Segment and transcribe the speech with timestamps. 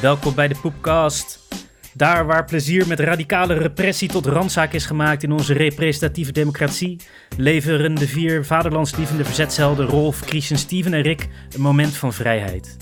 [0.00, 1.48] Welkom bij de Poepcast.
[1.94, 7.00] Daar waar plezier met radicale repressie tot randzaak is gemaakt in onze representatieve democratie,
[7.36, 12.76] leveren de vier vaderlandslievende verzetshelden Rolf, Christian, Steven en Rick een moment van vrijheid.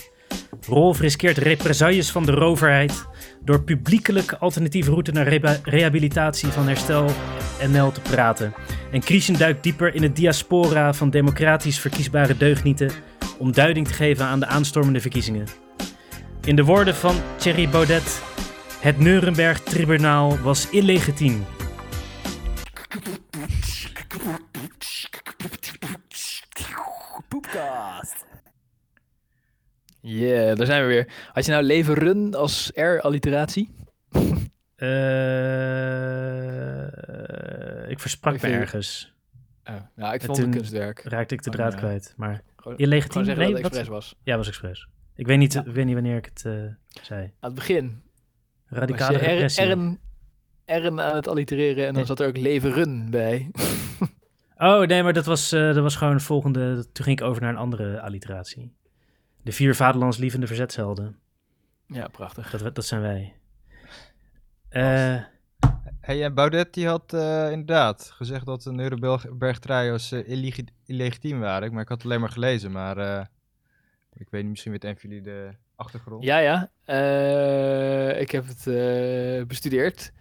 [0.67, 3.07] Rolf riskeert represailles van de roverheid
[3.45, 7.11] door publiekelijk alternatieve route naar rehabilitatie van herstel
[7.71, 8.55] NL te praten.
[8.93, 12.91] En Christian duikt dieper in het diaspora van democratisch verkiesbare deugnieten
[13.39, 15.66] om duiding te geven aan de aanstormende verkiezingen.
[16.47, 18.23] In de woorden van Thierry Baudet,
[18.81, 21.45] het Nuremberg-tribunaal was illegitiem.
[27.29, 28.25] Poepcast.
[30.01, 31.13] Yeah, daar zijn we weer.
[31.33, 33.75] Had je nou leven run als R-alliteratie?
[34.77, 34.91] Eh,
[37.91, 39.15] ik versprak Ik me vind- ergens.
[39.65, 41.03] Oh, nou, ik vond het kunstwerk.
[41.05, 42.15] Raakte ik de Gewoon, draad eh, kwijt.
[42.17, 43.23] Maar Gewoon, illegitiem?
[43.25, 44.15] gewoon Nee, dat het wat- expres was.
[44.23, 44.89] ja, was expres.
[45.17, 45.65] Ik weet niet, Ja.
[45.65, 46.53] ik weet niet wanneer ik het eh,
[47.03, 47.23] zei.
[47.23, 48.03] Aan het begin
[48.67, 49.99] Radicale repressie.
[50.67, 53.51] Aan het allitereren en dan zat er ook leven run bij.
[54.59, 56.87] Oh, nee, maar dat was, eh, dat was gewoon het volgende.
[56.93, 58.75] Toen ging ik over naar een andere alliteratie.
[59.43, 61.19] De vier vaderlandslievende verzetshelden.
[61.87, 62.51] ja, prachtig.
[62.51, 63.35] Dat, dat zijn wij.
[64.69, 65.17] Eh,
[66.01, 71.73] Hey, en Baudet die had eh, inderdaad gezegd dat de Nuremberg-trials eh, illegi- illegitiem waren.
[71.73, 73.25] Maar ik had het alleen maar gelezen, maar eh,
[74.19, 76.25] ik weet niet, misschien van jullie de achtergrond.
[76.25, 76.71] Ja, ja.
[76.85, 80.13] Eh, ik heb het eh, bestudeerd.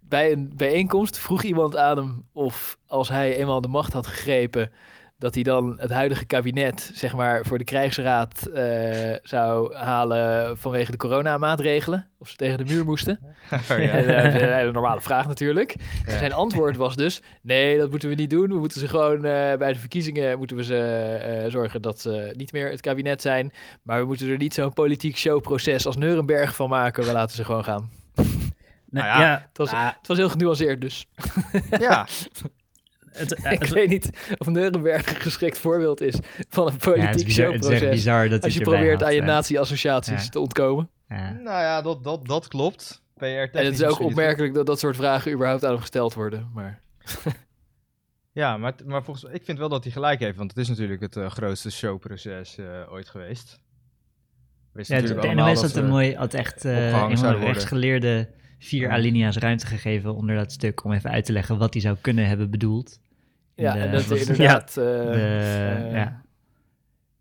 [0.00, 4.72] Bij een bijeenkomst vroeg iemand aan hem of als hij eenmaal de macht had gegrepen,
[5.18, 10.90] dat hij dan het huidige kabinet, zeg maar, voor de krijgsraad eh, zou halen vanwege
[10.90, 12.08] de coronamaatregelen.
[12.18, 13.18] Of ze tegen de muur moesten.
[13.70, 13.88] Oh, ja.
[13.88, 15.74] En, eh, een hele normale vraag natuurlijk.
[16.06, 16.18] En.
[16.18, 18.48] Zijn antwoord was dus: nee, dat moeten we niet doen.
[18.48, 22.32] We moeten ze gewoon eh, bij de verkiezingen moeten we ze eh, zorgen dat ze
[22.36, 23.52] niet meer het kabinet zijn.
[23.82, 27.04] Maar we moeten er niet zo'n politiek showproces als Nuremberg van maken.
[27.04, 27.90] We laten ze gewoon gaan.
[28.14, 28.26] nee,
[28.90, 31.06] Nou ja, ja, Het was, ah, het was heel genuanceerd dus.
[31.78, 32.06] ja,
[33.18, 36.14] het, eh, Ik het- weet niet of Nuremberg een geschikt voorbeeld is
[36.48, 37.90] van een Ja, het is, politiek bizar, het is echt showproces.
[38.04, 40.28] bizar dat Als je probeert had, aan je nazi-associaties Ja.
[40.30, 40.90] te ontkomen.
[41.08, 41.30] Ja.
[41.32, 43.02] nou ja, dat, dat, dat klopt.
[43.16, 46.50] PR En het is ook opmerkelijk dat dat soort vragen überhaupt aan hem gesteld worden.
[46.54, 46.80] Maar
[48.32, 50.68] Ja, maar, maar volgens mij, ik vind wel dat hij gelijk heeft, want het is
[50.68, 53.60] natuurlijk het eh, grootste showproces eh, ooit geweest.
[54.72, 58.28] Wist Ja, de allemaal NOS had, een mooi, had echt eh een rechtsgeleerde
[58.58, 58.90] vier Ja.
[58.90, 62.26] alinea's ruimte gegeven onder dat stuk om even uit te leggen wat hij zou kunnen
[62.28, 62.98] hebben bedoeld.
[63.56, 64.68] Ja, de- en dat wat- inderdaad...
[64.68, 65.10] eh, de-
[65.86, 66.24] eh, ja.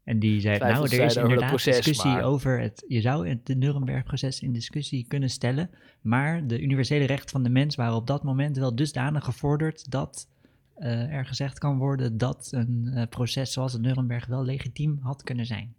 [0.03, 2.83] En die zei, nou, er is inderdaad proces, discussie maar- over het...
[2.87, 5.69] Je zou het de Nuremberg-proces in discussie kunnen stellen,
[6.01, 10.27] maar de universele rechten van de mens waren op dat moment wel dusdanig gevorderd dat
[10.75, 15.23] eh, er gezegd kan worden dat een eh, proces zoals het Nuremberg wel legitiem had
[15.23, 15.75] kunnen zijn.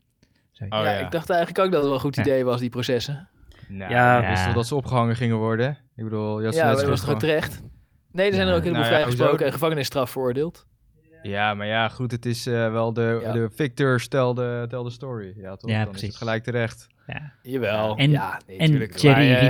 [0.59, 0.99] Oh, ja, ja.
[1.05, 2.23] ik dacht eigenlijk ook dat het wel een goed Ja.
[2.23, 3.29] idee was, die processen.
[3.69, 4.21] Nou, Ja.
[4.23, 4.53] ja, wist Ja.
[4.53, 5.79] dat ze opgehangen gingen worden.
[5.97, 7.63] Ik bedoel, Ja, dat was goed toch gewoon- terecht?
[8.17, 8.53] Nee, er zijn Ja.
[8.53, 10.67] er ook heleboel Nou ja, vrijgesproken en gevangenisstraf veroordeeld.
[11.23, 13.33] Ja, maar ja, goed, het is eh, wel de, Ja.
[13.33, 15.33] de victors tell the, tell the story.
[15.37, 15.71] Ja, toch?
[15.71, 16.09] Ja, Dan is precies.
[16.09, 16.87] het gelijk terecht.
[17.07, 17.33] Ja.
[17.43, 17.97] Jawel.
[17.97, 18.99] En- ja, nee, en eh, riep op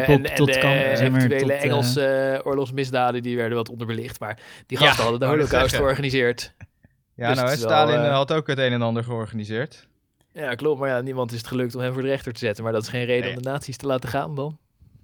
[0.09, 4.21] en- en de eventuele tot, eh, Engelse eh, oorlogsmisdaden, die werden wat onderbelicht.
[4.21, 6.54] Maar die Ja, gasten hadden de holocaust georganiseerd.
[7.15, 8.83] Ja, Dus nou, het hè, is wel, Stalin eh, eh, had ook het een en
[8.83, 9.88] ander georganiseerd.
[10.33, 10.81] Ja, klopt.
[10.81, 12.65] Maar ja, niemand is het gelukt om hem voor de rechter te zetten.
[12.65, 13.37] Maar dat is geen reden Nee.
[13.37, 14.59] om de nazi's te laten gaan dan.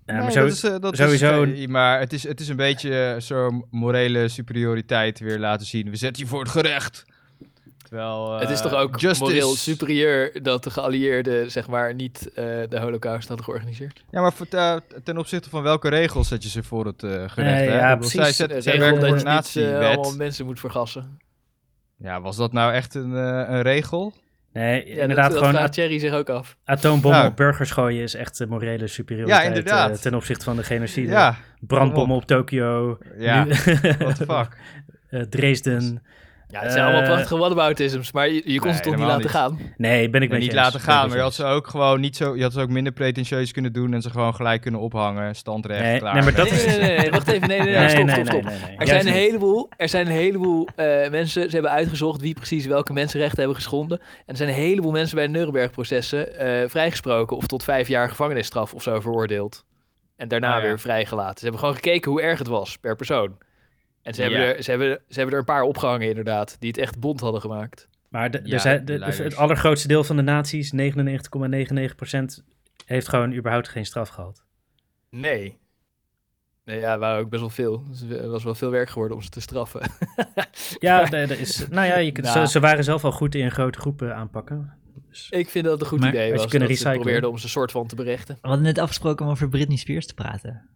[0.07, 2.41] Ja, maar Nee, zo, dat is, eh, dat sowieso- Is, eh, maar het is, het
[2.41, 5.91] is een beetje eh, zo'n morele superioriteit weer laten zien.
[5.91, 7.05] We zetten je voor het gerecht.
[7.83, 12.29] Terwijl, het is eh, toch ook justice- moreel superieur dat de geallieerden zeg maar niet
[12.35, 14.05] eh, de holocaust hadden georganiseerd.
[14.11, 17.11] Ja, maar voor- eh, ten opzichte van welke regels zet je ze voor het eh,
[17.11, 17.37] gerecht?
[17.37, 17.79] Nee, hè?
[17.79, 18.37] ja, bedoel, Zij, precies.
[18.37, 19.97] zet, zij regel werken dat voor een eh, natiewet.
[19.97, 21.19] allemaal mensen moet vergassen.
[21.97, 24.13] Ja, was dat nou echt een, eh, een regel?
[24.53, 26.57] Nee, Ja, inderdaad, dat, gewoon dat Thierry zich ook af.
[26.65, 29.91] atoombommen op burgers gooien is echt de morele superioriteit Ja, inderdaad.
[29.91, 31.11] eh, ten opzichte van de genocide.
[31.13, 33.45] Ja, Brandbommen op Tokio, ja.
[33.45, 33.51] nu-
[33.99, 34.49] what the fuck.
[35.11, 36.03] eh, Dresden.
[36.53, 39.05] Ja, het zijn allemaal Eh, prachtige whataboutisms, maar je, je kon nee, ze toch niet
[39.05, 39.31] laten niet.
[39.31, 39.59] gaan?
[39.77, 40.73] Nee, ben ik met niet je laten.
[40.73, 42.93] Ben gaan, maar je had ze ook gewoon niet zo, je had ze ook minder
[42.93, 46.15] pretentieus kunnen doen en ze gewoon gelijk kunnen ophangen, standrecht, Nee, klaar.
[46.15, 47.49] nee, maar dat nee, is- nee, nee, nee, wacht even.
[47.49, 48.43] Nee, nee, nee, Nee, stop, nee, stop, nee, stop.
[48.43, 48.77] nee, nee.
[48.79, 52.67] Er zijn, een heleboel, er zijn een heleboel eh, mensen, ze hebben uitgezocht wie precies
[52.67, 53.99] welke mensenrechten hebben geschonden.
[54.01, 58.09] En er zijn een heleboel mensen bij de Nuremberg-processen eh, vrijgesproken of tot vijf jaar
[58.09, 59.65] gevangenisstraf of zo veroordeeld.
[60.17, 60.67] En daarna Ah, ja.
[60.69, 61.37] weer vrijgelaten.
[61.39, 63.39] Ze hebben gewoon gekeken hoe erg het was per persoon.
[64.03, 64.47] En ze hebben, Ja.
[64.55, 67.41] er, ze, hebben, ze hebben er een paar opgehangen inderdaad, die het echt bond hadden
[67.41, 67.89] gemaakt.
[68.09, 72.43] Maar de, Ja, er zijn, de de- het allergrootste deel van de naties, 99,99%,
[72.87, 74.45] heeft gewoon überhaupt geen straf gehad.
[75.11, 75.61] Nee.
[76.65, 77.85] Nee, ja, waren ook best wel veel.
[77.89, 79.81] Dus het was wel veel werk geworden om ze te straffen.
[80.79, 82.47] Ja, er er is, nou ja, je kunt, Nou.
[82.47, 84.73] ze, ze waren zelf al goed in grote groepen aanpakken.
[85.09, 85.27] Dus.
[85.31, 86.51] Ik vind dat het een goed Maar idee als je was.
[86.51, 87.03] kunnen dat ze recyclen.
[87.05, 88.35] probeerden om ze soort van te berechten.
[88.41, 90.69] We hadden net afgesproken om over Britney Spears te praten.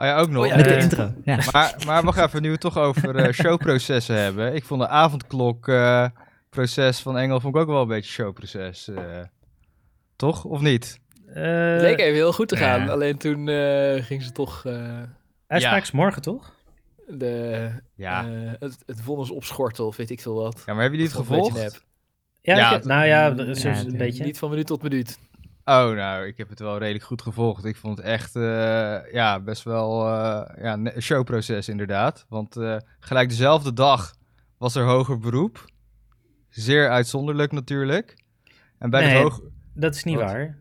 [0.00, 0.42] Oh ja, ook nog.
[0.42, 1.12] Oh ja, Met de eh, intro.
[1.24, 1.38] Ja.
[1.52, 4.54] Maar, maar wacht even, nu we het toch over eh, showprocessen hebben.
[4.54, 6.06] Ik vond de avondklok eh,
[6.50, 8.88] proces van Engel vond ik ook wel een beetje showproces.
[8.88, 9.20] eh.
[10.16, 10.98] toch, of niet?
[11.26, 12.88] Eh, Het leek even heel goed te gaan.
[12.88, 14.72] Alleen toen eh, ging ze toch eh,
[15.46, 15.82] uitspraak Ja.
[15.82, 16.56] is morgen, toch?
[17.10, 18.24] de, Ja.
[18.26, 20.62] eh, het, het vonnis opschorten of weet ik veel wat.
[20.66, 21.82] ja, maar hebben jullie het gevolgd?
[22.42, 24.24] Ja, Ja, nou ja, dat is ja, een beetje.
[24.24, 25.18] Niet van minuut tot minuut.
[25.68, 27.64] Oh, nou, ik heb het wel redelijk goed gevolgd.
[27.64, 32.26] Ik vond het echt, eh, ja, best wel eh, ja, een showproces inderdaad.
[32.28, 34.14] Want eh, gelijk dezelfde dag
[34.58, 35.64] was er hoger beroep.
[36.48, 38.24] Zeer uitzonderlijk natuurlijk.
[38.78, 39.44] En bij Nee, het hoger...
[39.74, 40.24] Dat is niet Wat?
[40.24, 40.58] waar.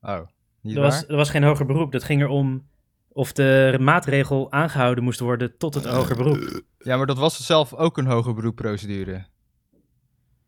[0.00, 0.20] Oh,
[0.60, 0.90] niet Er waar?
[0.90, 1.92] was, er was geen hoger beroep.
[1.92, 2.68] Dat ging erom
[3.08, 6.62] of de maatregel aangehouden moest worden tot het hoger beroep.
[6.78, 9.26] Ja, maar dat was zelf ook een hoger beroepprocedure.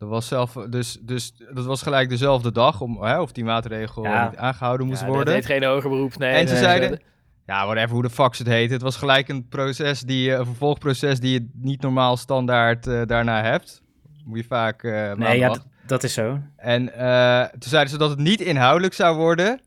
[0.07, 4.03] Dat was zelf, dus, dus dat was gelijk dezelfde dag, om, hè, of die maatregel
[4.05, 4.33] Ja.
[4.37, 5.35] aangehouden moest Ja, worden.
[5.35, 6.19] Heet geen hoger beroep.
[6.19, 7.01] Nee, En ze nee, zeiden-
[7.47, 8.71] Ja, whatever, hoe de fuck ze het heet.
[8.71, 13.43] Het was gelijk een proces, die, een vervolgproces die je niet normaal standaard eh, daarna
[13.43, 13.83] hebt.
[14.25, 15.57] Moet je vaak eh Nee, ja,
[15.87, 16.39] dat is zo.
[16.57, 19.61] En eh, toen zeiden ze dat het niet inhoudelijk zou worden.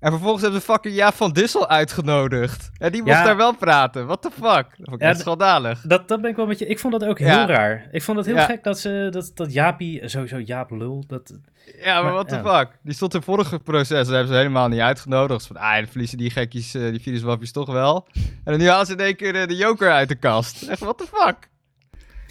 [0.00, 2.70] En vervolgens hebben ze fucking Jaap van Dissel uitgenodigd.
[2.78, 3.24] En die moest Ja.
[3.24, 4.06] daar wel praten.
[4.06, 4.42] What the fuck?
[4.42, 5.80] Dat vond ik Ja, schandalig.
[5.80, 6.66] Dat, dat ben ik wel met je.
[6.66, 7.46] Ik vond dat ook heel Ja.
[7.46, 7.88] raar.
[7.90, 11.04] Ik vond het heel gek dat ze dat, dat Jaapie, sowieso Jaap lul.
[11.06, 11.38] Dat,
[11.82, 12.78] Ja, maar Maar, what the fuck?
[12.82, 15.46] Die stond in vorige proces, daar hebben ze helemaal niet uitgenodigd.
[15.46, 18.06] Van, ah, dan verliezen die gekkies, eh, die viruswapjes toch wel.
[18.44, 20.62] En nu halen ze in één keer eh, de joker uit de kast.
[20.62, 21.36] Echt, what the fuck?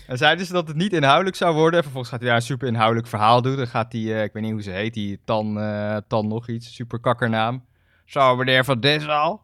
[0.09, 1.77] En zeiden ze dat het niet inhoudelijk zou worden.
[1.77, 3.55] En vervolgens gaat hij daar een super inhoudelijk verhaal doen.
[3.55, 6.47] Dan gaat die, eh, ik weet niet hoe ze heet, die Tan, eh, Tan nog
[6.47, 7.65] iets, super kakkernaam.
[8.05, 9.41] Zo, meneer Van Dessel.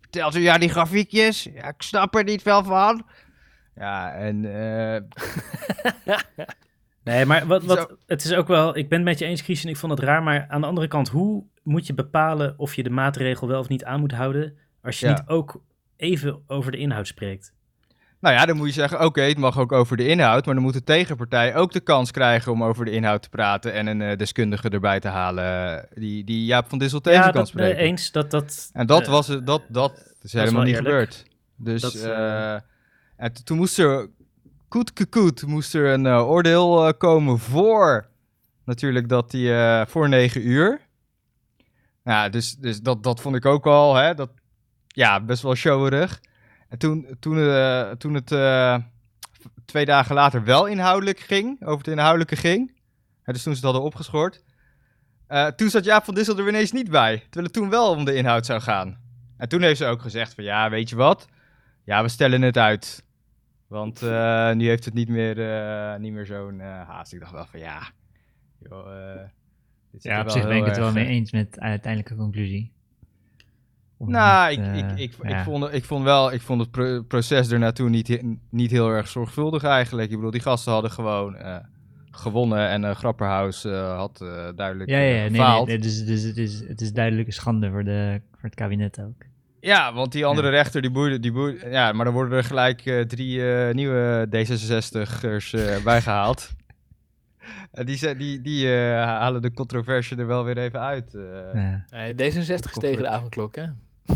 [0.00, 1.42] Vertelt u ja die grafiekjes?
[1.42, 3.06] Ja, ik snap er niet veel van.
[3.74, 5.00] Ja, en eh,
[7.04, 8.76] nee, maar wat, wat, het is ook wel...
[8.76, 9.72] Ik ben het met je eens, Christian.
[9.72, 10.22] Ik vond het raar.
[10.22, 13.68] Maar aan de andere kant, hoe moet je bepalen of je de maatregel wel of
[13.68, 14.56] niet aan moet houden...
[14.82, 15.12] als je Ja.
[15.12, 15.62] niet ook
[15.96, 17.54] even over de inhoud spreekt?
[18.24, 20.64] Nou ja, dan moet je zeggen, oké, het mag ook over de inhoud, maar dan
[20.64, 24.02] moet de tegenpartij ook de kans krijgen om over de inhoud te praten en een
[24.02, 27.76] eh, deskundige erbij te halen die, die Jaap van Dissel tegen ja, kan dat, spreken.
[27.76, 28.12] nee, eens.
[28.12, 30.88] Dat, dat, En dat eh, was het, dat, dat is helemaal niet eerlijk.
[30.88, 31.24] gebeurd.
[31.56, 32.54] Dus Dat, eh,
[33.16, 34.08] en toen moest er,
[34.68, 38.08] koet koet, moest er een eh, oordeel eh, komen voor,
[38.64, 40.80] natuurlijk dat die, eh, voor negen uur.
[42.04, 44.30] Ja, dus, dus dat, dat vond ik ook al, hè, dat,
[44.86, 46.20] ja, best wel showerig.
[46.74, 48.78] En toen, toen, eh, toen het eh,
[49.64, 52.72] twee dagen later wel inhoudelijk ging, over het inhoudelijke ging,
[53.22, 54.42] hè, dus toen ze het hadden opgeschort,
[55.26, 58.04] eh, toen zat Jaap van Dissel er ineens niet bij, terwijl het toen wel om
[58.04, 58.98] de inhoud zou gaan.
[59.36, 61.28] En toen heeft ze ook gezegd van, ja, weet je wat,
[61.84, 63.04] ja, we stellen het uit.
[63.66, 64.00] Want
[64.56, 65.36] nu heeft het niet meer,
[66.00, 67.12] niet meer zo'n haast.
[67.12, 67.90] Ik dacht wel van, ja,
[68.58, 68.86] joh,
[69.90, 72.72] Ja, op zich ben ik het wel mee eens met de uiteindelijke conclusie.
[73.98, 75.38] Nou, niet, ik, eh, ik, ik, ja.
[75.38, 79.08] ik, vond, ik vond wel, ik vond het pro- proces ernaartoe niet, niet heel erg
[79.08, 80.10] zorgvuldig eigenlijk.
[80.10, 81.56] Ik bedoel, die gasten hadden gewoon eh,
[82.10, 83.62] gewonnen en uh, Grapperhaus
[83.96, 86.92] had eh, duidelijk Ja, ja, ja, nee, nee, nee, dus, dus het, is, het is
[86.92, 89.22] duidelijk een schande voor, de, voor het kabinet ook.
[89.60, 93.04] Ja, want die andere rechter, die boeide, die boeide, ja, maar dan worden er gelijk
[93.08, 96.50] drie nieuwe D66'ers eh, bijgehaald.
[97.72, 101.14] En die, ze- die, die eh, halen de controverse er wel weer even uit.
[101.14, 101.22] eh.
[101.54, 101.84] Ja.
[101.90, 103.64] Nee, D66 is tegen de avondklok, hè?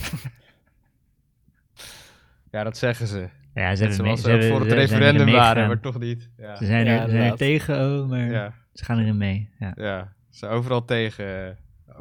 [2.50, 3.28] Ja, dat zeggen ze.
[3.54, 5.80] Ja, ze hebben Zoals mee- ze ze ook hebben- voor het ze referendum waren, maar
[5.80, 6.30] toch niet.
[6.37, 9.50] Ja, Ze zijn er, ze zijn er tegen, oh, maar ja, ze gaan erin mee.
[9.58, 9.73] Ja.
[9.76, 10.12] ja.
[10.30, 11.49] ze zijn overal tegen.
[11.49, 12.00] eh,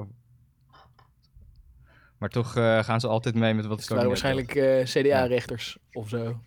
[2.18, 5.78] Maar toch eh, gaan ze altijd mee met wat Het het waren waarschijnlijk eh, CDA-rechters
[5.92, 6.42] of zo.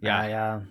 [0.00, 0.62] Ja, ja.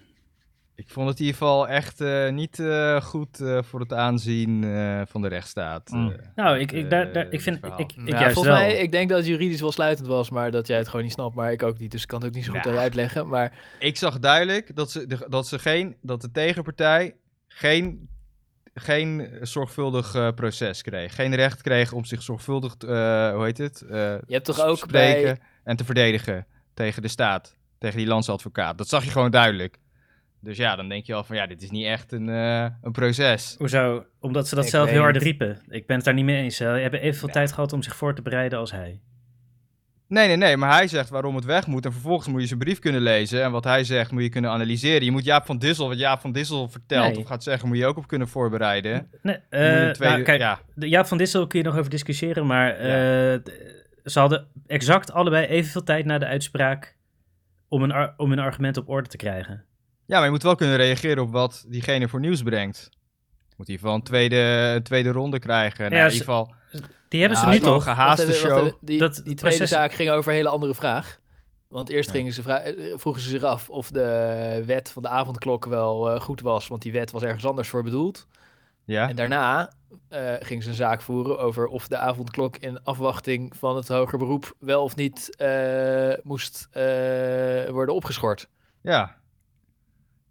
[0.77, 4.63] Ik vond het in ieder geval echt eh, niet eh, goed eh, voor het aanzien
[4.63, 5.89] eh, van de rechtsstaat.
[5.89, 6.15] Mm.
[6.35, 7.65] Nou, ik, ik, daar, daar, ik vind...
[7.77, 8.65] Ik, ik juist volgens wel.
[8.65, 11.13] mij, ik denk dat het juridisch wel sluitend was, maar dat jij het gewoon niet
[11.13, 11.91] snapt, maar ik ook niet.
[11.91, 12.77] Dus ik kan het ook niet zo goed Ja.
[12.77, 13.27] uitleggen.
[13.27, 17.15] Maar Ik zag duidelijk dat, ze, de- dat, ze geen, dat de tegenpartij
[17.47, 18.09] geen,
[18.73, 21.15] geen zorgvuldig eh, proces kreeg.
[21.15, 22.89] Geen recht kreeg om zich zorgvuldig, eh,
[23.33, 23.81] hoe heet het?
[23.81, 25.37] eh, je hebt toch te ook spreken bij...
[25.63, 27.55] en te verdedigen tegen de staat.
[27.79, 28.77] Tegen die landsadvocaat.
[28.77, 29.77] Dat zag je gewoon duidelijk.
[30.47, 32.91] Dus ja, dan denk je al van ja, dit is niet echt een, eh, een
[32.91, 33.55] proces.
[33.57, 34.05] Hoezo?
[34.19, 35.61] Omdat ze dat Ik zelf weet heel hard riepen.
[35.69, 36.55] Ik ben het daar niet mee eens.
[36.55, 38.99] Ze hebben evenveel tijd gehad om zich voor te bereiden als hij.
[40.07, 41.85] Nee, nee, nee, maar hij zegt waarom het weg moet.
[41.85, 43.43] En vervolgens moet je zijn brief kunnen lezen.
[43.43, 45.05] En wat hij zegt moet je kunnen analyseren.
[45.05, 47.17] Je moet Jaap van Dissel, wat Jaap van Dissel vertelt Nee.
[47.19, 49.09] of gaat zeggen, moet je ook op kunnen voorbereiden.
[49.21, 50.59] Nee, eh, een tweede- nou, kijk, ja.
[50.75, 53.39] Jaap van Dissel kun je nog over discussiëren, maar eh, Ja.
[54.03, 56.95] ze hadden exact allebei evenveel tijd na de uitspraak
[57.67, 59.63] om een, ar- om hun argument op orde te krijgen.
[60.07, 62.89] Ja, maar je moet wel kunnen reageren op wat diegene voor nieuws brengt.
[63.57, 64.35] Moet in ieder geval een tweede,
[64.75, 65.91] een tweede ronde krijgen.
[65.91, 66.53] Nou, in ze- ieder geval
[67.09, 67.85] Die hebben ze Ja, nu ik wou toch?
[67.87, 68.71] een gehaaste show.
[68.81, 71.19] Die, Dat- die tweede proces- zaak ging over een hele andere vraag.
[71.67, 75.65] Want eerst gingen ze eh, vroegen ze zich af of de wet van de avondklok
[75.65, 76.67] wel eh, goed was.
[76.67, 78.27] Want die wet was ergens anders voor bedoeld.
[78.85, 79.71] Ja, En daarna
[80.09, 84.17] eh ging ze een zaak voeren over of de avondklok in afwachting van het hoger
[84.17, 88.47] beroep wel of niet eh, moest eh, worden opgeschort.
[88.81, 89.15] ja.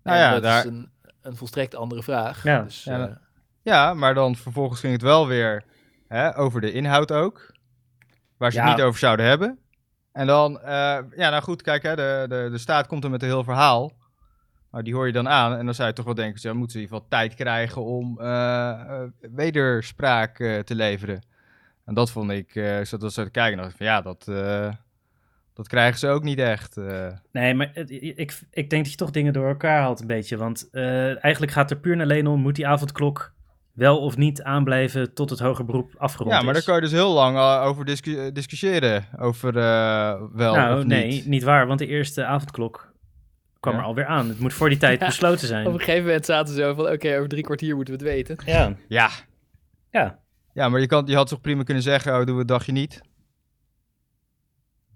[0.07, 0.91] Nou ja, dat daar, is een,
[1.23, 2.43] een volstrekt andere vraag.
[2.43, 3.15] Ja, dus, ja, eh,
[3.63, 5.63] ja, maar dan vervolgens ging het wel weer
[6.09, 7.55] hè, over de inhoud ook.
[8.37, 8.67] Waar ze Ja.
[8.67, 9.59] het niet over zouden hebben.
[10.13, 13.23] En dan, eh, ja, nou goed, kijk, hè, de, de, de staat komt er met
[13.23, 13.93] een heel verhaal.
[14.71, 15.57] Nou, die hoor je dan aan.
[15.57, 17.85] En dan zou je toch wel denken, ze moeten ze in ieder geval tijd krijgen
[17.85, 21.23] om eh, wederspraak te leveren.
[21.85, 24.01] En dat vond ik, eh ik zat zo te kijken en dacht ik van ja,
[24.01, 24.29] dat,
[25.57, 26.77] dat krijgen ze ook niet echt.
[26.77, 27.07] eh.
[27.33, 30.37] Nee, maar ik, ik denk dat je toch dingen door elkaar haalt een beetje.
[30.37, 33.35] Want eh, eigenlijk gaat er puur en alleen om, moet die avondklok
[33.73, 36.65] wel of niet aanblijven tot het hoger beroep afgerond Ja, maar daar is?
[36.65, 39.05] kan je dus heel lang eh, over discu- discussiëren.
[39.19, 41.27] Over eh, wel nou, of nee, niet.
[41.27, 41.43] niet.
[41.43, 42.93] waar, want de eerste avondklok
[43.61, 43.81] kwam Ja.
[43.81, 44.29] er alweer aan.
[44.29, 45.07] Het moet voor die tijd Ja.
[45.07, 45.67] besloten op zijn.
[45.67, 48.37] een gegeven moment zaten ze zo van, oké, over drie kwartier moeten we het weten.
[48.47, 49.09] Ja, Ja.
[49.91, 50.19] ja.
[50.53, 52.73] ja, maar je, kan, je had toch prima kunnen zeggen, oh, doen we het dagje
[52.73, 53.01] niet.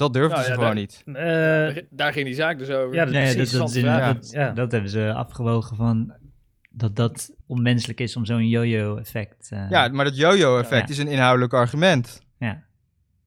[0.00, 1.02] Dat durfden Nou ze ja, gewoon daar- niet.
[1.06, 1.14] Eh,
[1.74, 2.94] Daar- Daar ging die zaak dus over.
[2.94, 3.72] Ja, dat- Nee, dat,
[4.14, 4.50] dat, Ja.
[4.50, 6.14] dat hebben ze afgewogen van
[6.70, 9.48] dat dat onmenselijk is om zo'n yo-yo-effect.
[9.52, 10.94] eh, Ja, maar dat yo-yo-effect Ja.
[10.94, 12.22] is een inhoudelijk argument.
[12.38, 12.62] ja.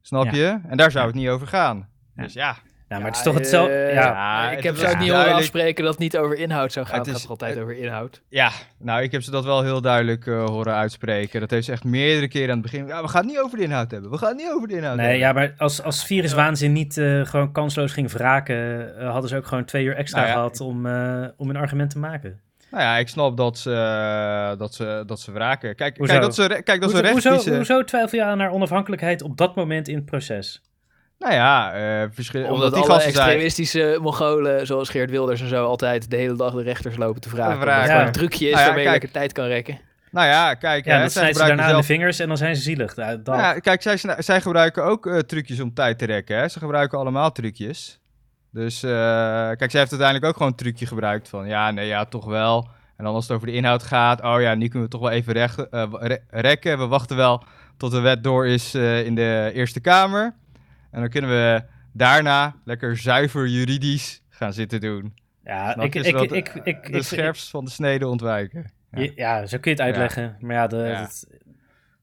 [0.02, 0.32] Snap Ja.
[0.34, 0.60] je?
[0.68, 1.90] En daar zou het niet over gaan.
[2.16, 2.24] Ja.
[2.24, 2.58] Dus ja.
[2.94, 3.74] Ja, maar het is toch hetzelfde.
[3.74, 4.02] eh, ja.
[4.04, 6.72] Ja, ik heb is ze ook niet horen duidelijk- afspreken dat het niet over inhoud
[6.72, 6.98] zou gaan.
[6.98, 8.22] Het Het, is- gaat toch altijd over inhoud.
[8.30, 11.40] Ja, nou, ik heb ze dat wel heel duidelijk eh, horen uitspreken.
[11.40, 12.88] Dat heeft ze echt meerdere keren aan het begin.
[12.88, 14.12] Ja, we gaan het niet over de inhoud hebben.
[14.12, 15.28] We gaan het niet over de inhoud Nee, hebben.
[15.28, 19.66] ja, maar als, als viruswaanzin niet eh, gewoon kansloos ging wraken, hadden ze ook gewoon
[19.66, 22.40] twee uur extra Nou ja, gehad om, eh, om een argument te maken.
[22.72, 25.76] Nou ja, ik snap dat ze, dat ze, dat ze wraken.
[25.76, 26.12] Kijk, Hoezo?
[26.14, 29.38] kijk dat ze, kijk, dat ze recht hoezo, hoezo twijfel je aan haar onafhankelijkheid op
[29.38, 30.62] dat moment in het proces?
[31.24, 33.26] Nou ja, eh verschil, Omdat, omdat die alle gasten zijn...
[33.26, 37.30] extremistische Mongolen, zoals Geert Wilders en zo, altijd de hele dag de rechters lopen te
[37.30, 37.68] vragen.
[37.68, 38.06] Ja.
[38.06, 39.02] een trucje is Nou ja, waarmee je kijk.
[39.02, 39.80] lekker tijd kan rekken.
[40.12, 41.86] Nou ja, kijk, Ja, hè, dat zij snijdt ze gebruiken daarna aan de zelf...
[41.86, 42.96] vingers en dan zijn ze zielig.
[42.96, 46.38] Ja, Nou kijk, zij, zij gebruiken ook eh, trucjes om tijd te rekken.
[46.38, 46.48] Hè?
[46.48, 48.00] Ze gebruiken allemaal trucjes.
[48.52, 52.06] Dus eh, kijk, zij heeft uiteindelijk ook gewoon een trucje gebruikt van ja, nee, ja,
[52.06, 52.68] toch wel.
[52.98, 55.10] En dan als het over de inhoud gaat, oh ja, nu kunnen we toch wel
[55.12, 56.78] even recht, eh, re- rekken.
[56.78, 57.44] We wachten wel
[57.78, 60.34] tot de wet door is eh, in de Eerste Kamer.
[60.94, 65.14] En dan kunnen we daarna lekker zuiver juridisch gaan zitten doen.
[65.44, 68.72] ja, ik, ik, ik, ik, ik, de ik- scherpst van de snede ontwijken.
[69.16, 69.46] Ja.
[69.46, 70.38] Zo kun je het uitleggen.
[70.40, 71.02] Maar ja, de, Ja.
[71.02, 71.28] dat-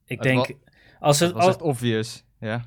[0.05, 0.51] ik Het denk...
[1.01, 2.63] als het, was al- echt obvious, ja.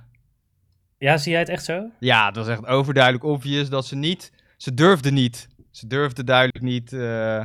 [0.98, 1.90] ja, zie jij het echt zo?
[2.00, 4.32] Ja, dat was echt overduidelijk obvious dat ze niet...
[4.58, 5.48] Ze durfde niet.
[5.72, 6.94] Ze durfde duidelijk niet...
[6.94, 7.40] eh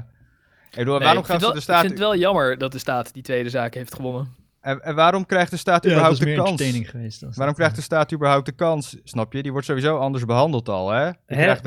[0.70, 1.80] ik bedoel, Nee, waarom ik, gaat vind ze wel, de ik staat...
[1.80, 4.34] vind het wel jammer dat de staat die tweede zaak heeft gewonnen.
[4.60, 6.50] En, en waarom krijgt de staat Ja, dat überhaupt is de kans?
[6.50, 7.20] entertaining geweest.
[7.20, 8.96] Waarom dat, krijgt de staat überhaupt de kans?
[9.04, 9.42] Snap je?
[9.42, 11.10] Die wordt sowieso anders behandeld al, hè?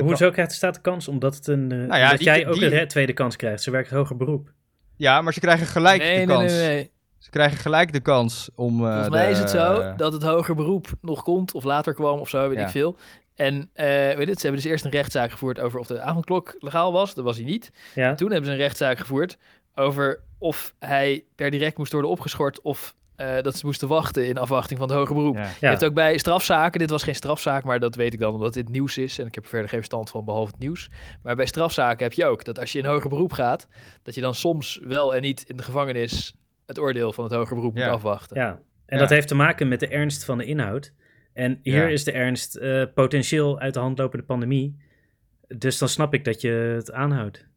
[0.04, 1.08] Hoezo krijgt de staat de kans?
[1.08, 3.64] Omdat, het een, eh, Nou ja, die- jij ook die- een tweede kans krijgt.
[3.64, 4.52] Ze werkt hoger beroep.
[4.96, 6.52] Ja, maar ze krijgen gelijk nee, de nee, kans.
[6.52, 6.92] nee, nee.
[7.18, 8.80] Ze krijgen gelijk de kans om...
[8.80, 11.94] eh, Volgens mij de- is het zo dat het hoger beroep nog komt of later
[11.94, 12.64] kwam of zo, weet Ja.
[12.66, 12.98] ik veel.
[13.36, 16.56] En eh, weet je, ze hebben dus eerst een rechtszaak gevoerd over of de avondklok
[16.60, 17.14] legaal was.
[17.14, 17.72] Dat was hij niet.
[17.96, 18.14] Ja?
[18.16, 19.38] Toen hebben ze een rechtszaak gevoerd
[19.76, 24.38] over of hij per direct moest worden opgeschort of eh, dat ze moesten wachten in
[24.38, 25.36] afwachting van het hoger beroep.
[25.36, 25.50] Ja.
[25.60, 28.54] Je hebt ook bij strafzaken, dit was geen strafzaak, maar dat weet ik dan omdat
[28.54, 30.90] dit nieuws is en ik heb er verder geen verstand van behalve het nieuws.
[31.24, 33.68] Maar bij strafzaken heb je ook dat als je in hoger beroep gaat,
[34.04, 37.56] dat je dan soms wel en niet in de gevangenis het oordeel van het hoger
[37.56, 37.86] beroep Ja.
[37.86, 38.38] moet afwachten.
[38.38, 38.50] Ja,
[38.86, 38.98] en Ja.
[38.98, 40.94] dat heeft te maken met de ernst van de inhoud.
[41.34, 41.88] En hier Ja.
[41.88, 44.78] is de ernst eh, potentieel uit de hand lopende pandemie.
[45.48, 47.50] Dus dan snap ik dat je het aanhoudt.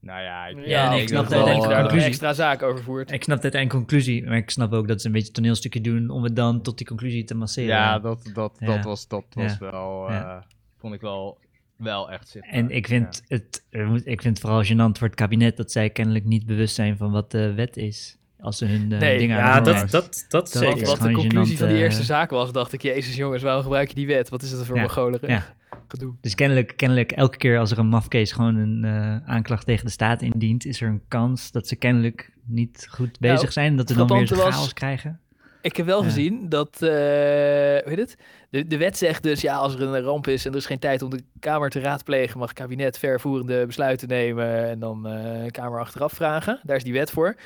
[0.00, 3.10] Nou ja, ik, Ja, nee, ik snap wel dat daar een extra zaak over voert.
[3.12, 6.10] Ik snap dit en conclusie, maar ik snap ook dat ze een beetje toneelstukje doen
[6.10, 7.68] om het dan tot die conclusie te masseren.
[7.68, 8.66] ja, dat, dat, Ja.
[8.66, 9.70] dat was, dat was Ja.
[9.70, 10.08] wel...
[10.08, 10.46] eh, Ja.
[10.78, 11.38] Vond ik wel,
[11.76, 12.50] wel echt zitten.
[12.52, 13.64] En ik vind, het,
[14.04, 17.10] ik vind het vooral gênant voor het kabinet dat zij kennelijk niet bewust zijn van
[17.10, 18.17] wat de wet is.
[18.40, 20.86] Als ze hun eh, Nee, dingen aan Ja, dat, dat, dat Dat zeker.
[20.86, 23.88] Wat de conclusie van die eh, eerste zaak was, dacht ik, jezus jongens, waarom gebruik
[23.88, 24.28] je die wet?
[24.28, 25.44] Wat is het voor Ja.
[25.88, 26.14] Gedoe.
[26.20, 29.90] Dus kennelijk, kennelijk elke keer als er een mafkees gewoon een eh, aanklacht tegen de
[29.90, 33.76] staat indient, is er een kans dat ze kennelijk niet goed bezig Nou, zijn.
[33.76, 35.20] Dat we dan weer was- chaos krijgen.
[35.62, 36.04] Ik heb wel Ja.
[36.08, 38.16] gezien dat, eh hoe heet het?
[38.50, 40.78] De, de wet zegt dus, ja, als er een ramp is en er is geen
[40.78, 45.50] tijd om de Kamer te raadplegen, mag het kabinet vervoerende besluiten nemen en dan eh
[45.50, 46.60] Kamer achteraf vragen.
[46.62, 47.36] Daar is die wet voor.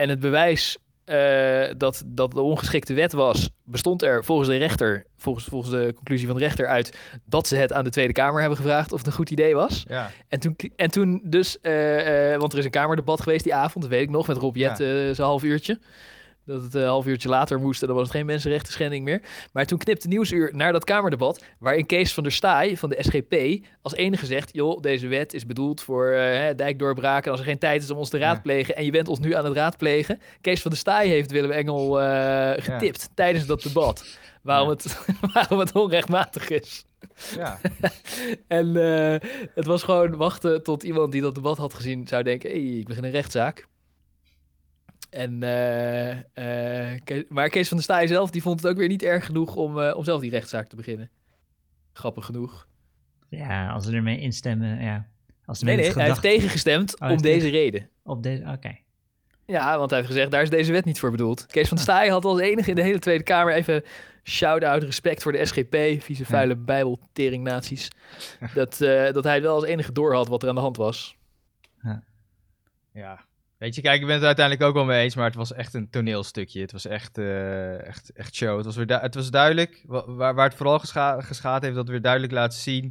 [0.00, 5.06] En het bewijs eh, dat, dat de ongeschikte wet was, bestond er volgens de rechter,
[5.16, 8.40] volgens, volgens de conclusie van de rechter uit, dat ze het aan de Tweede Kamer
[8.40, 9.84] hebben gevraagd of het een goed idee was.
[9.88, 13.54] Ja, En toen, en toen dus, eh, eh, want er is een kamerdebat geweest die
[13.54, 15.78] avond, dat weet ik nog, met Rob Jet, eh, zo'n half uurtje.
[16.46, 19.22] Dat het een half uurtje later moest en dan was het geen mensenrechten schending meer.
[19.52, 23.64] Maar toen knipte Nieuwsuur naar dat kamerdebat, waarin Kees van der Staaij van de SGP
[23.82, 27.30] als enige zegt, joh, deze wet is bedoeld voor eh, dijkdoorbraken.
[27.30, 29.44] Als er geen tijd is om ons te raadplegen en je bent ons nu aan
[29.44, 30.20] het raadplegen.
[30.40, 34.18] Kees van der Staaij heeft Willem Engel eh, getipt tijdens dat debat.
[34.42, 34.74] Waarom, Ja.
[34.74, 35.04] het,
[35.34, 36.84] waarom het onrechtmatig is.
[37.36, 37.60] ja.
[38.48, 42.50] En eh, het was gewoon wachten tot iemand die dat debat had gezien zou denken:
[42.50, 43.66] hey, ik begin een rechtszaak.
[45.10, 46.10] En, eh,
[46.92, 49.26] eh, Kees- maar Kees van der Staaij zelf die vond het ook weer niet erg
[49.26, 51.10] genoeg om, eh, om zelf die rechtszaak te beginnen.
[51.92, 52.66] Grappig genoeg.
[53.28, 55.06] Ja, als ze ermee instemmen, ja.
[55.44, 57.88] Als ze Nee, nee, het hij heeft gedacht tegengestemd hij om deze reden.
[58.02, 58.42] op deze...
[58.46, 58.76] Oké.
[59.46, 61.46] Ja, want hij heeft gezegd, daar is deze wet niet voor bedoeld.
[61.46, 63.84] Kees van der Staaij had als enige in de hele Tweede Kamer even
[64.22, 67.88] shout-out respect voor de SGP, vieze vuile bijbelteringnaties.
[68.54, 71.16] Dat, eh, dat hij wel als enige door had wat er aan de hand was.
[72.92, 73.24] Ja.
[73.60, 75.74] Weet je, kijk, ik ben het uiteindelijk ook wel mee eens, maar het was echt
[75.74, 76.60] een toneelstukje.
[76.60, 78.56] Het was echt, eh, echt, echt show.
[78.56, 81.82] Het was, weer het was duidelijk, wa- waar, waar het vooral gescha geschaad heeft, dat
[81.82, 82.84] het weer duidelijk laat zien,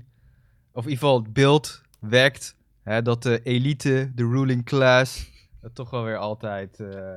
[0.72, 5.76] of in ieder geval het beeld wekt, hè, dat de elite, de ruling class, het
[5.76, 7.16] toch wel weer altijd eh,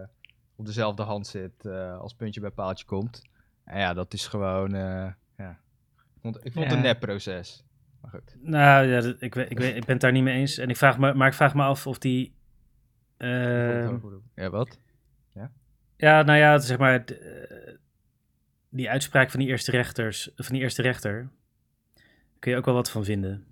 [0.56, 3.22] op dezelfde hand zit eh, als puntje bij paaltje komt.
[3.64, 5.16] En ja, dat is gewoon, ja.
[5.36, 7.64] Ik vond, ik vond het een nepproces.
[8.00, 8.36] Maar goed.
[8.42, 10.58] Nou ja, ik, weet, ik, weet, ik ben het daar niet mee eens.
[10.58, 12.34] En ik vraag me, maar ik vraag me af of die.
[13.22, 13.90] Eh,
[14.34, 14.78] ja, wat?
[15.96, 17.04] ja, nou ja, zeg maar.
[17.04, 17.74] eh,
[18.68, 21.28] die uitspraak van die eerste rechters, van die eerste rechter.
[22.38, 23.44] Kun je ook wel wat van vinden.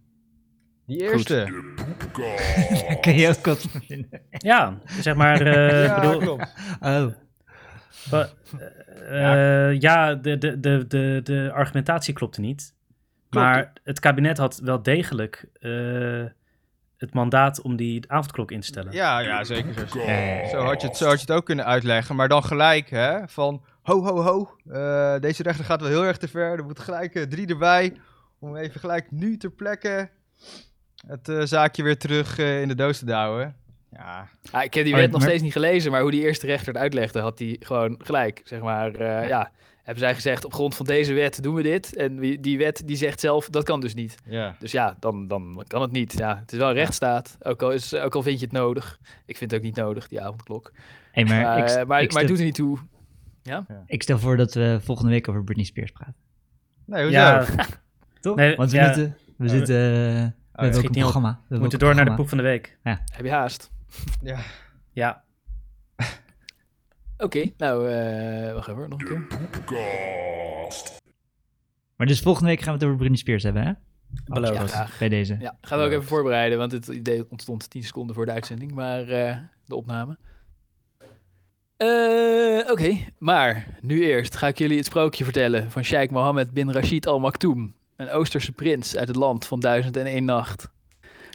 [0.86, 1.46] Die eerste.
[3.00, 4.20] Kun je ook wat van vinden?
[4.30, 5.40] Ja, zeg maar.
[5.40, 6.54] eh, ja, bedoel, klopt.
[6.80, 7.06] Oh,
[9.10, 12.74] eh, ja, de, de, de, de, de argumentatie klopte niet.
[13.28, 13.46] Klopt.
[13.46, 16.24] Maar het kabinet had wel degelijk eh,
[17.00, 18.92] het mandaat om die avondklok in te stellen.
[18.92, 19.88] Ja, ja, zeker.
[19.88, 19.98] Zo,
[20.50, 22.16] zo, had je het, zo had je het ook kunnen uitleggen.
[22.16, 24.56] Maar dan gelijk, hè, van ho, ho, ho.
[24.72, 26.58] eh, deze rechter gaat wel heel erg te ver.
[26.58, 27.96] Er moet gelijk eh, drie erbij.
[28.38, 30.10] Om even gelijk nu ter plekke
[31.06, 33.56] het eh, zaakje weer terug eh, in de doos te douwen.
[33.92, 36.46] Ja, Ja, ik heb die Maar- wet nog steeds niet gelezen, maar hoe die eerste
[36.46, 38.40] rechter het uitlegde, had hij gewoon gelijk.
[38.44, 39.50] Zeg maar, eh, ja.
[39.82, 41.96] hebben zij gezegd, op grond van deze wet doen we dit.
[41.96, 44.14] En die wet die zegt zelf, dat kan dus niet.
[44.24, 44.54] ja.
[44.58, 46.12] Dus ja, dan, dan kan het niet.
[46.18, 48.98] Ja, het is wel een rechtsstaat, ook al, is, ook al vind je het nodig.
[49.26, 50.72] Ik vind het ook niet nodig, die avondklok.
[51.12, 52.78] hey, maar, Maar, ik, eh, maar, ik, maar het doet er niet toe.
[53.86, 56.14] ik stel voor dat we volgende week over Britney Spears praten.
[56.86, 57.18] Nee, hoezo?
[57.18, 57.44] Ja,
[58.20, 58.36] Toch?
[58.36, 58.84] Nee, Want we ja.
[58.92, 59.16] zitten...
[59.36, 59.76] We Oh, zitten...
[59.76, 60.32] eh, we ja.
[60.52, 61.10] hebben Schiet ook een niet op.
[61.10, 61.40] programma.
[61.48, 62.78] We moeten door naar de poep van de week.
[62.82, 63.70] Heb je haast?
[64.22, 64.38] Ja.
[64.92, 65.24] Ja.
[67.18, 69.26] Oké, nou, eh wacht even, nog een keer.
[71.96, 73.72] Maar dus volgende week gaan we het over Britney Spears hebben, hè?
[74.24, 74.48] Beloofd.
[74.52, 74.98] Ja, Zoals graag.
[74.98, 75.36] Bij deze.
[75.40, 78.72] Ja, gaan we ook even voorbereiden, want het idee ontstond 10 seconden voor de uitzending,
[78.72, 80.18] maar eh, de opname.
[81.76, 86.70] Eh, Oké, maar nu eerst ga ik jullie het sprookje vertellen van Sheikh Mohammed bin
[86.70, 90.70] Rashid Al Maktoum, een Oosterse prins uit het land van duizend en één nacht.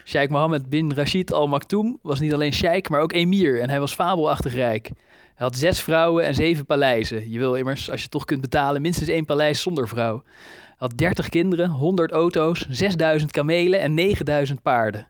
[0.08, 3.80] Sheikh Mohammed bin Rashid Al Maktoum was niet alleen sheikh, maar ook emir en hij
[3.80, 4.92] was fabelachtig rijk.
[5.36, 7.32] Hij had zes vrouwen en zeven paleizen.
[7.32, 10.24] Je wil immers, als je toch kunt betalen, minstens één paleis zonder vrouw.
[10.24, 15.08] Hij had 30 kinderen, 100 auto's, 6000 kamelen en 9000 paarden.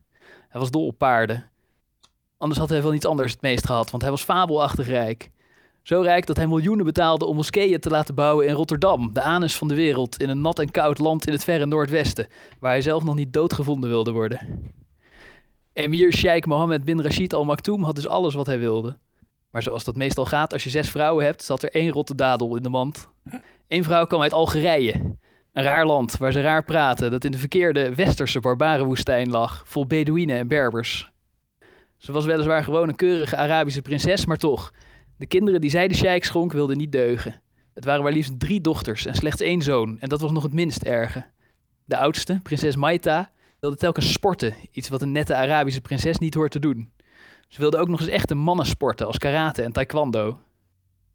[0.49, 1.49] Hij was dol op paarden.
[2.37, 5.29] Anders had hij wel iets anders het meest gehad, want hij was fabelachtig rijk.
[5.81, 9.55] Zo rijk dat hij miljoenen betaalde om moskeeën te laten bouwen in Rotterdam, de anus
[9.55, 12.27] van de wereld, in een nat en koud land in het verre Noordwesten,
[12.59, 14.39] waar hij zelf nog niet doodgevonden wilde worden.
[15.75, 18.97] Emir Sheikh Mohammed bin Rashid Al Maktoum had dus alles wat hij wilde.
[19.49, 22.55] Maar zoals dat meestal gaat, als je zes vrouwen hebt, zat er één rotte dadel
[22.55, 23.09] in de mand.
[23.67, 24.93] Eén vrouw kwam uit Algerije,
[25.53, 29.85] een raar land waar ze raar praten, dat in de verkeerde westerse barbarenwoestijn lag, vol
[29.85, 31.11] Bedouinen en Berbers.
[31.97, 34.73] Ze was weliswaar gewoon een keurige Arabische prinses, maar toch.
[35.17, 37.41] De kinderen die zij de sheik schonk wilden niet deugen.
[37.73, 40.53] Het waren maar liefst drie dochters en slechts één zoon, en dat was nog het
[40.53, 41.25] minst erge.
[41.85, 46.51] De oudste, prinses Maita, wilde telkens sporten, iets wat een nette Arabische prinses niet hoort
[46.51, 46.91] te doen.
[47.47, 50.39] Ze wilde ook nog eens echte mannen sporten, als karate en taekwondo.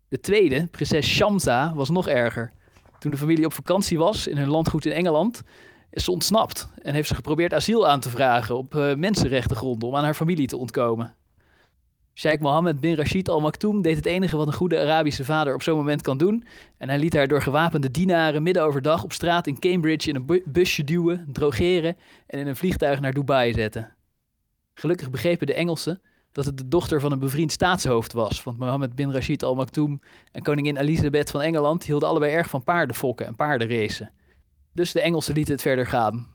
[0.09, 2.53] De tweede, prinses Shamsa, was nog erger.
[2.99, 5.43] Toen de familie op vakantie was in hun landgoed in Engeland,
[5.91, 9.97] is ze ontsnapt en heeft ze geprobeerd asiel aan te vragen op eh, mensenrechtengronden om
[9.97, 11.15] aan haar familie te ontkomen.
[12.21, 15.63] Sheikh Mohammed bin Rashid Al Maktoum deed het enige wat een goede Arabische vader op
[15.63, 16.45] zo'n moment kan doen
[16.79, 20.27] en hij liet haar door gewapende dienaren midden overdag op straat in Cambridge in een
[20.27, 23.97] bu- busje duwen, drogeren en in een vliegtuig naar Dubai zetten.
[24.75, 26.01] Gelukkig begrepen de Engelsen
[26.33, 28.43] dat het de dochter van een bevriend staatshoofd was.
[28.43, 30.01] Want Mohammed bin Rashid Al Maktoum
[30.33, 34.11] en koningin Elisabeth van Engeland hielden allebei erg van paardenfokken en paardenracen.
[34.73, 36.35] Dus de Engelsen lieten het verder gaan.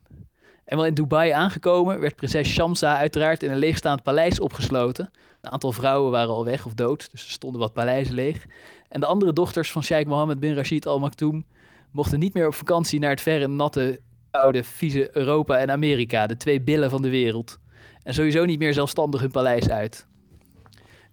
[0.66, 5.12] En wel in Dubai aangekomen werd prinses Shamsa uiteraard in een leegstaand paleis opgesloten.
[5.42, 8.46] Een aantal vrouwen waren al weg of dood, dus er stonden wat paleizen leeg.
[8.90, 11.46] En de andere dochters van Sheikh Mohammed bin Rashid Al Maktoum
[11.92, 14.00] mochten niet meer op vakantie naar het verre, natte,
[14.32, 17.58] oude, vieze Europa en Amerika, de twee billen van de wereld.
[18.04, 20.08] En sowieso niet meer zelfstandig hun paleis uit.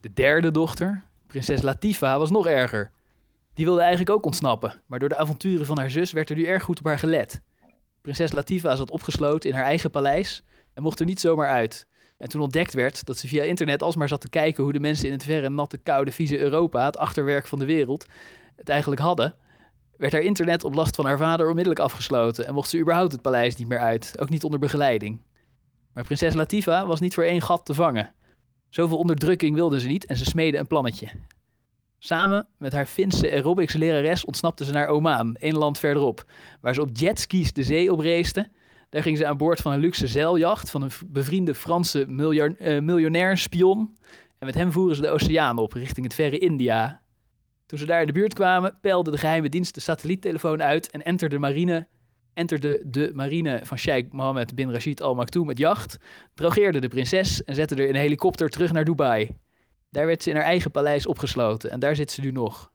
[0.01, 2.91] De derde dochter, prinses Latifa, was nog erger.
[3.55, 6.45] Die wilde eigenlijk ook ontsnappen, maar door de avonturen van haar zus werd er nu
[6.45, 7.41] erg goed op haar gelet.
[8.03, 10.43] Prinses Latifa zat opgesloten in haar eigen paleis
[10.75, 11.87] en mocht er niet zomaar uit.
[12.19, 15.07] En toen ontdekt werd dat ze via internet alsmaar zat te kijken hoe de mensen
[15.07, 18.07] in het verre, natte, koude, vieze Europa, het achterwerk van de wereld,
[18.57, 19.35] het eigenlijk hadden,
[19.97, 23.23] werd haar internet op last van haar vader onmiddellijk afgesloten en mocht ze überhaupt het
[23.23, 25.21] paleis niet meer uit, ook niet onder begeleiding.
[25.93, 28.15] Maar prinses Latifa was niet voor één gat te vangen.
[28.69, 31.09] Zoveel onderdrukking wilde ze niet en ze smeedde een plannetje.
[32.05, 36.25] Samen met haar Finse aerobics lerares ontsnapte ze naar Oman, één land verderop,
[36.61, 38.53] waar ze op jetskis de zee opreesden.
[38.89, 42.81] Daar ging ze aan boord van een luxe zeiljacht van een bevriende Franse miljar- eh,
[42.81, 43.97] miljonair spion.
[44.39, 47.01] En met hem voeren ze de oceaan op richting het verre India.
[47.67, 51.03] Toen ze daar in de buurt kwamen, peilde de geheime dienst de satelliettelefoon uit en
[51.03, 51.87] enterde, marine,
[52.35, 55.97] enterde de marine van Sheikh Mohammed bin Rashid Al Maktoum het jacht,
[56.35, 59.31] drogeerde de prinses en zette er in een helikopter terug naar Dubai.
[59.93, 62.71] Daar werd ze in haar eigen paleis opgesloten en daar zit ze nu nog.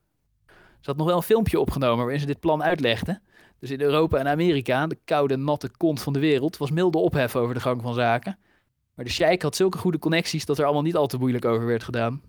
[0.47, 3.19] Ze had nog wel een filmpje opgenomen waarin ze dit plan uitlegde.
[3.60, 7.36] Dus in Europa en Amerika, de koude, natte kont van de wereld, was milde ophef
[7.36, 8.38] over de gang van zaken.
[8.95, 11.65] Maar de sheik had zulke goede connecties dat er allemaal niet al te moeilijk over
[11.65, 12.21] werd gedaan.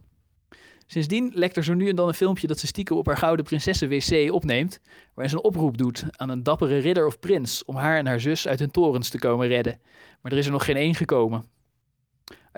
[0.86, 3.44] Sindsdien lekt er zo nu en dan een filmpje dat ze stiekem op haar gouden
[3.44, 4.80] prinsessen-wc opneemt,
[5.14, 8.20] waarin ze een oproep doet aan een dappere ridder of prins om haar en haar
[8.20, 9.80] zus uit hun torens te komen redden.
[10.20, 11.44] Maar er is er nog geen één gekomen.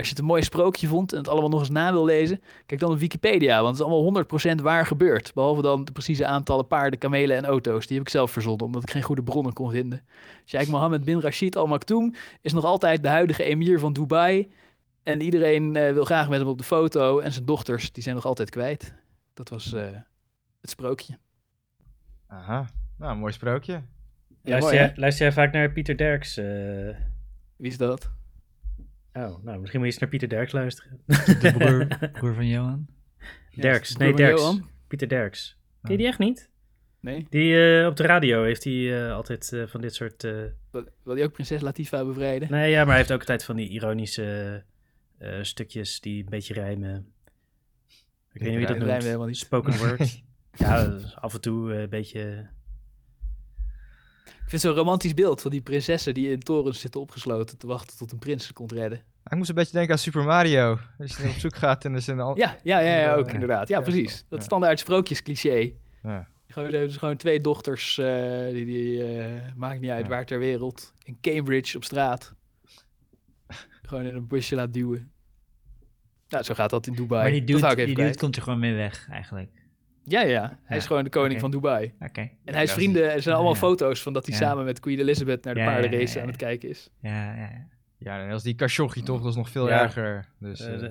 [0.00, 2.40] Als je het een mooi sprookje vond en het allemaal nog eens na wil lezen,
[2.66, 4.24] kijk dan op Wikipedia, want het is allemaal
[4.58, 5.34] 100% waar gebeurd.
[5.34, 7.86] Behalve dan de precieze aantallen paarden, kamelen en auto's.
[7.86, 10.02] Die heb ik zelf verzonnen, omdat ik geen goede bronnen kon vinden.
[10.44, 14.52] Sheikh Mohammed bin Rashid Al Maktoum is nog altijd de huidige emir van Dubai.
[15.02, 17.18] En iedereen eh, wil graag met hem op de foto.
[17.18, 18.94] En zijn dochters, die zijn nog altijd kwijt.
[19.34, 19.82] Dat was eh,
[20.60, 21.18] het sprookje.
[22.26, 22.66] Aha,
[22.98, 23.72] nou, mooi sprookje.
[23.72, 23.82] Ja,
[24.42, 25.00] luister, mooi, jij, hè?
[25.00, 26.36] luister jij vaak naar Pieter Derks?
[26.36, 26.44] eh?
[27.56, 28.10] Wie is dat?
[29.12, 31.00] Oh, nou, misschien moet je eens naar Pieter Derks luisteren.
[31.06, 31.86] De broer,
[32.18, 32.86] broer van Johan.
[33.54, 34.40] Derks, nee, Derks.
[34.40, 34.68] Johan?
[34.86, 35.58] Pieter Derks.
[35.82, 36.50] Ken je die echt niet?
[37.00, 37.26] Nee.
[37.30, 40.24] Die eh, op de radio heeft hij eh, altijd eh, van dit soort...
[40.24, 40.32] eh,
[41.02, 42.50] Wil, die ook prinses Latifa bevrijden?
[42.50, 44.62] Nee, ja, maar hij heeft ook altijd van die ironische
[45.18, 47.12] eh, stukjes die een beetje rijmen.
[48.32, 49.02] Ik weet niet hoe je dat rijmen noemt.
[49.04, 49.36] helemaal niet.
[49.36, 50.22] Spoken word.
[50.52, 52.48] ja, af en toe een beetje...
[54.50, 57.96] Ik vind zo'n romantisch beeld van die prinsessen die in torens zitten opgesloten te wachten
[57.96, 58.98] tot een prins ze komt redden.
[59.24, 60.78] Ik moest een beetje denken aan Super Mario.
[60.98, 62.36] Als je op zoek gaat en er zijn al...
[62.36, 63.32] Ja, ja, ja, ja ook Ja.
[63.32, 63.68] inderdaad.
[63.68, 64.24] Ja, precies.
[64.28, 65.72] Dat standaard sprookjescliché.
[66.02, 66.28] Ja.
[66.46, 70.08] Gewoon, dus gewoon twee dochters, eh, die, die eh, maakt niet uit Ja.
[70.08, 72.34] waar ter wereld, in Cambridge op straat.
[73.82, 75.12] gewoon in een busje laat duwen.
[76.28, 77.22] Nou, zo gaat dat in Dubai.
[77.22, 79.50] Maar die dude, die dude komt er gewoon mee weg, eigenlijk.
[80.04, 80.58] Ja, ja.
[80.64, 81.92] Hij is gewoon de koning van Dubai.
[82.00, 82.20] Oké.
[82.44, 83.12] En hij is vrienden.
[83.12, 83.58] Er zijn allemaal Ja.
[83.58, 84.40] foto's van dat hij Ja.
[84.40, 86.90] samen met Queen Elizabeth naar de Ja, ja, ja, paardenrace ja, aan het kijken is.
[87.00, 87.66] Ja, ja, ja.
[87.98, 89.80] Ja, en als die Khashoggi toch, dat is nog veel Ja.
[89.82, 90.28] erger.
[90.38, 90.90] Dus, eh, eh,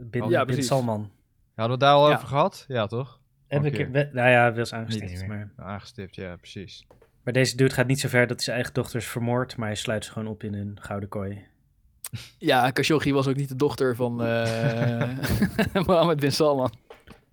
[0.00, 0.62] bin, Ja, bin.
[0.62, 1.10] Salman.
[1.54, 2.14] hadden we het daar al Ja.
[2.16, 2.64] over gehad?
[2.68, 3.20] Ja, toch?
[3.48, 5.26] Heb ik, nou ja, wel eens Niet aangestipt.
[5.28, 5.50] meer.
[5.56, 6.86] Maar, Aangestipt, ja, precies.
[7.24, 9.76] maar deze dude gaat niet zo ver dat hij zijn eigen dochters vermoordt, maar hij
[9.76, 11.44] sluit ze gewoon op in een gouden kooi.
[12.38, 15.08] Ja, Khashoggi was ook niet de dochter van eh
[15.86, 16.72] Mohammed bin Salman.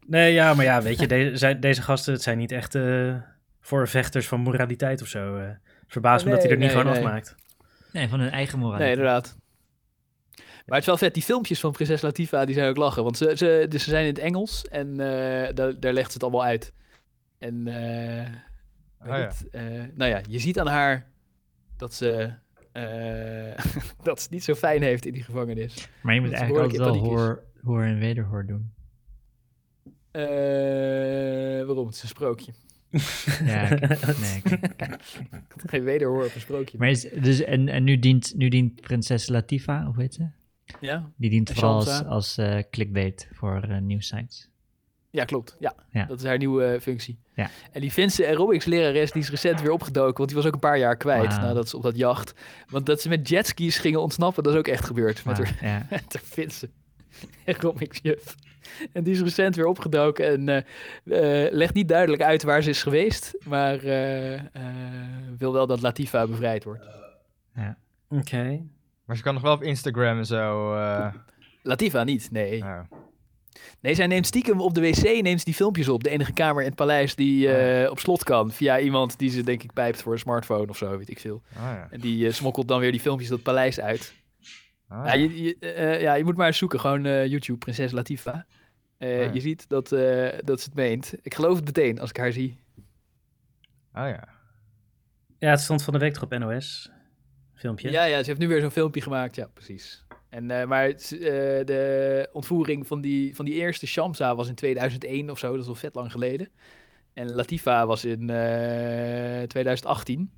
[0.08, 3.15] Nee, ja, maar ja, weet je, deze, zijn, deze gasten, het zijn niet echt eh
[3.60, 5.38] voorvechters van moraliteit of zo.
[5.38, 5.50] eh.
[5.88, 6.96] Verbaast me dat hij er niet gewoon nee.
[6.96, 7.36] afmaakt.
[7.91, 8.80] Nee, van hun eigen moraal.
[8.80, 9.38] Nee, inderdaad.
[10.36, 13.04] Maar het is wel vet, die filmpjes van prinses Latifa, die zijn ook lachen.
[13.04, 16.13] Want ze, ze, dus ze zijn in het Engels en eh, daar, daar legt ze
[16.13, 16.74] het allemaal uit.
[17.39, 18.30] En eh,
[19.00, 19.26] weet Ah, ja.
[19.28, 19.62] het, eh,
[19.93, 21.12] nou ja, je ziet aan haar
[21.78, 22.34] dat ze,
[22.72, 23.65] eh,
[24.04, 25.89] dat ze het niet zo fijn heeft in die gevangenis.
[26.02, 28.74] Maar je moet Dat eigenlijk altijd wel hoor, hoor en wederhoor doen.
[30.17, 31.86] Eh, waarom?
[31.86, 32.51] Het is een sprookje.
[33.45, 34.60] Ja, ik- nee, ik-
[35.65, 36.77] Geen wederhoor of een sprookje.
[36.77, 40.27] Maar is, dus, en, en nu, dient, nu dient prinses Latifa, hoe heet ze?
[40.82, 41.12] Ja?
[41.17, 44.49] Die dient vooral als, als eh, clickbait voor eh nieuwsites.
[45.12, 45.56] ja, klopt.
[45.60, 45.75] Ja.
[45.91, 46.06] Ja.
[46.06, 47.19] dat is haar nieuwe functie.
[47.36, 47.49] Ja.
[47.71, 50.60] En die Finse aerobics lerares, die is recent weer opgedoken, want die was ook een
[50.60, 52.34] paar jaar kwijt nadat ze op dat jacht.
[52.69, 55.25] Want dat ze met jetskis gingen ontsnappen, dat is ook echt gebeurd.
[55.25, 55.86] Met Maar, haar, ja.
[55.89, 56.69] met haar Finse
[57.45, 58.36] aerobics juf.
[58.93, 60.49] En die is recent weer opgedoken en
[61.06, 64.41] eh, eh, legt niet duidelijk uit waar ze is geweest, maar eh, eh,
[65.38, 66.86] wil wel dat Latifa bevrijd wordt.
[68.10, 68.62] Oké.
[69.06, 70.73] Maar ze kan nog wel op Instagram en zo.
[70.73, 71.13] eh,
[71.63, 72.58] Latifa niet, nee.
[72.58, 72.88] Ja.
[73.80, 76.03] Nee, zij neemt stiekem op de wc neemt ze die filmpjes op.
[76.03, 78.51] De enige kamer in het paleis die eh, op slot kan.
[78.51, 81.41] Via iemand die ze denk ik pijpt voor een smartphone of zo, weet ik veel.
[81.56, 81.88] Ah, ja.
[81.91, 84.13] En die smokkelt dan weer die filmpjes dat paleis uit.
[84.88, 86.80] Ah, Ja, je, je, eh, ja, je moet maar eens zoeken.
[86.80, 88.45] Gewoon eh, YouTube, Prinses Latifa.
[88.98, 89.32] Eh, ja.
[89.34, 91.14] Je ziet dat, eh, dat ze het meent.
[91.22, 92.60] Ik geloof het meteen als ik haar zie.
[93.92, 94.28] Ah ja.
[95.40, 96.92] Ja, het stond van de week toch op NOS.
[97.54, 97.92] Filmpje.
[97.92, 99.36] Ja, ja, ze heeft nu weer zo'n filmpje gemaakt.
[99.36, 100.06] Ja, precies.
[100.30, 101.20] En, eh, maar het- eh,
[101.66, 105.52] de ontvoering van die, van die eerste Shamsa was in 2001 of zo.
[105.52, 106.50] Dat is al vet lang geleden.
[107.14, 110.32] En Latifa was in eh, 2018.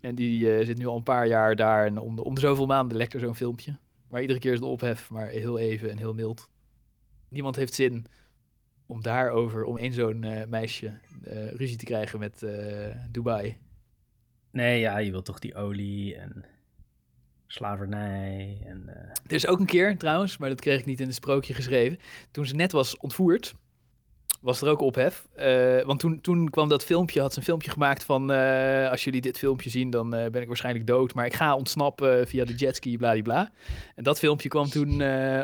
[0.00, 1.86] En die eh, zit nu al een paar jaar daar.
[1.86, 3.76] En om de, om de zoveel maanden lekt er zo'n filmpje.
[4.08, 6.48] Maar iedere keer is het ophef, maar heel even en heel mild.
[7.28, 8.06] Niemand heeft zin
[8.86, 13.56] om daarover, om één zo'n eh, meisje, eh, ruzie te krijgen met eh, Dubai.
[14.50, 16.44] Nee, ja, je wilt toch die olie en
[17.46, 18.88] slavernij en...
[19.26, 21.98] Er is ook een keer trouwens, maar dat kreeg ik niet in het sprookje geschreven.
[22.30, 23.54] Toen ze net was ontvoerd,
[24.40, 25.26] was er ook ophef.
[25.84, 28.30] Want toen, toen kwam dat filmpje, had ze een filmpje gemaakt van...
[28.90, 31.14] als jullie dit filmpje zien, dan ben ik waarschijnlijk dood.
[31.14, 33.50] Maar ik ga ontsnappen via de jetski, bladibla.
[33.94, 34.90] En dat filmpje kwam toen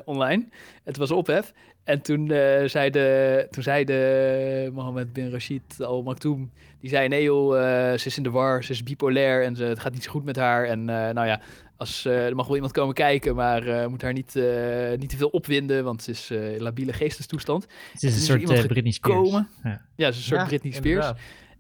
[0.05, 0.49] online.
[0.83, 1.53] Het was ophef.
[1.85, 6.51] En toen, eh, zei de, toen zei de Mohammed bin Rashid Al Maktoum...
[6.81, 9.65] Die zei, nee joh, eh, ze is in de war, ze is bipolair en ze,
[9.65, 10.65] het gaat niet zo goed met haar.
[10.67, 11.41] En eh, nou ja,
[11.77, 15.09] als, eh, er mag wel iemand komen kijken, maar eh, moet haar niet, eh, niet
[15.11, 17.63] te veel opwinden, want ze is eh, in labiele geestestoestand.
[17.93, 19.31] Het is een is soort eh, Britney Spears.
[19.31, 19.49] Ja.
[19.63, 20.87] Ja, ze is een soort Ja, Britney Spears.
[20.95, 21.19] inderdaad.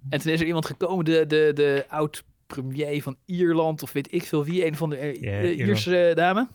[0.08, 4.22] En toen is er iemand gekomen, de, de, de oud-premier van Ierland, of weet ik
[4.22, 5.58] veel wie, een van de Ierland.
[5.58, 6.48] Ierse dame.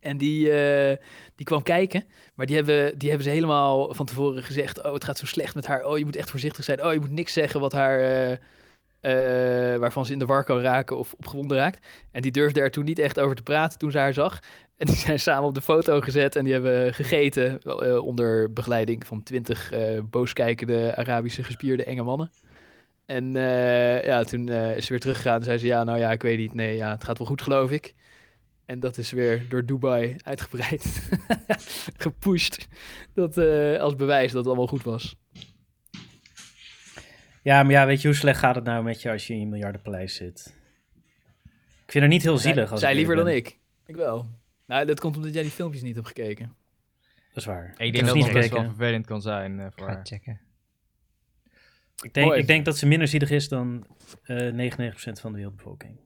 [0.00, 0.96] En die, eh,
[1.36, 2.04] die kwam kijken,
[2.42, 5.54] maar die hebben, die hebben ze helemaal van tevoren gezegd, oh het gaat zo slecht
[5.54, 8.00] met haar, oh je moet echt voorzichtig zijn, oh je moet niks zeggen wat haar,
[8.00, 8.32] eh,
[9.00, 11.86] eh, waarvan ze in de war kan raken of opgewonden raakt.
[12.10, 14.38] En die durfde er toen niet echt over te praten toen ze haar zag.
[14.76, 19.06] En die zijn samen op de foto gezet en die hebben gegeten eh, onder begeleiding
[19.06, 19.72] van twintig
[20.10, 22.30] booskijkende Arabische gespierde enge mannen.
[23.06, 23.32] En
[24.04, 26.54] ja, toen is ze weer teruggegaan en zei ze, ja, nou ja, ik weet niet,
[26.54, 27.94] nee, ja, het gaat wel goed geloof ik.
[28.72, 31.10] En dat is weer door Dubai uitgebreid
[32.04, 32.68] gepusht.
[33.14, 35.16] Dat, eh, als bewijs dat het allemaal goed was.
[37.42, 39.40] Ja, maar ja, weet je, hoe slecht gaat het nou met je als je in
[39.40, 40.54] een miljardenpaleis zit?
[41.84, 42.70] Ik vind het niet heel zielig.
[42.70, 43.58] Als Zij liever dan ik.
[43.86, 44.26] Ik wel.
[44.66, 46.54] Nou, dat komt omdat jij die filmpjes niet hebt gekeken.
[47.28, 47.74] Dat is waar.
[47.76, 49.92] Ik heb denk ze dat niet het best wel vervelend kan zijn eh, voor Ga
[49.94, 50.06] haar.
[50.06, 50.40] checken.
[52.02, 52.40] Ik denk, Mooi.
[52.40, 53.86] ik denk dat ze minder zielig is dan
[54.22, 55.98] eh 99% van de wereldbevolking.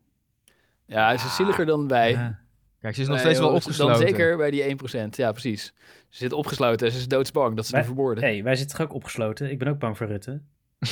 [0.87, 2.11] Ja, ze is zieliger dan wij.
[2.11, 2.44] Ja.
[2.87, 3.99] Kijk, ze is nog Nee, steeds wel opgesloten.
[3.99, 5.16] Dan zeker bij die 1%.
[5.16, 5.64] Ja, precies.
[6.09, 8.25] Ze zit opgesloten en ze is doodsbang dat ze Wij- me vermoorden.
[8.25, 9.51] hey, wij zitten toch ook opgesloten?
[9.51, 10.40] Ik ben ook bang voor Rutte.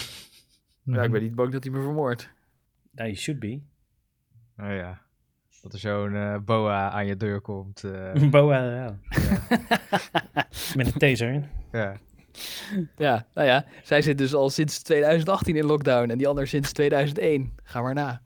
[0.85, 2.29] Ja, ik ben niet bang dat hij me vermoordt.
[2.91, 3.61] Nou, you should be.
[4.59, 5.01] Oh ja.
[5.63, 7.85] Dat er zo'n eh, boa aan je deur komt.
[7.85, 8.99] eh, Boa, ja.
[10.77, 11.49] Met een taser.
[11.73, 11.97] ja.
[12.97, 13.65] Ja, nou ja.
[13.83, 17.53] Zij zit dus al sinds 2018 in lockdown en die ander sinds 2001.
[17.63, 18.23] Ga maar na.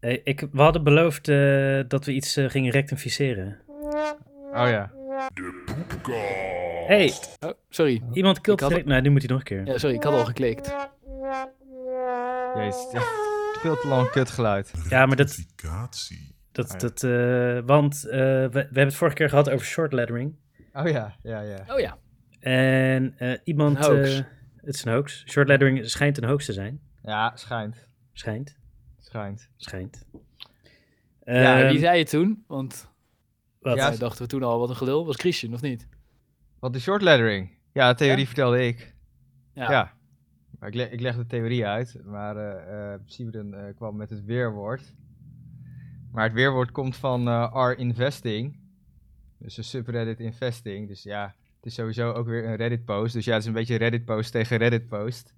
[0.00, 3.58] Hey, ik, we hadden beloofd eh, dat we iets eh, gingen rectificeren.
[4.52, 4.90] Oh ja.
[6.86, 8.02] hey, Oh, sorry.
[8.12, 8.84] iemand kilt had-.
[8.84, 9.66] Nou, nu moet hij nog een keer.
[9.66, 10.74] Ja, sorry, ik had al geklikt.
[12.54, 13.06] Jezus, echt
[13.60, 14.72] veel te lang kutgeluid.
[14.88, 16.34] Ja, maar dat- Rectificatie.
[16.52, 16.78] Dat, Oh ja.
[16.78, 20.34] dat, eh, want eh, we, we hebben het vorige keer gehad over short lettering.
[20.72, 21.64] Oh ja, ja, ja.
[21.68, 21.96] Oh ja.
[22.40, 23.76] En eh, iemand...
[23.76, 24.18] Een hoax.
[24.18, 24.24] eh,
[24.56, 25.24] het is een hoax.
[25.28, 26.80] Short lettering schijnt een hoax te zijn.
[27.02, 27.88] Ja, schijnt.
[28.12, 28.58] Schijnt.
[29.10, 29.48] Schijnt.
[29.56, 30.06] Schijnt.
[31.24, 32.44] ja, Ehm, wie zei het toen?
[32.46, 32.88] Want
[33.58, 33.76] wat?
[33.76, 35.06] Ja, dachten we toen al, wat een gelul.
[35.06, 35.88] Was Christian, of niet?
[36.58, 37.50] Wat de short lettering?
[37.72, 38.26] Ja, de theorie Ja?
[38.26, 38.94] vertelde ik.
[39.54, 39.70] Ja.
[39.70, 39.92] Ja.
[40.58, 44.24] Maar ik, le- ik leg de theorie uit, maar eh eh eh, kwam met het
[44.24, 44.94] weerwoord.
[46.12, 48.58] Maar het weerwoord komt van eh R Investing.
[49.38, 50.88] Dus een subreddit investing.
[50.88, 53.12] Dus ja, het is sowieso ook weer een Reddit post.
[53.12, 55.34] Dus ja, het is een beetje Reddit post tegen Reddit post.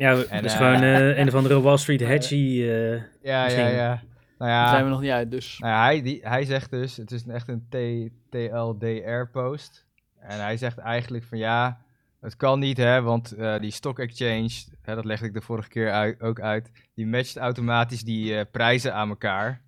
[0.00, 2.72] Ja, het En, is eh, gewoon eh, een of andere Wall Street hedgie.
[2.72, 4.02] eh, Ja, ja, ja.
[4.38, 5.58] Nou Daar zijn ja, we nog niet uit, dus.
[5.58, 9.86] nou ja hij, die, hij zegt dus, het is echt een T- TLDR post.
[10.18, 11.80] En hij zegt eigenlijk van ja,
[12.20, 14.50] het kan niet hè, want eh, die stock exchange,
[14.82, 18.44] hè, dat legde ik de vorige keer uit, ook uit, die matcht automatisch die eh,
[18.50, 19.62] prijzen aan elkaar.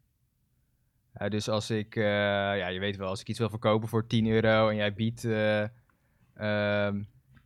[1.12, 2.02] Eh, dus als ik, eh,
[2.58, 5.24] ja je weet wel, als ik iets wil verkopen voor 10 euro en jij biedt
[5.24, 5.62] eh
[6.34, 7.00] ehm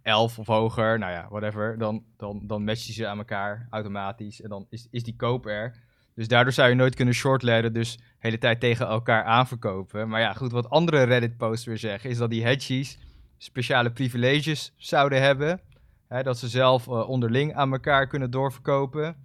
[0.06, 4.40] 11 of hoger, nou ja, whatever, dan, dan, dan match je ze aan elkaar automatisch
[4.40, 5.74] en dan is, is die koop er.
[6.14, 10.08] Dus daardoor zou je nooit kunnen shortledden, dus de hele tijd tegen elkaar aanverkopen.
[10.08, 12.98] Maar ja, goed, wat andere Reddit-posts weer zeggen, is dat die hedgies
[13.38, 15.60] speciale privileges zouden hebben.
[16.08, 19.16] Hè, dat ze zelf eh, onderling aan elkaar kunnen doorverkopen.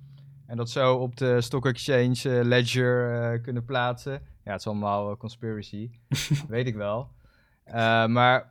[0.47, 4.11] En dat zo op de Stock Exchange eh, ledger eh, kunnen plaatsen.
[4.43, 5.89] Ja, het is allemaal conspiracy.
[6.47, 7.11] weet ik wel.
[8.07, 8.50] Maar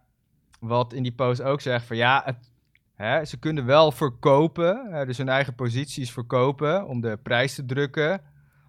[0.60, 2.50] wat in die post ook zegt van ja, het,
[2.94, 4.92] hè, ze kunnen wel verkopen.
[4.92, 8.20] eh, dus hun eigen posities verkopen om de prijs te drukken.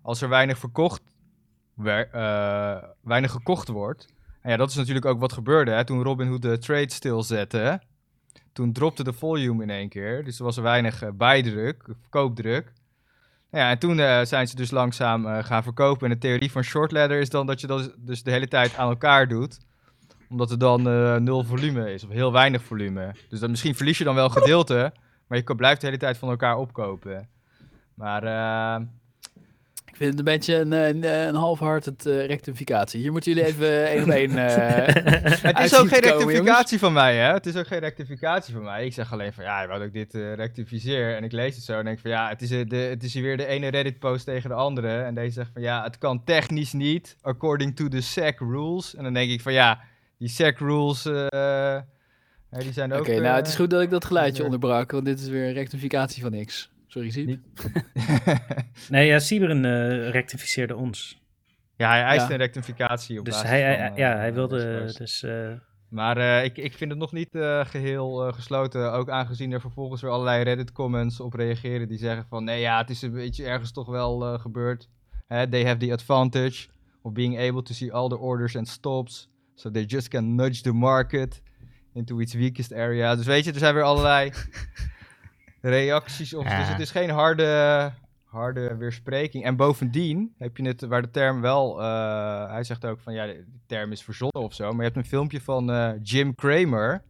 [0.02, 1.02] Als er weinig verkocht
[1.86, 4.08] eh, weinig gekocht wordt.
[4.42, 7.82] En ja, dat is natuurlijk ook wat gebeurde hè, toen Robinhood de trade stilzette.
[8.54, 10.24] Toen dropte de volume in één keer.
[10.24, 12.74] Dus er was weinig eh, bijdruk, verkoopdruk.
[13.52, 16.08] Nou Ja, en toen eh, zijn ze dus langzaam gaan verkopen.
[16.08, 18.76] En de theorie van short ladder is dan dat je dat dus de hele tijd
[18.76, 19.60] aan elkaar doet.
[20.32, 23.16] Omdat er dan eh, nul volume is, of heel weinig volume.
[23.30, 24.94] Dus dan, misschien verlies je dan wel gedeelte,
[25.28, 27.30] maar je blijft de hele tijd van elkaar opkopen.
[27.94, 28.82] Maar eh,
[29.86, 33.02] Ik vind het een beetje een, een, een half-hearted eh, rectificatie.
[33.02, 34.32] Hier moeten jullie even één op één...
[34.38, 37.34] eh, Het is ook geen rectificatie van mij, hè?
[37.34, 38.86] Het is ook geen rectificatie van mij.
[38.86, 41.16] Ik zeg alleen van, ja, wou dat ik dit eh, rectificeer.
[41.16, 43.24] En ik lees het zo en denk van, ja, het is, de, het is hier
[43.24, 45.02] weer de ene Reddit-post tegen de andere.
[45.02, 48.96] En deze zegt van, ja, het kan technisch niet, according to the SEC rules.
[48.96, 49.80] En dan denk ik van, ja,
[50.22, 51.80] die SEC rules, eh,
[52.50, 53.08] hè, die zijn Oké, ook...
[53.08, 54.60] nou, eh, het is goed dat ik dat geluidje minder.
[54.60, 56.72] onderbrak, want dit is weer een rectificatie van niks.
[56.88, 57.26] Sorry, Siep.
[57.26, 57.40] Niet-
[58.90, 61.22] Nee, ja, Sieberen eh, rectificeerde ons.
[61.78, 62.32] ja, hij eist Ja.
[62.32, 65.24] een rectificatie op Dus basis hij, van, eh, ja, hij wilde dus...
[65.24, 65.52] eh,
[65.90, 68.92] Maar eh, ik, ik vind het nog niet eh, geheel eh, gesloten.
[68.94, 71.88] Ook aangezien er vervolgens weer allerlei Reddit-comments op reageren.
[71.88, 74.90] Die zeggen van, nee ja, het is een beetje ergens toch wel eh, gebeurd.
[75.28, 76.68] Hè, they have the advantage
[77.02, 79.30] of being able to see all the orders and stops.
[79.56, 81.42] So they just can nudge the market
[81.94, 83.16] into its weakest area.
[83.16, 84.32] Dus weet je, er zijn weer allerlei
[85.62, 86.44] reacties op.
[86.44, 86.60] Ja.
[86.60, 87.92] Dus het is geen harde,
[88.24, 89.44] harde weerspreking.
[89.44, 93.26] En bovendien heb je het, waar de term wel, eh, hij zegt ook van ja,
[93.26, 94.68] de term is verzonnen of zo.
[94.70, 97.04] Maar je hebt een filmpje van eh, Jim Cramer.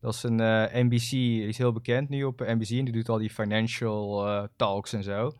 [0.00, 2.70] Dat is een eh, NBC, die is heel bekend nu op NBC.
[2.70, 5.32] En die doet al die financial talks en zo.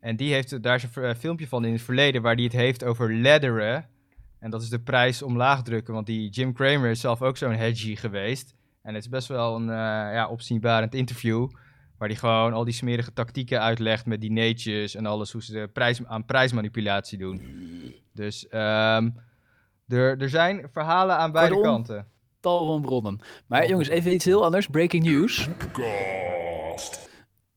[0.00, 2.84] En die heeft, daar is een filmpje van in het verleden waar die het heeft
[2.84, 3.88] over ladderen.
[4.42, 5.94] En dat is de prijs omlaag drukken.
[5.94, 8.54] Want die Jim Cramer is zelf ook zo'n hedgie geweest.
[8.82, 9.76] En het is best wel een eh
[10.14, 11.48] ja, opzienbarend interview.
[11.98, 15.32] Waar hij gewoon al die smerige tactieken uitlegt met dineetjes en alles.
[15.32, 17.42] Hoe ze de prijs, aan prijsmanipulatie doen.
[18.12, 19.10] Dus ehm,
[19.88, 21.72] er, er zijn verhalen aan beide Pardon?
[21.72, 22.06] kanten.
[22.40, 23.20] Tal van bronnen.
[23.46, 24.66] Maar jongens, even iets heel anders.
[24.66, 25.48] Breaking news.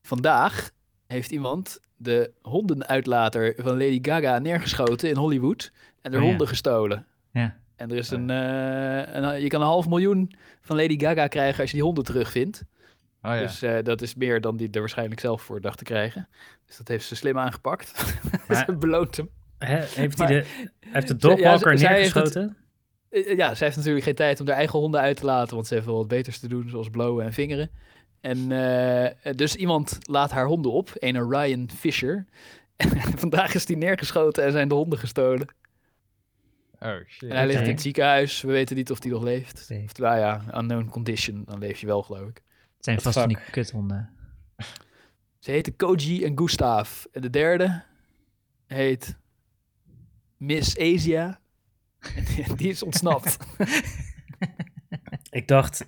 [0.01, 0.69] Vandaag
[1.07, 5.71] heeft iemand de hondenuitlater van Lady Gaga neergeschoten in Hollywood.
[6.05, 6.29] En de Oh ja.
[6.29, 7.05] honden gestolen.
[7.31, 7.55] Ja.
[7.75, 9.41] En er is een, eh, een...
[9.41, 12.63] Je kan een half miljoen van Lady Gaga krijgen als je die honden terugvindt.
[13.21, 13.39] Oh ja.
[13.39, 16.27] Dus eh, dat is meer dan die er waarschijnlijk zelf voor dacht te krijgen.
[16.65, 18.15] Dus dat heeft ze slim aangepakt.
[18.47, 19.29] Maar- beloont hem.
[19.57, 20.45] hè, heeft Maar- hij de,
[20.89, 22.57] heeft de Ja, dogwalker het- neergeschoten?
[23.09, 25.67] Eh, Ja, zij heeft natuurlijk geen tijd om haar eigen honden uit te laten, want
[25.67, 27.69] ze heeft wel wat beters te doen, zoals blowen en vingeren.
[28.21, 28.47] En
[29.35, 32.25] dus iemand laat haar honden op, een Ryan Fisher.
[33.15, 35.47] Vandaag is die neergeschoten en zijn de honden gestolen.
[36.85, 37.29] Oh shit.
[37.29, 38.41] En hij ligt in het ziekenhuis.
[38.41, 39.65] We weten niet of hij nog leeft.
[39.69, 39.83] Nee.
[39.83, 41.43] Of, nou ja, unknown condition.
[41.45, 42.35] Dan leef je wel, geloof ik.
[42.75, 44.09] Het zijn vast van die kuthonden.
[45.39, 47.03] Ze heten Koji en Gustav.
[47.11, 47.83] En de derde
[48.67, 49.15] heet
[50.37, 51.39] Miss Asia.
[52.15, 53.37] En die- die is ontsnapt.
[55.29, 55.87] Ik dacht,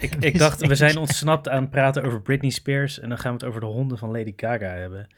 [0.00, 3.30] ik, ik dacht, we zijn ontsnapt aan het praten over Britney Spears en dan gaan
[3.30, 5.14] we het over de honden van Lady Gaga hebben.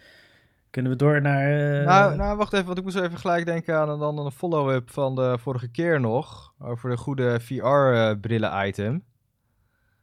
[0.71, 1.79] Kunnen we door naar...
[1.81, 4.33] eh, Nou, nou, wacht even, want ik moest even gelijk denken aan een, dan een
[4.33, 6.53] follow-up van de vorige keer nog.
[6.59, 9.05] Over de goede VR-brillen-item.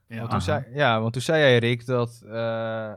[0.08, 2.91] Ja, want, toen zei, ja, want toen zei jij, Rick, dat eh,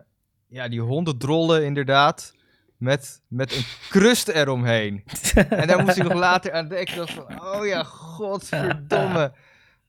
[0.48, 2.35] ja, die hondendrollen inderdaad
[2.76, 5.04] met, met een krust eromheen.
[5.48, 6.96] en daar moest ik nog later aan denken.
[6.96, 9.33] dat Van, oh ja, godverdomme.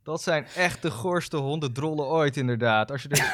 [0.03, 2.91] Dat zijn echt de goorste hondendrollen ooit, inderdaad.
[2.91, 3.21] Als je dus...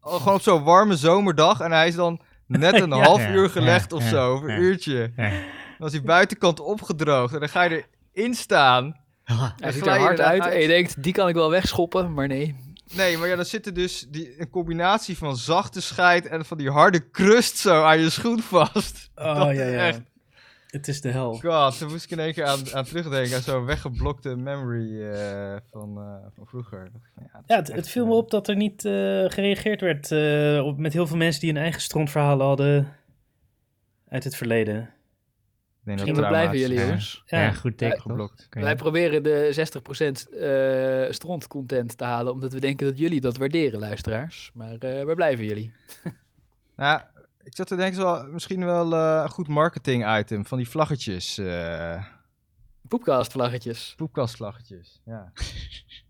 [0.00, 3.02] oh, gewoon op zo'n warme zomerdag en hij is dan net een Ja.
[3.02, 4.56] half Ja, uur gelegd ja, of ja, zo, of een ja.
[4.58, 5.12] uurtje.
[5.16, 5.30] Ja.
[5.78, 8.96] Dan is die buitenkant opgedroogd en dan ga je erin staan.
[9.60, 10.52] Hij ziet er hard uit uit.
[10.54, 12.56] en je denkt, die kan ik wel wegschoppen, maar nee.
[12.94, 16.58] Nee, maar ja, dan zit er dus die, een combinatie van zachte scheid en van
[16.58, 19.10] die harde krust zo aan je schoen vast.
[19.14, 19.86] oh dat ja, ja.
[19.86, 20.00] echt-
[20.68, 21.32] Het is de hel.
[21.32, 23.36] God, daar moest ik in één keer aan, aan terugdenken.
[23.36, 26.90] Aan zo'n weggeblokte memory eh, van, eh, van vroeger.
[26.92, 27.02] Dat
[27.46, 28.92] Ja, dat het, viel me eh, op dat er niet eh,
[29.28, 32.96] gereageerd werd eh, op, met heel veel mensen die hun eigen strontverhalen hadden
[34.08, 34.76] uit het verleden.
[34.76, 34.84] ik
[35.84, 37.22] denk dat Misschien wel blijven jullie, jongens.
[37.26, 38.00] Ja, Ja, goed teken.
[38.00, 38.46] geblokt.
[38.50, 43.80] Wij proberen de 60% eh strontcontent te halen, omdat we denken dat jullie dat waarderen,
[43.80, 44.50] luisteraars.
[44.54, 45.72] Maar eh waar blijven jullie?
[46.76, 47.00] Nou,
[47.48, 51.38] ik zat te denken, wel, misschien wel eh, een goed marketing item van die vlaggetjes.
[51.38, 52.04] eh
[52.88, 53.94] Poepkastvlaggetjes.
[53.96, 55.32] poepkastvlaggetjes, ja.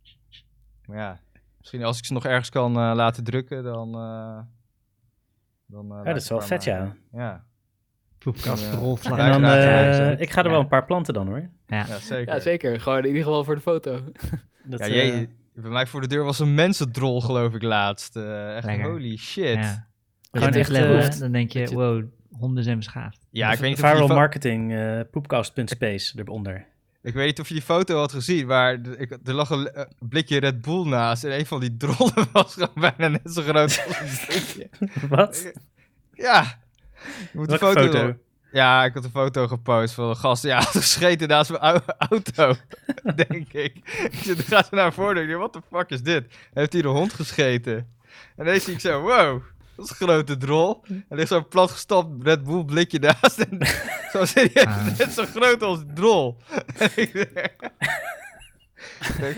[0.86, 1.20] maar ja,
[1.59, 3.95] misschien als ik ze nog ergens kan eh, laten drukken, dan...
[3.95, 4.39] eh,
[5.66, 6.97] Dan, eh, Ja, dat is wel vet, ja.
[7.12, 7.45] Ja.
[8.24, 8.32] En
[9.30, 10.51] dan, eh, ik ga er Ja.
[10.51, 11.49] wel een paar planten dan hoor.
[11.66, 11.86] Ja.
[11.86, 12.34] ja, zeker.
[12.34, 12.80] Ja, zeker.
[12.80, 14.01] Gewoon in ieder geval voor de foto.
[14.64, 18.16] Dat, Ja, jee, bij mij voor de deur was een mensendrol, geloof ik, laatst.
[18.16, 18.91] Echt, Lekker.
[18.91, 19.86] holy shit.
[20.33, 20.41] Ja.
[20.41, 22.05] Ja, Als je Gewoon het echt level eh, hebt, dan denk je, wow,
[22.39, 23.18] honden zijn beschaafd.
[23.33, 26.66] ik weet niet of je Viral marketing, eh poepcast.space eronder.
[27.03, 29.85] Ik weet niet of je die foto had gezien, maar ik, er lag een eh,
[29.99, 31.24] blikje Red Bull naast.
[31.24, 34.68] En een van die drollen was gewoon bijna net zo groot als een blikje.
[35.16, 35.53] Wat?
[36.12, 36.59] Ja.
[37.05, 37.81] Je moet Welke foto...
[37.83, 38.16] foto?
[38.53, 40.43] Ja, ik had een foto gepost van een gast.
[40.43, 42.55] Ja, gescheten naast mijn au- auto,
[43.14, 43.76] denk ik.
[44.11, 46.35] Ik zit, dan gaat ze naar voren en ik denk, wat de fuck is dit?
[46.55, 47.76] Heeft hij de hond gescheten?
[48.37, 49.43] En ineens zie ik zo, wow,
[49.79, 50.85] dat is een grote drol.
[51.09, 53.39] Er ligt zo'n platgestapt Red Bull blikje naast.
[53.39, 53.59] En
[54.12, 54.99] zo serieus, Ah.
[54.99, 56.37] net zo groot als een drol.
[56.79, 57.55] En ik denk,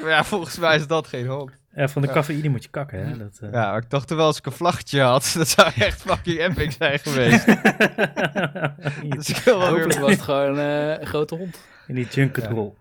[0.04, 1.50] ja, volgens mij is dat geen hond.
[1.74, 2.14] Ja, van de Ja.
[2.14, 3.16] cafeïne moet je kakken, hè?
[3.16, 3.52] Dat, eh.
[3.52, 6.38] Ja, maar ik dacht er wel als ik een vlaggetje had, dat zou echt fucking
[6.38, 7.46] epic zijn geweest.
[9.16, 11.60] Dus ik wil wel Hopelijk weer was het gewoon eh, een grote hond.
[11.86, 12.76] In die junketrol.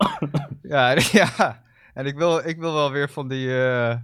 [0.61, 1.61] Ja, ja.
[1.93, 3.95] En ik wil, ik wil wel weer van die, eh,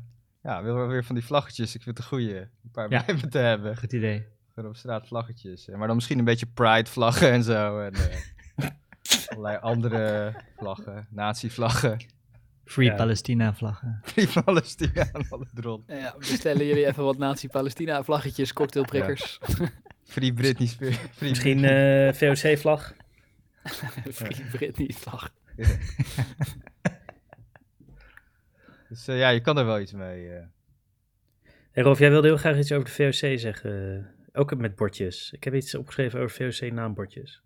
[0.46, 1.76] ja, wil wel weer van die vlaggetjes.
[1.76, 2.36] Ik vind het een goeie.
[2.38, 3.04] Een paar Ja.
[3.06, 3.78] bij me te hebben.
[3.78, 4.26] Goed idee.
[4.54, 5.68] Gewoon op straat vlaggetjes.
[5.68, 7.80] Maar dan misschien een beetje pride vlaggen en zo.
[7.80, 8.16] En eh,
[9.28, 11.08] allerlei andere vlaggen.
[11.10, 12.06] Nazi-vlaggen.
[12.66, 12.96] Free Ja.
[12.96, 14.00] Palestina vlaggen.
[14.04, 15.84] Free Palestina en alle drol.
[15.88, 19.39] Ja, bestellen jullie even wat Nazi-Palestina vlaggetjes, cocktailprikkers.
[20.04, 20.98] Free Britney Spears.
[21.12, 22.93] Free Misschien eh VOC-vlag.
[24.14, 25.30] Free Britney vlag.
[28.96, 30.30] Dus eh, ja, je kan er wel iets mee.
[30.30, 30.43] eh.
[31.72, 34.08] Hey Rolf, jij wilde heel graag iets over de VOC zeggen.
[34.34, 35.32] Ook met bordjes.
[35.32, 37.41] Ik heb iets opgeschreven over VOC-naambordjes.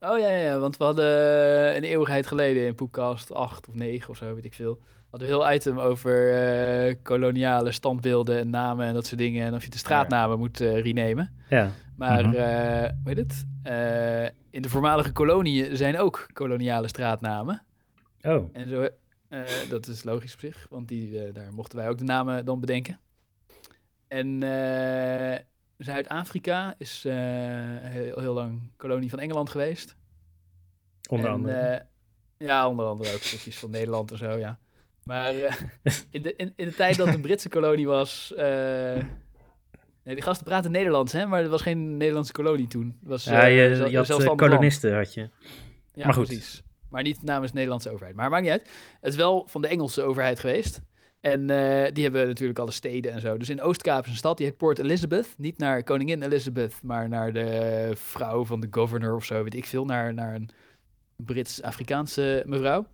[0.00, 1.06] Oh ja, ja, ja, want we hadden
[1.76, 4.80] een eeuwigheid geleden in Poepcast 8 of 9 of zo, weet ik veel.
[5.10, 9.46] Hadden we een heel item over eh, koloniale standbeelden en namen en dat soort dingen.
[9.46, 11.34] En of je de straatnamen moet eh renamen.
[11.48, 11.70] Ja.
[11.96, 12.34] Maar, Mhm.
[12.34, 13.46] eh, hoe heet het?
[13.62, 17.62] Eh, in de voormalige koloniën zijn ook koloniale straatnamen.
[18.22, 18.88] Oh, En zo,
[19.28, 22.44] eh, dat is logisch op zich, want die, eh, daar mochten wij ook de namen
[22.44, 23.00] dan bedenken.
[24.08, 25.38] En eh,
[25.78, 29.96] Zuid-Afrika is heel, heel lang kolonie van Engeland geweest.
[31.10, 31.86] onder En, andere.
[32.38, 34.58] ja, onder andere ook stukjes van Nederland en zo, ja.
[35.04, 35.34] Maar
[36.10, 38.34] in, de, in, in de tijd dat het een Britse kolonie was...
[38.34, 38.44] eh,
[40.02, 41.26] nee, die gasten praten Nederlands, hè?
[41.26, 42.96] Maar er was geen Nederlandse kolonie toen.
[43.00, 45.30] Het was, ja, je, je had kolonisten, had je.
[45.94, 46.26] Ja, Maar goed.
[46.26, 46.62] precies.
[46.96, 48.16] Maar niet namens de Nederlandse overheid.
[48.16, 48.68] Maar maakt niet uit.
[49.00, 50.80] Het is wel van de Engelse overheid geweest.
[51.20, 53.36] En eh, die hebben natuurlijk alle steden en zo.
[53.36, 55.34] Dus in Oostkaap is een stad, die heet Port Elizabeth.
[55.36, 59.64] Niet naar koningin Elizabeth, maar naar de vrouw van de governor of zo, weet ik
[59.64, 59.84] veel.
[59.84, 60.48] Naar, naar een
[61.16, 62.86] Brits-Afrikaanse mevrouw.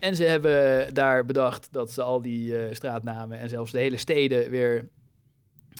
[0.00, 3.96] En ze hebben daar bedacht dat ze al die eh, straatnamen en zelfs de hele
[3.96, 4.88] steden weer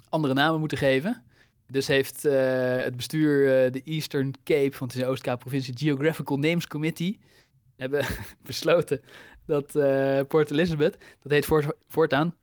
[0.08, 1.22] andere namen moeten geven.
[1.66, 6.38] Dus heeft eh, het bestuur de Eastern Cape, want het is een Oostkaap provincie, Geographical
[6.38, 7.18] Names Committee,
[7.78, 8.04] hebben
[8.46, 9.00] besloten
[9.46, 12.34] dat eh, Port Elizabeth, dat heet voort, voortaan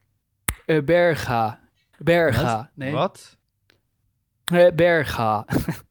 [0.65, 1.59] eh, Berga.
[1.97, 2.71] Berga.
[2.73, 3.37] Nee, Wat?
[4.45, 5.45] eh, Berga.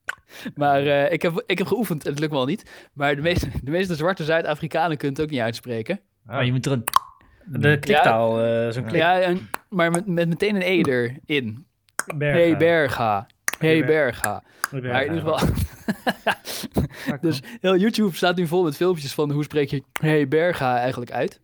[0.54, 2.88] maar eh, ik, heb, ik heb geoefend en het lukt me al niet.
[2.92, 6.00] Maar de meeste, de meeste zwarte Zuid-Afrikanen kunnen het ook niet uitspreken.
[6.26, 6.84] Ah, Maar je moet er een...
[7.46, 9.00] De kliktaal, eh, zo'n klik.
[9.00, 11.66] Ja, en, maar met, met meteen een E erin.
[12.16, 12.38] Berga.
[12.38, 13.26] Hey Berga.
[13.64, 14.42] Hey Ber- Berga.
[14.70, 14.88] Berga.
[14.92, 15.48] Maar in ieder geval.
[17.20, 21.10] dus heel YouTube staat nu vol met filmpjes van hoe spreek je Hey Berga eigenlijk
[21.12, 21.40] uit.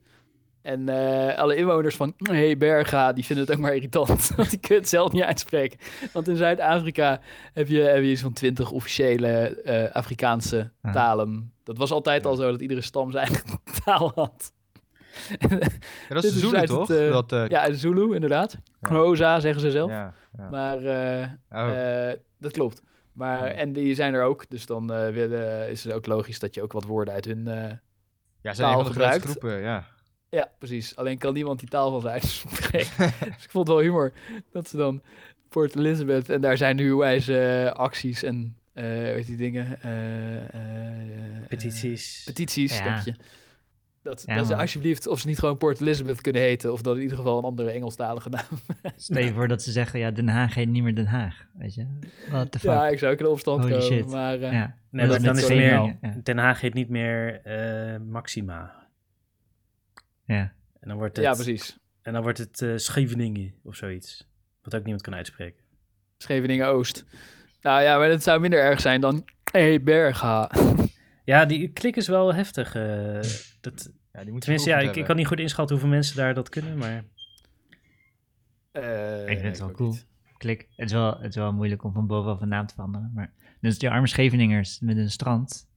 [0.62, 4.30] En eh, alle inwoners van Hey Berga, die vinden het ook maar irritant.
[4.36, 5.78] Want die kunnen het zelf niet uitspreken.
[6.12, 7.20] Want in Zuid-Afrika
[7.52, 9.28] heb je, heb je van twintig officiële
[9.62, 10.92] eh, Afrikaanse Ah.
[10.92, 11.52] talen.
[11.64, 13.44] Dat was altijd al zo dat iedere stam zijn eigen
[13.84, 14.52] taal had.
[15.38, 16.88] Ja, dat is Zulu, toch?
[16.88, 18.56] het, eh, dat, eh, ja, Zulu inderdaad.
[18.80, 18.88] Ja.
[18.88, 19.90] Rosa zeggen ze zelf.
[19.90, 20.48] ja, ja.
[20.50, 22.82] Maar eh, Oh, eh, dat klopt.
[23.12, 23.52] Maar, Ja.
[23.52, 24.44] en die zijn er ook.
[24.48, 27.48] Dus dan eh, willen, is het ook logisch dat je ook wat woorden uit hun...
[27.48, 27.70] eh,
[28.42, 29.24] ja, zijn taal gebruikt.
[29.24, 29.86] groepen, ja.
[30.28, 30.96] ja, precies.
[30.96, 32.96] Alleen kan niemand die taal van ze uitspreken.
[33.34, 34.12] dus ik vond het wel humor
[34.52, 35.02] dat ze dan
[35.48, 36.28] Port Elizabeth...
[36.30, 38.56] En daar zijn nu wijze acties en...
[38.72, 39.82] eh weet die dingen?
[39.82, 42.22] eh, eh, Petities.
[42.24, 42.84] petities, Ja.
[42.84, 43.14] dank je.
[44.02, 46.72] Dat, Ja, dat ze alsjeblieft, of ze niet gewoon Port Elizabeth kunnen heten...
[46.72, 48.44] of dat in ieder geval een andere Engelstalige naam.
[48.96, 51.46] Stel je voor dat ze zeggen, ja, Den Haag heet niet meer Den Haag.
[51.52, 51.86] Weet je?
[52.30, 52.70] What the fuck?
[52.70, 53.86] Ja, ik zou ook in de opstand Holy komen.
[53.86, 54.06] shit.
[54.06, 54.76] Maar eh, Ja.
[54.90, 55.96] Nee, dat dan, is het meer...
[56.22, 58.86] Den Haag heet niet meer eh, Maxima.
[60.24, 60.52] ja.
[60.80, 61.78] En dan wordt het, ja, precies.
[62.02, 64.28] En dan wordt het eh, Scheveningen of zoiets.
[64.62, 65.62] Wat ook niemand kan uitspreken.
[66.18, 67.04] Scheveningen Oost.
[67.62, 70.50] Nou ja, maar dat zou minder erg zijn dan Hey Berga.
[71.30, 72.74] Ja, die klik is wel heftig.
[72.74, 73.20] eh,
[73.60, 76.34] dat, ja die moet tenminste, ja, ik, ik kan niet goed inschatten hoeveel mensen daar
[76.34, 77.04] dat kunnen, maar...
[78.72, 79.90] Eh, Ik vind het wel cool.
[79.90, 80.06] niet.
[80.36, 80.68] klik.
[80.76, 83.10] Het is, wel, het is wel moeilijk om van bovenaf een naam te veranderen.
[83.14, 85.68] Maar dus die arme Scheveningers met een strand.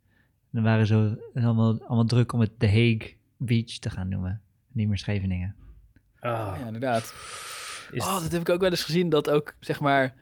[0.51, 4.41] Dan waren ze allemaal, allemaal druk om het The Hague Beach te gaan noemen.
[4.71, 5.55] Niet meer Scheveningen.
[6.19, 7.03] Ah, Ja, inderdaad.
[7.91, 10.13] is Oh, dat heb ik ook wel eens gezien, dat ook, zeg maar,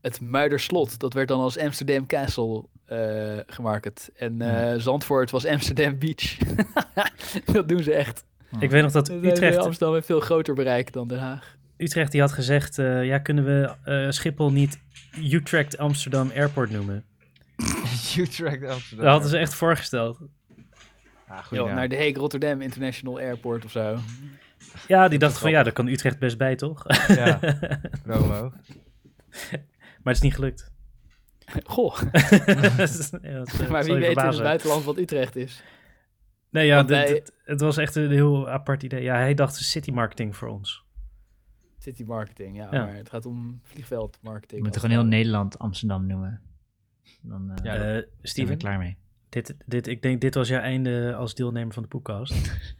[0.00, 4.10] het Muiderslot, dat werd dan als Amsterdam Castle eh gemarket.
[4.16, 6.36] En eh, Zandvoort was Amsterdam Beach.
[7.52, 8.24] dat doen ze echt.
[8.58, 11.56] ik weet nog dat heeft Utrecht, Amsterdam een veel groter bereik dan Den Haag.
[11.76, 12.78] Utrecht die had gezegd...
[12.78, 14.80] eh, ja, kunnen we eh, Schiphol niet
[15.32, 17.04] Utrecht Amsterdam Airport noemen?
[18.16, 19.04] Utrecht Amsterdam.
[19.04, 20.18] Dat hadden ze echt voorgesteld.
[21.28, 21.74] Ah, Yo, naam.
[21.74, 23.98] naar de Hague Rotterdam International Airport of zo.
[24.86, 26.84] Ja, die dachten van ja, daar kan Utrecht best bij, toch?
[27.08, 27.40] Ja,
[28.02, 28.52] promo.
[30.08, 30.72] Maar het is niet gelukt.
[31.74, 32.00] Goh,
[32.78, 34.42] is- eh, maar wie weet in het verbazen.
[34.42, 35.62] buitenland wat Utrecht is.
[36.50, 39.02] Nee, ja, Want dit- wij- dit- het was echt een heel apart idee.
[39.02, 40.84] Ja, hij dacht city marketing voor ons.
[41.78, 42.84] City marketing, ja, Ja.
[42.84, 44.56] maar het gaat om vliegveld marketing.
[44.56, 46.40] We moeten gewoon heel het Nederland Amsterdam noemen.
[47.22, 48.96] Dan eh Ja, Eh Steven, er klaar mee.
[49.28, 52.34] dit, dit, ik denk dit was jouw einde als deelnemer van de podcast.
[52.38, 52.76] Het.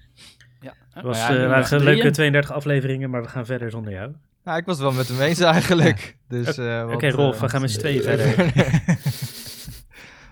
[0.61, 1.03] Ja.
[1.03, 2.13] was, waren met z'n leuke drieën.
[2.13, 4.15] 32 afleveringen, maar we gaan verder zonder jou.
[4.49, 6.17] Nou, ik was het wel met hem eens eigenlijk.
[6.29, 8.53] Dus, eh, Oké, Rolf, eh, we gaan met z'n tweeën verder.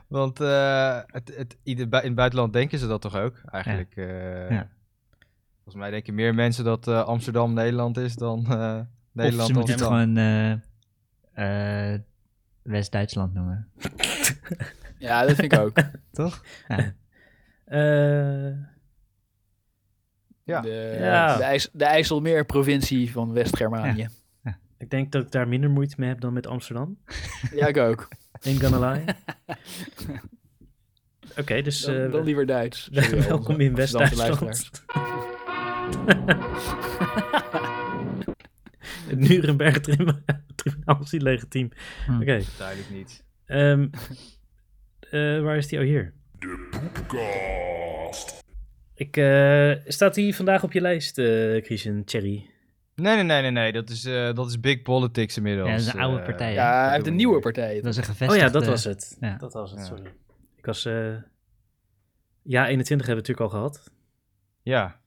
[0.08, 3.40] Want eh, het, het, in het buitenland denken ze dat toch ook?
[3.50, 3.96] Eigenlijk.
[3.96, 4.68] eh, Ja.
[5.54, 9.52] Volgens mij denken meer mensen dat eh, Amsterdam Nederland is dan eh, Of Nederland ze
[9.54, 12.00] moeten het gewoon eh, eh,
[12.62, 13.68] West-Duitsland noemen.
[14.98, 15.76] Ja, dat vind ik ook.
[16.12, 16.42] Toch?
[16.68, 16.94] Ja.
[20.46, 20.60] Ja.
[20.60, 21.36] De, Ja.
[21.36, 24.08] de, IJs, de IJsselmeer-provincie van West-Germanië.
[24.78, 26.98] ik denk dat ik daar minder moeite mee heb dan met Amsterdam.
[27.54, 27.66] Ja.
[27.66, 28.08] ik ook.
[28.42, 29.04] Ain't gonna lie.
[31.38, 32.88] Oké, dus Dan, eh, dan liever Duits.
[32.92, 34.70] Sorry, welkom in West-Duitsland.
[39.06, 40.24] Het Nuremberg trim-
[40.56, 41.68] tribunaal is niet legitiem.
[42.06, 42.14] Hm.
[42.20, 43.24] Oké, Duidelijk niet.
[43.46, 43.88] ehm,
[45.00, 45.78] eh, waar is die?
[45.78, 46.12] Oh, hier.
[48.96, 52.50] Ik, eh, staat die vandaag op je lijst, eh Christian Cherry?
[52.94, 53.72] Nee, nee, nee, nee, nee.
[53.72, 55.68] Dat is, eh, dat is big politics inmiddels.
[55.68, 56.52] Ja, dat is een oude partij?
[56.52, 57.74] Ja, hij heeft een we nieuwe partij.
[57.80, 58.44] Dat is een Oh gevestigde...
[58.46, 59.16] ja, dat was het.
[59.20, 59.36] ja.
[59.36, 59.86] Dat was het, Ja.
[59.86, 60.12] sorry.
[60.56, 60.84] Ik was...
[60.84, 61.14] eh,
[62.42, 63.90] ja, 21 hebben we natuurlijk al gehad.
[64.62, 65.00] Ja.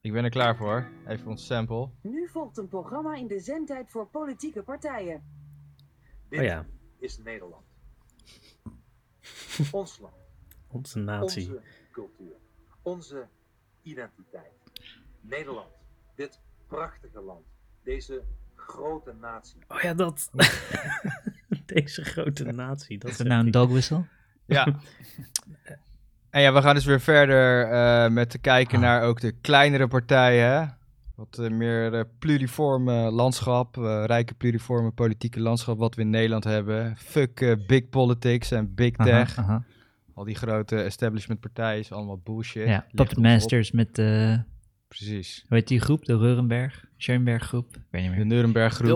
[0.00, 0.88] Ik ben er klaar voor.
[1.06, 1.88] Even ons sample.
[2.02, 5.22] Nu volgt een programma in de zendtijd voor politieke partijen.
[6.28, 6.66] Dit Oh ja,
[6.98, 7.64] is Nederland.
[9.72, 10.14] Ons land,
[10.68, 11.48] onze natie.
[11.48, 11.60] onze
[11.92, 12.34] cultuur,
[12.82, 13.26] onze
[13.82, 14.52] identiteit.
[15.20, 15.68] Nederland,
[16.14, 17.44] dit prachtige land,
[17.84, 18.22] deze
[18.56, 19.60] grote natie.
[19.68, 20.30] Oh ja, dat.
[21.66, 22.98] Deze grote natie.
[22.98, 24.04] Dat Is nou een dog whistle?
[24.46, 24.66] Ja.
[26.30, 28.82] en ja, we gaan dus weer verder eh, met te kijken Ah.
[28.84, 30.50] naar ook de kleinere partijen.
[30.52, 30.66] hè.
[31.14, 36.44] Wat eh, meer eh, pluriforme landschap, eh, rijke pluriforme politieke landschap wat we in Nederland
[36.44, 36.96] hebben.
[36.96, 39.38] Fuck big politics en big tech.
[39.38, 39.64] Aha, aha.
[40.14, 42.66] Al die grote establishment partijen is allemaal bullshit.
[42.66, 43.32] Ja, Ligt Puppet ons op.
[43.32, 44.38] Masters met, eh
[44.88, 45.44] Precies.
[45.48, 46.04] Hoe heet die groep?
[46.04, 46.84] De Reurenberg?
[46.96, 47.76] Schoenberg groep?
[47.76, 48.26] Ik weet niet De meer.
[48.26, 48.86] Nuremberg groep.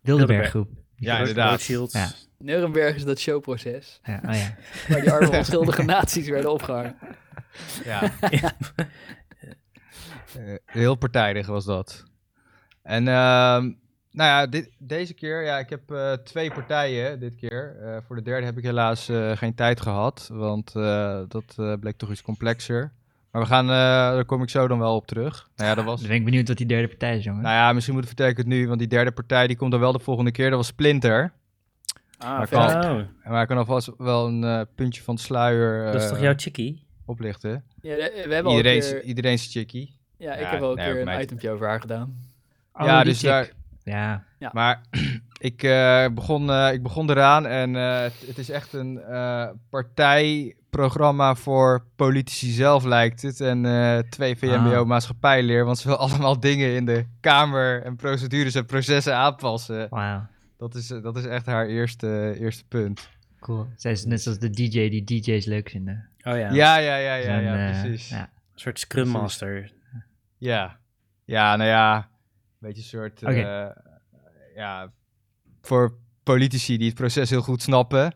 [0.00, 0.70] Wilderberg groep.
[0.96, 1.64] Ja, inderdaad.
[1.64, 2.10] Ja.
[2.38, 4.00] Nuremberg is dat showproces.
[4.02, 4.56] Ja, oh ja.
[4.88, 6.96] Waar die arme onschuldige naties werden opgehangen.
[7.84, 8.12] Ja.
[10.38, 12.04] Eh, heel partijdig was dat.
[12.82, 13.72] En ehm,
[14.14, 17.76] nou ja, dit, deze keer, ja, ik heb eh, twee partijen dit keer.
[17.82, 21.72] Eh, voor de derde heb ik helaas eh, geen tijd gehad, want eh, dat eh,
[21.80, 22.92] bleek toch iets complexer.
[23.30, 23.74] Maar we gaan, eh,
[24.14, 25.48] daar kom ik zo dan wel op terug.
[25.56, 25.98] Nou ja, dat was...
[26.00, 27.42] Dan ben ik benieuwd wat die derde partij is, jongen.
[27.42, 29.70] Nou ja, misschien moet ik vertel ik het nu, want die derde partij die komt
[29.70, 30.48] dan wel de volgende keer.
[30.48, 31.32] Dat was Splinter.
[32.18, 36.02] Ah, Maar kan- Oh, Maar ik kan alvast wel een puntje van de sluier dat
[36.02, 36.86] is toch jouw chickie?
[37.06, 37.64] oplichten.
[37.80, 39.98] Ja, we hebben al een Iedereen, keer, iedereen is chickie.
[40.16, 42.16] ja, ik Ja, heb al een nee, keer ook een itempje over haar gedaan.
[42.72, 43.28] Oh, ja, dus chick.
[43.28, 43.50] daar,
[43.84, 44.80] Ja, Maar
[45.50, 49.48] ik, eh, begon, eh, ik begon eraan en eh, het, het is echt een eh,
[49.70, 53.40] partijprogramma voor politici zelf lijkt het.
[53.40, 54.86] En eh, twee VMBO Ah.
[54.86, 59.86] maatschappijleer, want ze wil allemaal dingen in de Kamer en procedures en processen aanpassen.
[59.90, 60.26] wauw.
[60.58, 63.08] Dat is, dat is echt haar eerste, eerste punt.
[63.40, 63.66] Cool.
[63.76, 66.08] Zij is net zoals de DJ die DJ's leuk vinden.
[66.22, 68.08] Oh ja, Ja, ja, ja, ja, ja, precies.
[68.08, 68.20] ja.
[68.20, 68.28] een
[68.60, 69.72] soort Scrum Master.
[70.38, 70.76] Ja.
[71.24, 72.08] Ja, nou ja,
[72.66, 73.66] beetje een soort, eh,
[74.54, 74.92] ja,
[75.62, 78.14] voor politici die het proces heel goed snappen,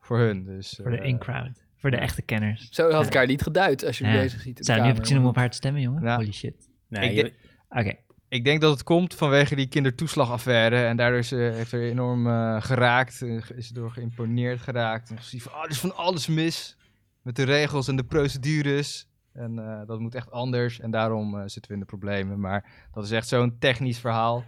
[0.00, 0.44] voor hun.
[0.44, 1.62] Dus, Voor de eh, in-crowd.
[1.76, 2.68] Voor de echte kenners.
[2.70, 4.16] Zo had ik haar niet geduid als je me Ja.
[4.20, 4.58] bezig ziet.
[4.64, 6.02] Zou, nu heb ik zin om op haar te stemmen, jongen.
[6.02, 6.16] Ja.
[6.16, 6.68] Holy shit.
[6.88, 7.34] Nee, Ik je- denk-
[7.68, 7.94] Oké.
[8.28, 10.84] Ik denk dat het komt vanwege die kindertoeslagaffaire.
[10.84, 13.14] En daardoor is, eh, heeft er enorm eh, geraakt.
[13.14, 15.10] ge- is er door geïmponeerd geraakt.
[15.10, 16.76] En gezien van, oh, er is van alles mis.
[17.22, 19.08] Met de regels en de procedures.
[19.32, 20.80] En eh, dat moet echt anders.
[20.80, 22.40] En daarom eh, zitten we in de problemen.
[22.40, 24.44] Maar dat is echt zo'n technisch verhaal.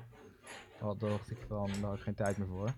[0.80, 2.68] Wat dacht ik van, daar had ik geen tijd meer voor.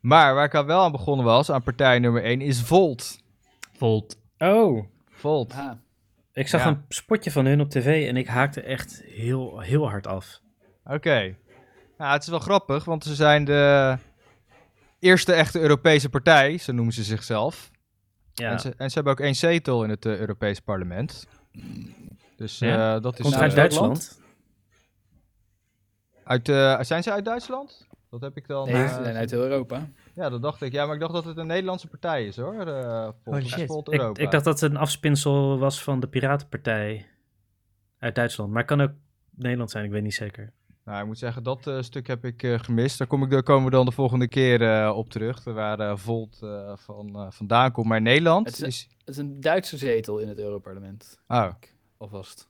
[0.00, 3.18] Maar waar ik al wel aan begonnen was, aan partij nummer 1, is Volt.
[3.72, 4.18] Volt.
[4.38, 5.52] Oh, Volt.
[5.52, 5.70] Ah,
[6.32, 6.68] ik zag Ja.
[6.68, 10.40] een spotje van hun op tv en ik haakte echt heel, heel hard af.
[10.84, 11.36] Oké.
[11.98, 13.96] Nou, het is wel grappig, want ze zijn de
[14.98, 17.69] eerste echte Europese partij, zo noemen ze zichzelf.
[18.40, 18.50] Ja.
[18.50, 21.26] En, ze, en ze hebben ook één zetel in het eh, Europees parlement.
[22.36, 22.96] Dus Ja?
[22.96, 23.22] eh, dat is...
[23.24, 24.20] Komt uit eh, Duitsland?
[26.24, 27.88] uit, eh, zijn ze uit Duitsland?
[28.10, 28.66] Dat heb ik dan...
[28.66, 29.88] nee, eh, ze zijn uit Europa.
[30.14, 30.72] Ja, dat dacht ik.
[30.72, 32.66] Ja, maar ik dacht dat het een Nederlandse partij is, hoor.
[32.66, 33.08] eh.
[33.24, 33.70] Holy is shit.
[33.70, 34.22] Ik, Europa.
[34.22, 37.06] ik dacht dat het een afspinsel was van de Piratenpartij
[37.98, 38.50] uit Duitsland.
[38.50, 38.92] Maar het kan ook
[39.30, 40.52] Nederland zijn, ik weet niet zeker.
[40.90, 42.98] Nou, ik moet zeggen, dat eh, stuk heb ik eh, gemist.
[42.98, 45.44] Daar, kom ik, daar komen we dan de volgende keer eh, op terug.
[45.44, 46.38] Waar Volt
[46.74, 47.86] van, vandaan komt.
[47.86, 48.62] Maar Nederland Het is...
[48.66, 51.18] is- Het is een Duitse zetel in het Europarlement.
[51.28, 51.50] Oh,
[51.96, 52.48] Alvast.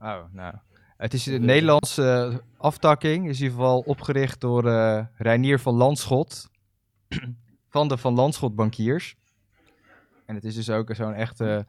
[0.00, 0.54] oh, nou.
[0.96, 3.28] Het is de Nederlandse aftakking.
[3.28, 6.48] Is in ieder geval opgericht door eh Reinier van Landschot.
[7.68, 9.16] van de Van Landschot bankiers.
[10.26, 11.66] En het is dus ook zo'n echte...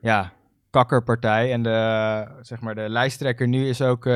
[0.00, 0.32] ja,
[0.70, 1.52] kakkerpartij.
[1.52, 4.06] En de, zeg maar, de lijsttrekker nu is ook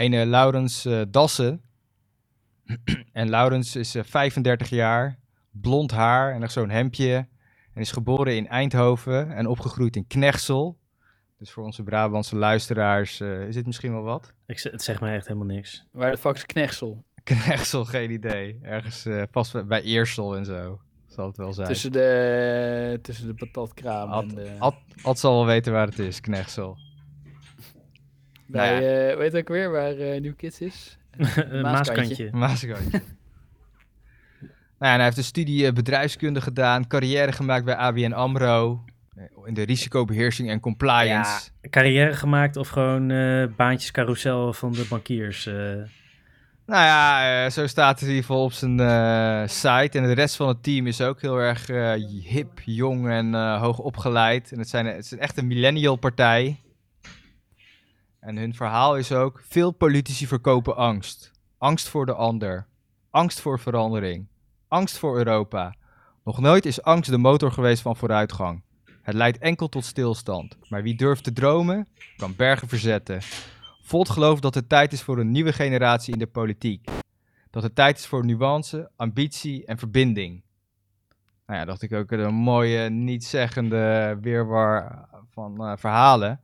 [0.00, 1.62] ene Laurens eh, Dassen.
[3.12, 5.18] en Laurens is eh, 35 jaar,
[5.50, 7.26] blond haar en nog zo'n hemdje.
[7.74, 10.78] En is geboren in Eindhoven en opgegroeid in Knechtsel.
[11.38, 14.32] Dus voor onze Brabantse luisteraars eh, is dit misschien wel wat.
[14.46, 15.86] Ik, het zegt mij echt helemaal niks.
[15.92, 17.04] Waar de fuck is Knechtsel?
[17.22, 18.58] Knechtsel, geen idee.
[18.62, 20.80] Ergens eh pas bij Eersel en zo.
[21.06, 21.66] Zal het wel zijn.
[21.66, 24.56] Tussen de, tussen de patatkraam Ad, en de...
[24.58, 26.78] Ad, Ad zal wel weten waar het is, Knechtsel.
[28.50, 29.08] Bij, nou ja.
[29.10, 30.98] eh, weet je ook weer waar eh New Kids is?
[31.50, 32.28] Een Maaskantje.
[32.32, 32.90] Maaskantje.
[34.78, 38.84] nou ja, hij heeft een studie eh, bedrijfskunde gedaan, carrière gemaakt bij ABN AMRO.
[39.16, 41.50] eh, In de risicobeheersing en compliance.
[41.70, 45.46] Carrière gemaakt of gewoon eh baantjes carousel van de bankiers?
[45.46, 45.54] eh?
[46.66, 49.98] Nou ja, eh, zo staat het in ieder geval op zijn eh, site.
[49.98, 51.92] En de rest van het team is ook heel erg eh,
[52.24, 54.52] hip, jong en eh, hoog opgeleid.
[54.52, 56.60] En het, zijn, het is echt een millennial partij.
[58.20, 61.30] En hun verhaal is ook: veel politici verkopen angst.
[61.58, 62.66] Angst voor de ander.
[63.10, 64.26] Angst voor verandering.
[64.68, 65.74] Angst voor Europa.
[66.24, 68.62] Nog nooit is angst de motor geweest van vooruitgang.
[69.02, 70.56] Het leidt enkel tot stilstand.
[70.68, 73.20] Maar wie durft te dromen, kan bergen verzetten.
[73.82, 76.88] Volt gelooft dat het tijd is voor een nieuwe generatie in de politiek.
[77.50, 80.42] Dat het tijd is voor nuance, ambitie en verbinding.
[81.46, 86.40] Nou ja, dacht ik ook een mooie, niet-zeggende weerwar van eh, verhalen.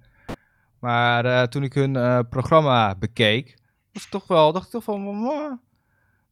[0.86, 3.56] Maar eh, toen ik hun eh, programma bekeek,
[3.92, 5.52] was toch wel, dacht ik toch van, "Mwah."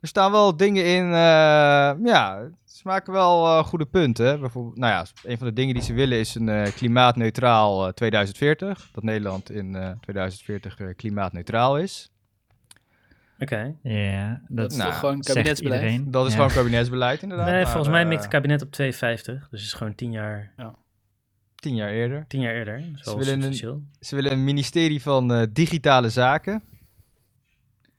[0.01, 4.41] er staan wel dingen in, eh, ja, ze maken wel eh, goede punten.
[4.41, 7.93] Bijvoorbeeld, nou ja, een van de dingen die ze willen is een eh, klimaatneutraal eh,
[7.93, 8.89] 2040.
[8.93, 12.11] Dat Nederland in eh, 2040 eh, klimaatneutraal is.
[13.39, 13.75] Oké.
[13.83, 16.13] Ja, dat, Dat is Nou, toch gewoon kabinetsbeleid?
[16.13, 16.39] Dat is Ja.
[16.39, 17.47] gewoon kabinetsbeleid inderdaad.
[17.47, 19.49] Nee, maar, volgens mij mikt het kabinet op 2,50.
[19.51, 20.53] Dus het is gewoon tien jaar,
[21.65, 22.25] tien jaar eerder.
[22.29, 22.85] tien jaar eerder.
[23.05, 23.55] Wel willen een-.
[24.01, 26.63] Ze willen een ministerie van eh, digitale zaken.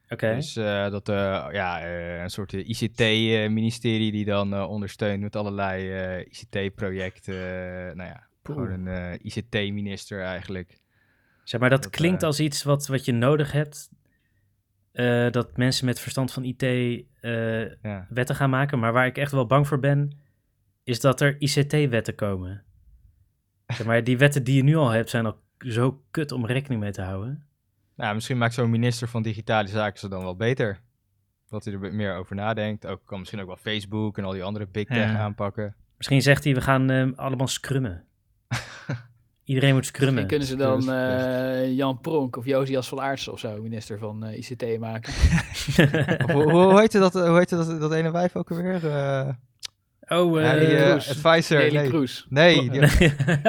[0.10, 0.36] Oké.
[0.36, 1.90] Dus eh, dat eh, ja,
[2.24, 7.36] een soort ICT-ministerie die dan ondersteunt met allerlei ICT-projecten.
[7.98, 10.80] nou ja, gewoon een ICT-minister eigenlijk.
[11.44, 13.90] Zeg maar, dat, Dat, klinkt als iets wat, wat je nodig hebt.
[15.34, 16.62] dat mensen met verstand van IT
[17.82, 18.08] Ja.
[18.10, 18.80] wetten gaan maken.
[18.80, 20.18] Maar waar ik echt wel bang voor ben,
[20.84, 22.65] is dat er ICT-wetten komen.
[23.68, 26.82] Zeg maar, die wetten die je nu al hebt, zijn al zo kut om rekening
[26.82, 27.44] mee te houden.
[27.96, 30.80] Nou, misschien maakt zo'n minister van digitale zaken ze dan wel beter.
[31.50, 32.86] Dat hij er meer over nadenkt.
[32.86, 35.18] Ook, kan misschien ook wel Facebook en al die andere big tech Ja.
[35.18, 35.76] aanpakken.
[35.98, 38.04] Misschien zegt hij, we gaan eh, allemaal scrummen.
[39.44, 40.28] Iedereen moet Misschien scrummen.
[40.28, 44.38] kunnen ze dan eh, Jan Pronk of Josias van Aartsen of zo, minister van eh,
[44.38, 45.14] ICT maken.
[46.26, 48.80] Of hoe, hoe heette dat, hoe heette dat, dat ene wijf ook alweer?
[50.08, 51.74] Oh, ja, die, eh advisor.
[51.74, 51.88] Nee.
[51.90, 52.26] Kroes.
[52.30, 52.82] Nee, die,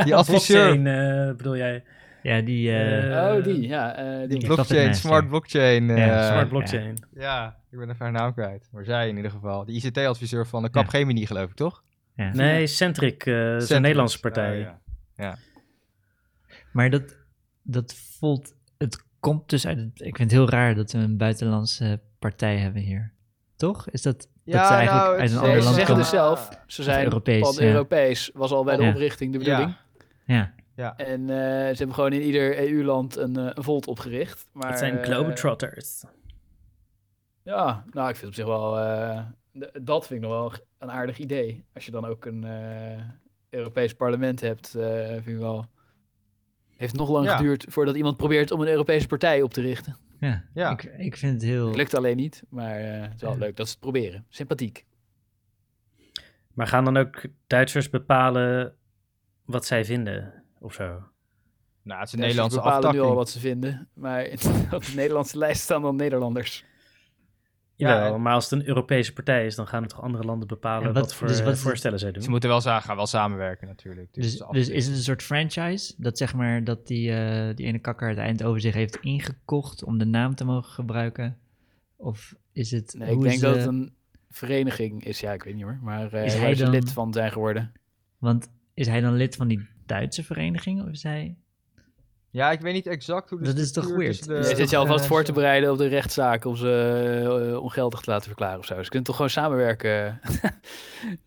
[0.04, 0.78] die adviseur.
[0.78, 1.84] Blockchain, eh, bedoel jij?
[2.22, 2.70] Ja, die...
[3.12, 3.94] oh, die, ja.
[3.96, 4.38] eh, die.
[4.38, 5.86] Die blockchain, smart blockchain.
[5.86, 6.46] Ja, eh, Smart ja.
[6.46, 6.96] blockchain.
[7.14, 8.68] Ja, ik ben even haar naam kwijt.
[8.72, 9.64] Maar zij in ieder geval.
[9.64, 10.80] De ICT-adviseur van de Ja.
[10.80, 11.82] Capgemini, geloof ik, toch?
[12.16, 12.30] ja.
[12.34, 13.82] Nee, Centric, eh dat is een.
[13.82, 14.60] Nederlandse partij.
[14.60, 14.66] Oh,
[15.16, 15.36] ja.
[16.72, 17.16] Maar dat,
[17.62, 18.54] dat voelt...
[18.78, 19.78] Het komt dus uit...
[19.78, 23.12] het- ik vind het heel raar dat we een buitenlandse partij hebben hier.
[23.56, 23.88] Toch?
[23.90, 24.28] Is dat...
[24.44, 26.10] Ja, dat ze eigenlijk nou, uit het een ander ze land zeggen komen?
[26.10, 27.66] dus zelf, ze zijn Europees, ja.
[27.66, 28.88] Europees, was al bij de Ja.
[28.90, 29.76] oprichting de bedoeling.
[30.26, 30.54] Ja.
[30.74, 30.96] Ja.
[30.96, 31.36] En eh,
[31.70, 34.46] ze hebben gewoon in ieder EU-land een, eh, een volt opgericht.
[34.52, 36.04] Maar, Het zijn eh, Globetrotters.
[37.42, 38.78] Ja, nou, ik vind op zich wel...
[38.78, 39.20] eh,
[39.82, 41.64] dat vind ik nog wel een aardig idee.
[41.74, 43.02] Als je dan ook een eh,
[43.50, 45.66] Europees parlement hebt, eh, vind ik wel...
[46.76, 47.36] Heeft nog lang Ja.
[47.36, 49.96] geduurd voordat iemand probeert om een Europese partij op te richten.
[50.20, 50.70] Ja, Ja.
[50.70, 51.66] Ik, ik vind het heel...
[51.66, 54.24] Het lukt alleen niet, maar eh, het is wel leuk dat ze het proberen.
[54.28, 54.84] Sympathiek.
[56.52, 58.74] Maar gaan dan ook Duitsers bepalen
[59.44, 61.02] wat zij vinden of zo?
[61.82, 64.24] Nou, het is een Nederlandse bepalen nu al wat ze vinden, maar
[64.74, 66.64] op de Nederlandse lijst staan dan Nederlanders.
[67.78, 70.24] Ja, Ja, en- maar als het een Europese partij is, dan gaan er toch andere
[70.24, 72.22] landen bepalen En wat, wat- voor dus wat het- voorstellen zij doen.
[72.22, 74.14] Ze moeten wel, gaan wel samenwerken natuurlijk.
[74.14, 74.76] Dus, het dus afweging.
[74.76, 75.94] is het een soort franchise?
[75.96, 79.84] Dat zeg maar dat die, eh, die ene kakker het eind over zich heeft ingekocht
[79.84, 81.38] om de naam te mogen gebruiken?
[81.96, 82.94] Of is het...
[82.98, 83.94] Nee, ik denk is, dat het een
[84.30, 85.20] vereniging is.
[85.20, 85.78] Ja, ik weet niet hoor.
[85.82, 87.72] Maar eh Is waar hij ze dan- lid van zijn geworden.
[88.18, 90.82] Want is hij dan lid van die Duitse vereniging?
[90.82, 91.36] Of is hij...
[92.36, 94.26] Ja, ik weet niet exact hoe de Dat is toch weird?
[94.26, 97.62] de- Je zit je alvast eh, voor te bereiden op de rechtszaak om ze eh,
[97.62, 98.82] ongeldig te laten verklaren of zo.
[98.82, 99.90] Ze kunnen toch gewoon samenwerken.
[100.20, 100.20] er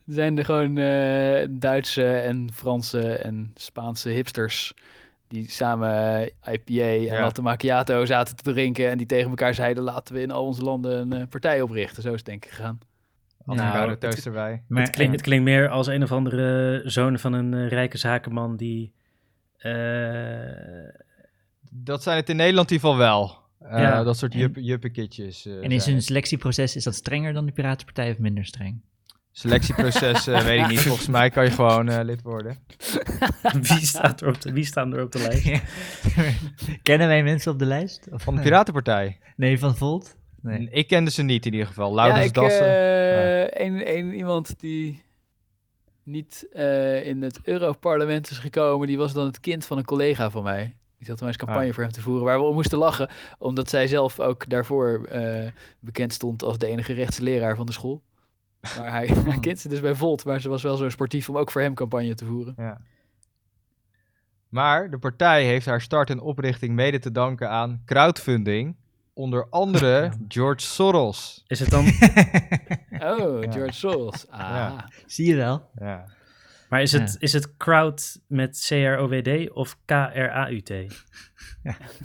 [0.06, 4.74] zijn er gewoon eh, Duitse en Franse en Spaanse hipsters
[5.28, 7.22] die samen IPA en Ja.
[7.22, 10.62] latte macchiato zaten te drinken en die tegen elkaar zeiden laten we in al onze
[10.64, 12.02] landen een partij oprichten.
[12.04, 12.80] Zo is het denk ik gegaan.
[13.46, 14.64] Nou, toast erbij.
[14.68, 18.56] Maar, het, klinkt, het klinkt meer als een of andere zoon van een rijke zakenman
[18.56, 18.94] die...
[19.60, 21.02] eh,
[21.72, 23.38] Dat zijn het in Nederland in ieder geval wel.
[23.60, 24.04] Eh, Ja.
[24.04, 25.46] Dat soort jup, juppekitjes.
[25.46, 28.82] eh, en is zijn hun selectieproces, is dat strenger dan de Piratenpartij of minder streng?
[29.32, 30.80] Selectieproces eh, weet ik niet.
[30.80, 32.58] Volgens mij kan je gewoon eh, lid worden.
[33.68, 35.62] wie, staat er op de, wie staan er op de lijst?
[36.84, 38.08] Kennen wij mensen op de lijst?
[38.12, 39.20] Of, Van de Piratenpartij.
[39.36, 40.16] Nee, van Volt?
[40.42, 40.68] Nee.
[40.72, 41.90] Ik kende ze niet in ieder geval.
[41.90, 42.66] ja, Laurens ik, Dassen.
[42.68, 45.04] eh, een, een, iemand die
[46.10, 50.30] niet eh, in het Europarlement is gekomen, die was dan het kind van een collega
[50.30, 50.76] van mij.
[50.98, 51.74] Die zat maar eens campagne Ah.
[51.74, 55.52] voor hem te voeren, waar we om moesten lachen, omdat zij zelf ook daarvoor eh,
[55.80, 58.02] bekend stond als de enige rechtse leraar van de school.
[58.78, 61.38] Maar hij, hij kent ze dus bij Volt, maar ze was wel zo sportief om
[61.38, 62.54] ook voor hem campagne te voeren.
[62.58, 62.82] Ja.
[64.50, 68.76] Maar de partij heeft haar start en oprichting mede te danken aan crowdfunding.
[69.20, 71.44] Onder andere George Soros.
[71.48, 71.86] Is het dan...
[73.02, 73.52] Oh, Ja.
[73.52, 74.28] George Soros.
[74.30, 74.40] Ah.
[74.40, 74.90] Ja.
[75.06, 75.70] Zie je wel?
[75.80, 76.06] Ja.
[76.70, 80.72] Maar is het, is het crowd met C-R-O-W-D of K-R-A-U-T?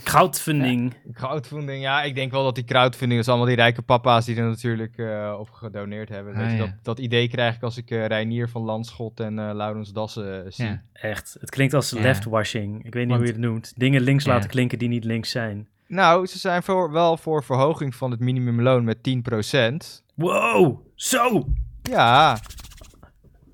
[0.04, 0.94] Crowdfunding.
[1.12, 4.36] Crowdfunding, ja, ik denk wel dat die crowdfunding, dat is allemaal die rijke papa's die
[4.36, 6.34] er natuurlijk eh, op gedoneerd hebben.
[6.34, 9.38] Ah, Weet je, dat, dat idee krijg ik als ik eh Reinier van Landschot en
[9.38, 10.64] eh Laurens Dassen zie.
[10.64, 10.82] Ja.
[10.92, 11.36] Echt.
[11.40, 12.00] Het klinkt als Ja.
[12.00, 12.84] leftwashing.
[12.84, 13.72] Ik weet niet Want- hoe je het noemt.
[13.76, 14.32] Dingen links Ja.
[14.32, 15.68] laten klinken die niet links zijn.
[15.86, 20.02] Nou, ze zijn voor, wel voor verhoging van het minimumloon met 10%.
[20.14, 21.44] Wow, zo!
[21.82, 22.38] Ja.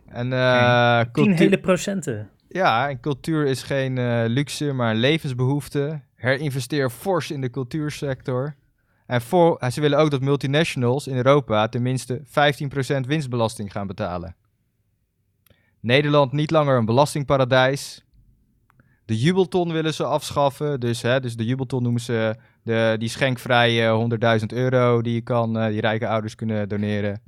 [0.06, 2.30] En, eh, Tien cultuur, hele procenten.
[2.48, 6.00] ja, en cultuur is geen eh, luxe, maar een levensbehoefte.
[6.14, 8.54] Herinvesteer fors in de cultuursector.
[9.06, 14.36] En voor, ze willen ook dat multinationals in Europa tenminste 15% winstbelasting gaan betalen.
[15.80, 18.04] Nederland niet langer een belastingparadijs.
[19.10, 20.80] De jubelton willen ze afschaffen.
[20.80, 24.08] Dus, hè, dus de jubelton noemen ze de, die schenkvrije
[24.40, 27.20] 100.000 euro die je kan, eh, die rijke ouders kunnen doneren.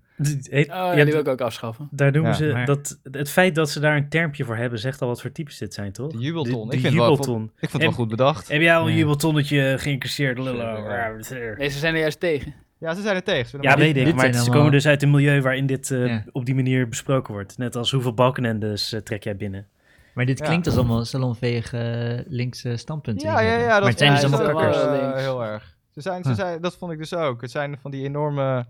[0.43, 1.89] Heet- Oh, ja, die wil ik ook afschaffen.
[1.91, 2.99] Daar noemen Ja, ze maar- dat.
[3.11, 5.75] Het feit dat ze daar een termpje voor hebben, zegt al wat voor types dit
[5.75, 6.13] zijn, toch?
[6.13, 6.65] De jubelton.
[6.65, 8.49] De, de ik vind wel, ik vond het En- wel goed bedacht.
[8.49, 10.39] Heb jij al een jubeltonnetje geïncasseerd?
[10.39, 10.89] Lullo?
[10.89, 11.13] Ja.
[11.59, 12.55] Nee, ze zijn er juist tegen.
[12.79, 13.47] Ja, ze zijn er tegen.
[13.49, 14.05] Ze Ja, maar weet ik.
[14.05, 16.25] dit Maar ze komen dus uit een milieu waarin dit eh, Ja.
[16.33, 17.59] op die manier besproken wordt.
[17.59, 19.67] Net als hoeveel balkenendes eh, trek jij binnen.
[20.15, 20.45] Maar dit Ja.
[20.45, 23.29] klinkt als allemaal salonveeg eh, linkse standpunten.
[23.29, 23.51] Ja, ja, ze ja.
[23.51, 23.71] hebben.
[23.71, 24.77] Dat maar het zijn ja, dus allemaal kakkers.
[24.83, 25.21] eh, eh, links.
[25.21, 25.77] heel erg.
[25.91, 26.39] Ze zijn, ze Huh.
[26.39, 27.41] zijn, dat vond ik dus ook.
[27.41, 28.67] Het zijn van die enorme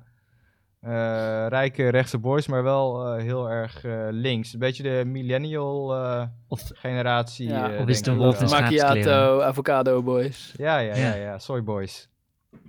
[0.80, 4.52] eh, rijke rechtse boys, maar wel eh, heel erg eh, links.
[4.52, 7.48] Een beetje de millennial eh, Of- generatie.
[7.48, 7.72] Ja.
[7.72, 10.54] eh, Of is het een wolf in Macchiato, avocado boys.
[10.56, 11.14] Ja, ja, ja, Ja.
[11.14, 11.38] ja.
[11.38, 12.08] Soy boys.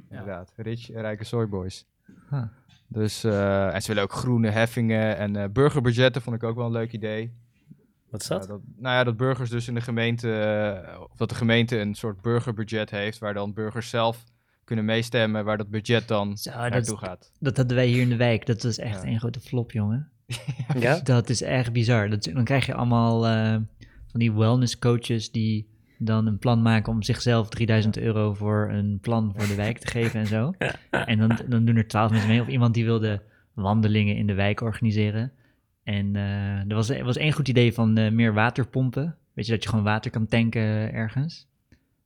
[0.09, 0.53] Inderdaad.
[0.55, 1.86] Rich, rijke soy boys.
[2.30, 2.41] Huh.
[2.88, 6.65] Dus, eh, en ze willen ook groene heffingen en eh, burgerbudgetten vond ik ook wel
[6.65, 7.34] een leuk idee.
[8.14, 8.47] Wat is Ja, dat?
[8.47, 11.95] dat, nou ja, dat burgers dus in de gemeente, eh, of dat de gemeente een
[11.95, 14.24] soort burgerbudget heeft, waar dan burgers zelf
[14.64, 17.32] kunnen meestemmen, waar dat budget dan Zo, naartoe dat, gaat.
[17.39, 18.45] dat hadden wij hier in de wijk.
[18.45, 19.09] Dat was echt Ja.
[19.09, 20.09] een grote flop, jongen.
[20.80, 20.99] Ja?
[20.99, 22.09] Dat is echt bizar.
[22.09, 23.51] Dat, dan krijg je allemaal eh,
[24.07, 28.99] van die wellness coaches die dan een plan maken om zichzelf 3000 euro voor een
[29.01, 30.53] plan voor de wijk te geven en zo.
[30.89, 32.41] En dan, dan doen er twaalf mensen mee.
[32.41, 33.22] Of iemand die wilde
[33.53, 35.32] wandelingen in de wijk organiseren.
[35.84, 39.17] En eh, er, was, er was één goed idee van eh, meer waterpompen.
[39.34, 41.47] Weet je, dat je gewoon water kan tanken ergens.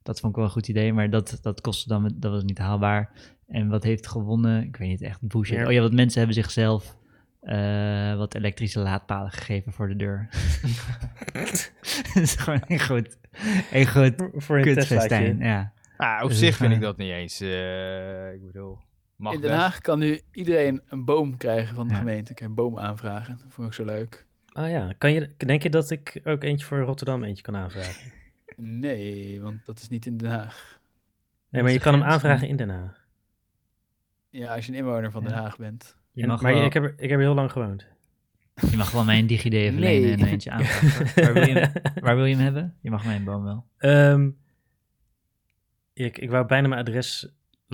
[0.04, 2.58] Dat vond ik wel een goed idee, maar dat, dat kostte dan, dat was niet
[2.58, 3.12] haalbaar.
[3.48, 4.64] En wat heeft gewonnen?
[4.64, 5.20] Ik weet niet, echt.
[5.42, 5.66] Ja.
[5.66, 6.98] Oh ja, wat mensen hebben zichzelf
[7.42, 10.30] eh, wat elektrische laadpalen gegeven voor de deur.
[11.34, 11.72] dat
[12.14, 13.18] is gewoon een goed,
[13.72, 15.38] een goed Voor een kutfestijn.
[15.40, 15.74] Ja.
[15.98, 17.40] Ah, op Dus zich vind ik dat niet eens.
[17.40, 18.78] eh, ik bedoel,
[19.18, 19.62] mag In Den best.
[19.62, 22.00] Haag kan nu iedereen een boom krijgen van de Ja.
[22.00, 22.30] gemeente.
[22.32, 23.38] Ik kan een boom aanvragen.
[23.38, 24.26] Dat vond ik zo leuk.
[24.52, 28.12] Ah ja, kan je, denk je dat ik ook eentje voor Rotterdam eentje kan aanvragen?
[28.60, 30.80] Nee, want dat is niet in Den Haag.
[31.50, 33.06] Nee, maar je kan hem aanvragen in Den Haag.
[34.30, 35.42] Ja, als je een inwoner van Den Ja.
[35.42, 35.96] Haag bent.
[36.12, 37.86] Je En- mag, maar wel, ik, heb er, ik heb er heel lang gewoond.
[38.72, 40.02] je mag wel mijn DigiD even Nee.
[40.02, 41.06] lenen en eentje aanvragen.
[41.24, 42.76] waar, wil je hem, waar wil je hem hebben?
[42.82, 43.66] Je mag mijn boom wel.
[43.78, 44.30] Ehm,
[45.94, 47.30] ik, ik wou bijna mijn adres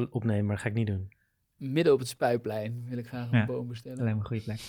[0.10, 1.12] opnemen, maar dat ga ik niet doen.
[1.58, 3.46] Midden op het Spuiplein wil ik graag een Ja.
[3.46, 3.98] boom bestellen.
[4.04, 4.62] lijkt me een goede plek.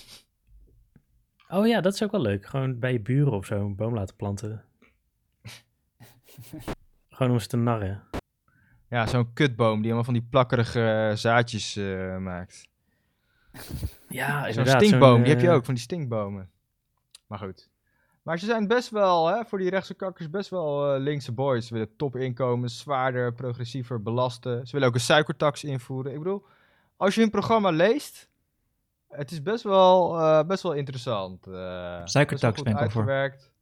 [1.48, 2.46] Oh ja, dat is ook wel leuk.
[2.46, 4.64] Gewoon bij je buren of zo een boom laten planten.
[7.08, 8.02] Gewoon om ze te narren.
[8.88, 12.68] Ja, zo'n kutboom die helemaal van die plakkerige eh, zaadjes eh, maakt.
[14.08, 16.50] Ja, Zo'n stinkboom, die heb je eh, ook, van die stinkbomen.
[17.26, 17.68] Maar goed.
[18.22, 21.66] Maar ze zijn best wel, hè, voor die rechtse kakkers, best wel eh, linkse boys.
[21.66, 24.66] Ze willen topinkomens, zwaarder, progressiever belasten.
[24.66, 26.12] Ze willen ook een suikertax invoeren.
[26.12, 26.46] Ik bedoel,
[27.04, 28.28] als je hun programma leest,
[29.08, 31.46] het is best wel, eh, best wel interessant.
[31.46, 33.00] eh, Suikertax ben ik al voor.
[33.00, 33.52] uitgewerkt.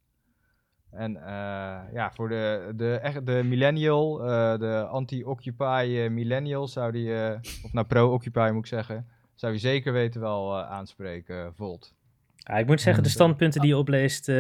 [0.91, 7.39] En eh, ja, voor de, de, de millennial, eh, de anti-Occupy millennial, zou die, eh,
[7.65, 11.95] of nou pro-Occupy moet ik zeggen, zou je zeker weten wel aanspreken, Volt.
[12.43, 13.15] ah, ik moet zeggen, de Ja.
[13.15, 14.37] standpunten die je opleest eh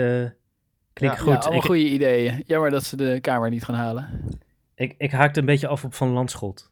[0.92, 1.42] klinken Ja, Ja, goed.
[1.42, 2.42] allemaal ik, goede ideeën.
[2.46, 4.28] Jammer dat ze de Kamer niet gaan halen.
[4.74, 6.70] ik, ik haakte een beetje af op Van Landschot.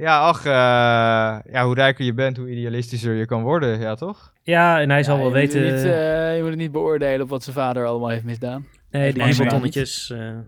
[0.00, 4.32] Ja, ach, eh, ja, hoe rijker je bent, hoe idealistischer je kan worden, ja toch?
[4.42, 5.74] Ja, en hij zal wel je moet het weten...
[5.76, 8.66] Niet, eh, je moet het niet beoordelen op wat zijn vader allemaal heeft misdaan.
[8.90, 10.10] nee, die maar- Hamiltonnetjes.
[10.10, 10.38] eh,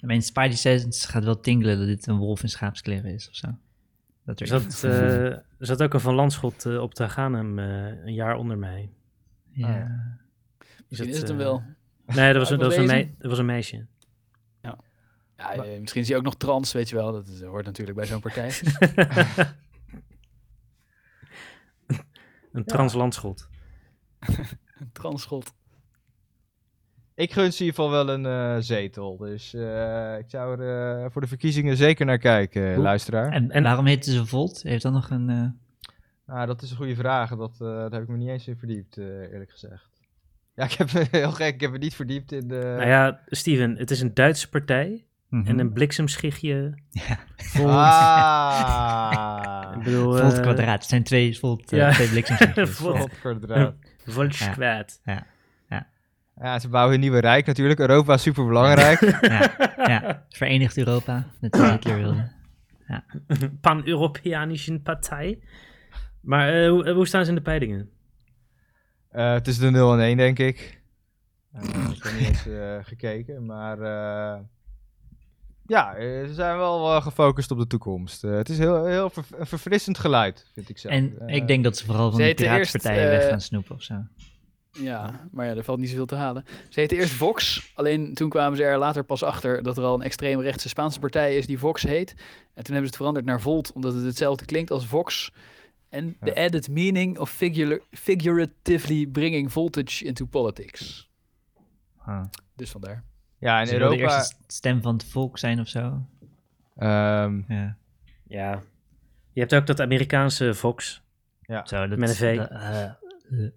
[0.00, 3.48] Mijn Spidey Sense gaat wel tingelen dat dit een wolf in schaapskleren is of zo.
[4.24, 6.94] Dat er zat, er zat ook een Van Landschot op
[7.58, 8.90] eh een jaar onder mij.
[9.52, 9.66] ja.
[9.66, 9.90] Ah.
[10.88, 11.62] Misschien het, is het hem wel.
[12.06, 12.86] Nee, dat was, een, dat was, een, Afgewezen?
[13.08, 13.86] mei- dat was een meisje.
[15.36, 17.12] Ja, eh, misschien is hij ook nog trans, weet je wel.
[17.12, 18.52] Dat is- hoort natuurlijk bij zo'n partij.
[22.52, 23.48] een translandschot.
[24.80, 25.52] Een Transschot.
[27.14, 31.10] Ik gun ze in ieder geval wel een eh, zetel, dus eh, ik zou er
[31.12, 33.32] voor de verkiezingen zeker naar kijken, luisteraar.
[33.32, 34.62] En, En- waarom heette ze Volt?
[34.62, 35.30] Heeft dat nog een...
[35.30, 35.46] eh,
[36.26, 38.56] Nou, dat is een goede vraag, dat, eh, daar heb ik me niet eens in
[38.56, 39.90] verdiept, eh, eerlijk gezegd.
[40.54, 42.74] Ja, ik heb heel gek, ik heb me niet verdiept in de...
[42.76, 45.46] Nou ja, Steven, het is een Duitse partij mhm.
[45.46, 46.74] en een bliksemschichtje.
[47.08, 47.18] Ja.
[47.36, 47.70] Volt.
[47.70, 50.78] Ah, Ik bedoel, Volt eh, kwadraat.
[50.78, 51.90] Het zijn twee Volt, eh, ja.
[51.90, 52.70] twee bliksemschichtjes.
[52.78, 52.96] Volt.
[52.96, 53.74] Volt kwadraat.
[54.06, 55.00] Volkskwaad.
[56.40, 57.80] Ja, ze bouwen een nieuwe rijk natuurlijk.
[57.80, 59.00] Europa is super belangrijk.
[59.20, 61.26] ja, ja, Verenigd Europa.
[61.40, 62.32] Net wat Hitler wilde.
[63.60, 65.38] Pan-Europeanische partij.
[66.20, 67.90] Maar eh, hoe, hoe staan ze in de peilingen?
[69.08, 70.80] Eh, het is de 0 en 1, denk ik.
[71.52, 71.62] Eh,
[71.94, 72.46] ik heb niet eens
[72.86, 74.40] gekeken, maar eh,
[75.66, 78.24] ja, eh, ze zijn wel eh, gefocust op de toekomst.
[78.24, 80.94] Eh, het is heel, heel ver- een verfrissend geluid, vind ik zelf.
[80.94, 83.94] En ik denk dat ze vooral van Ze de piratenpartijen weg gaan snoepen of zo.
[84.70, 86.44] Ja, maar ja, er valt niet zoveel te halen.
[86.68, 87.70] Ze heette eerst Vox.
[87.74, 91.36] Alleen toen kwamen ze er later pas achter dat er al een extreemrechtse Spaanse partij
[91.36, 92.10] is die Vox heet.
[92.54, 95.32] En toen hebben ze het veranderd naar Volt, omdat het hetzelfde klinkt als Vox.
[95.88, 101.08] En the added meaning of figura- figuratively bringing voltage into politics.
[101.98, 102.22] Ah.
[102.56, 103.04] Dus vandaar.
[103.38, 104.18] Ja, in Ze Europa...
[104.18, 106.06] de stem van het volk zijn of zo.
[106.76, 107.76] ehm, Ja.
[108.28, 108.62] Ja.
[109.32, 111.02] Je hebt ook dat Amerikaanse Fox.
[111.64, 112.36] Zo, dat, Met een V.
[112.36, 112.90] dat, eh, eh.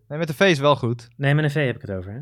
[0.08, 1.08] nee, met de V is wel goed.
[1.16, 2.20] Nee, met een V heb ik het over, hè?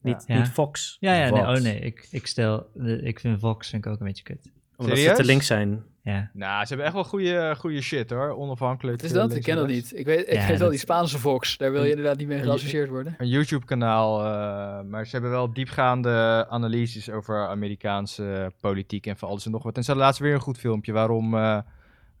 [0.00, 0.36] Niet, Ja.
[0.38, 0.96] niet Fox.
[1.00, 2.66] ja, ja, nee, oh nee, ik, ik stel,
[3.00, 4.52] ik vind Vox vind ik ook een beetje kut.
[4.76, 5.84] Omdat ze te links zijn.
[6.02, 8.36] Ja, Nou, ze hebben echt wel goede, goede shit hoor.
[8.36, 9.02] Onafhankelijk.
[9.02, 9.34] Is eh, dat?
[9.34, 9.98] Ik ken en dat niet.
[9.98, 11.56] Ik weet, ik Ja, weet wel dat- die Spaanse Vox.
[11.56, 13.14] Daar wil je inderdaad niet mee geassocieerd worden.
[13.18, 19.44] Een YouTube-kanaal, eh, maar ze hebben wel diepgaande analyses over Amerikaanse politiek en van alles
[19.46, 19.76] en nog wat.
[19.76, 21.58] En ze hadden laatst weer een goed filmpje waarom eh,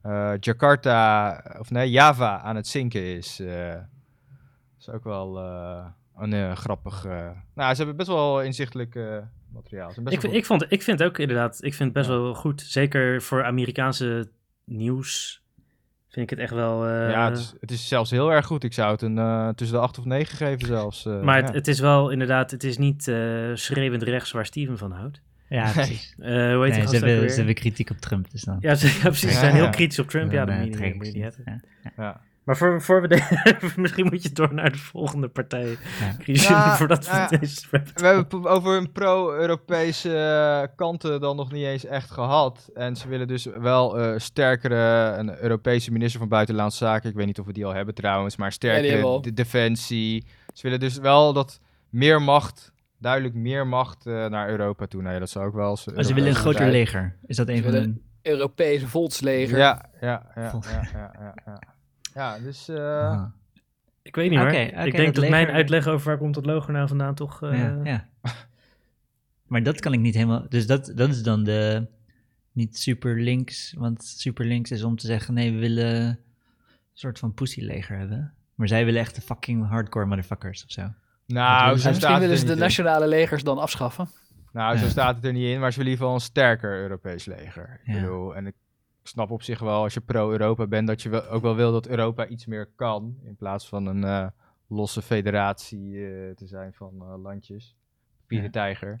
[0.02, 3.40] eh, Jakarta, of nee, Java aan het zinken is.
[3.40, 3.68] eh.
[3.68, 3.84] Dat
[4.78, 5.86] is ook wel eh,
[6.16, 7.04] een eh, grappig...
[7.04, 9.16] eh, Nou, ze hebben best wel inzichtelijk eh,
[9.56, 9.92] materiaal.
[10.02, 12.60] Best Ik, ik, vond, ik vind ook inderdaad, ik vind het best wel goed.
[12.60, 14.28] Zeker voor Amerikaanse
[14.64, 15.42] nieuws
[16.08, 16.86] vind ik het echt wel...
[16.86, 18.64] eh, Ja, het is, het is zelfs heel erg goed.
[18.64, 21.06] Ik zou het een, eh, tussen de 8 of 9 geven zelfs.
[21.06, 21.44] eh, maar ja.
[21.44, 25.20] het, het is wel inderdaad, het is niet eh, schreeuwend rechts waar Steven van houdt.
[25.48, 26.14] ja precies.
[26.18, 27.28] Eh, hoe heet Nee, ze, hebben, weer?
[27.30, 28.56] ze hebben kritiek op Trump, dus dan.
[28.60, 29.20] Ja, ze, ja, precies.
[29.20, 30.32] Ze Ja, zijn heel kritisch op Trump.
[30.32, 31.62] Ja, dat moet je niet, hebben.
[31.96, 32.20] Ja.
[32.46, 35.68] Maar voor, voor we de, misschien moet je door naar de volgende partij.
[35.68, 36.12] Ja.
[36.18, 37.26] Christian, Ja, voordat we ja.
[37.26, 37.66] deze...
[37.70, 42.70] We hebben het over een pro-Europese eh, kanten dan nog niet eens echt gehad.
[42.74, 47.10] En ze willen dus wel eh, sterkere, een Europese minister van Buitenlandse Zaken.
[47.10, 50.26] Ik weet niet of we die al hebben trouwens, maar sterkere de defensie.
[50.54, 55.02] Ze willen dus wel dat meer macht, duidelijk meer macht eh, naar Europa toe.
[55.02, 55.78] Nee, dat zou ook wel.
[55.94, 57.16] Maar ze willen een groter leger.
[57.26, 58.02] Is dat een Ze van hun...
[58.22, 59.58] Europese volksleger.
[59.58, 60.60] Ja, ja, ja,
[60.92, 61.74] ja, ja, ja.
[62.16, 62.68] Ja, dus...
[62.68, 63.24] eh, Ah.
[64.02, 64.48] Ik weet niet hoor.
[64.48, 67.14] oké, ik denk dat dat, mijn leger- uitleg over waar komt dat logo nou vandaan
[67.14, 67.42] toch...
[67.42, 68.08] eh, ja, ja.
[69.46, 70.46] Maar dat kan ik niet helemaal...
[70.48, 71.86] Dus dat, dat is dan de
[72.52, 76.18] niet super links, want super links is om te zeggen nee, we willen een
[76.92, 78.34] soort van pussyleger hebben.
[78.54, 80.92] Maar zij willen echt de fucking hardcore motherfuckers of zo.
[81.26, 81.88] Nou, zo ze?
[81.88, 82.58] Misschien willen ze de in.
[82.58, 84.08] nationale legers dan afschaffen.
[84.52, 84.90] Nou, zo Ja.
[84.90, 87.80] staat het er niet in, maar ze willen in ieder geval een sterker Europees leger.
[87.84, 88.00] Ik Ja.
[88.00, 88.54] bedoel, en ik
[89.08, 91.86] snap op zich wel, als je pro-Europa bent, dat je wel, ook wel wil dat
[91.86, 93.18] Europa iets meer kan.
[93.22, 94.26] In plaats van een eh,
[94.66, 97.76] losse federatie eh, te zijn van eh, landjes.
[98.26, 98.50] Pieter Ja.
[98.50, 99.00] Tijger.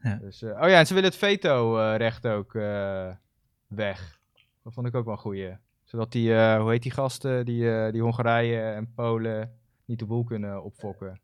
[0.00, 0.16] Ja.
[0.16, 3.10] Dus, eh, oh ja, en ze willen het veto-recht ook eh,
[3.66, 4.20] weg.
[4.62, 5.56] Dat vond ik ook wel een goeie.
[5.84, 10.06] Zodat die, eh, hoe heet die gasten, die, eh, die Hongarije en Polen niet de
[10.06, 11.20] boel kunnen opfokken.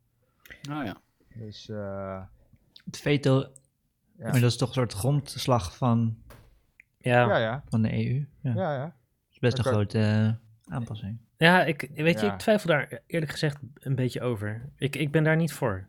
[0.62, 0.96] Nou ja.
[1.34, 2.22] Dus eh,
[2.84, 4.30] Het veto, Ja.
[4.30, 6.16] maar dat is toch een soort grondslag van,
[7.00, 7.38] Ja, ja, ja.
[7.38, 7.62] ja.
[7.68, 8.24] van de EU.
[8.42, 8.52] Ja.
[8.54, 8.82] ja, ja.
[8.84, 8.92] Dat
[9.32, 11.18] is best een grote eh, aanpassing.
[11.66, 12.32] ik, weet je, Ja.
[12.32, 14.62] ik twijfel daar eerlijk gezegd een beetje over.
[14.76, 15.86] Ik, ik ben daar niet voor.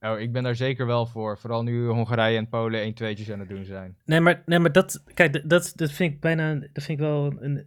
[0.00, 1.38] Oh, ik ben daar zeker wel voor.
[1.38, 3.96] Vooral nu Hongarije en Polen 1 tweetjes aan het doen zijn.
[4.04, 7.32] Nee, maar, nee, maar dat, kijk, dat- dat, vind ik bijna, dat vind ik wel
[7.40, 7.66] een,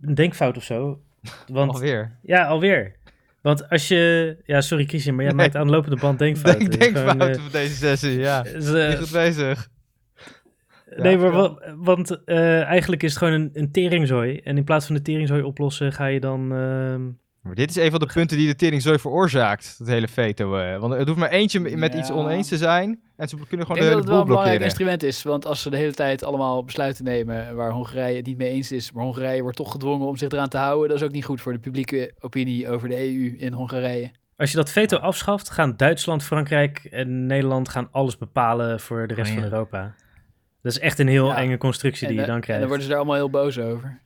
[0.00, 1.00] een denkfout of zo.
[1.52, 2.18] Want, Alweer.
[2.22, 2.94] ja, alweer.
[3.40, 5.44] Want als je, ja, sorry Christian, maar jij Nee.
[5.44, 6.70] maakt aan de lopende band denkfouten.
[6.70, 8.44] Denk, denk Gewoon, fouten eh, van deze sessie, ja.
[8.44, 9.68] is, Niet goed bezig.
[10.96, 11.54] Nee, maar vertel.
[11.60, 14.36] wa- want eh, eigenlijk is het gewoon een, een teringzooi.
[14.44, 16.40] En in plaats van de teringzooi oplossen, ga je dan...
[16.52, 17.04] ehm,
[17.42, 19.74] Maar dit is een van de punten die de teringzooi veroorzaakt.
[19.78, 20.56] Dat hele veto.
[20.56, 20.78] eh.
[20.78, 23.00] Want het hoeft maar eentje met iets oneens te zijn.
[23.16, 24.62] En ze kunnen Ik gewoon denk de dat hele het wel een belangrijk blokkeren.
[24.64, 25.22] instrument is.
[25.22, 28.72] Want als ze de hele tijd allemaal besluiten nemen waar Hongarije het niet mee eens
[28.72, 31.24] is, maar Hongarije wordt toch gedwongen om zich eraan te houden, dat is ook niet
[31.24, 34.10] goed voor de publieke opinie over de EU in Hongarije.
[34.36, 39.14] als je dat veto afschaft, gaan Duitsland, Frankrijk en Nederland gaan alles bepalen voor de
[39.14, 39.42] rest Oh, ja.
[39.42, 39.94] van Europa.
[40.66, 41.36] Dat is echt een heel Ja.
[41.36, 42.60] enge constructie die en, je dan en krijgt.
[42.60, 44.00] dan worden ze daar allemaal heel boos over.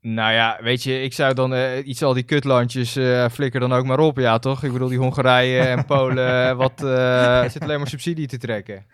[0.00, 3.72] Nou ja, weet je, ik zou dan eh, iets al die kutlandjes eh flikker dan
[3.72, 4.18] ook maar op.
[4.18, 4.62] Ja, toch?
[4.64, 8.84] Ik bedoel, die Hongarije en Polen, eh, wat eh zit alleen maar subsidie te trekken.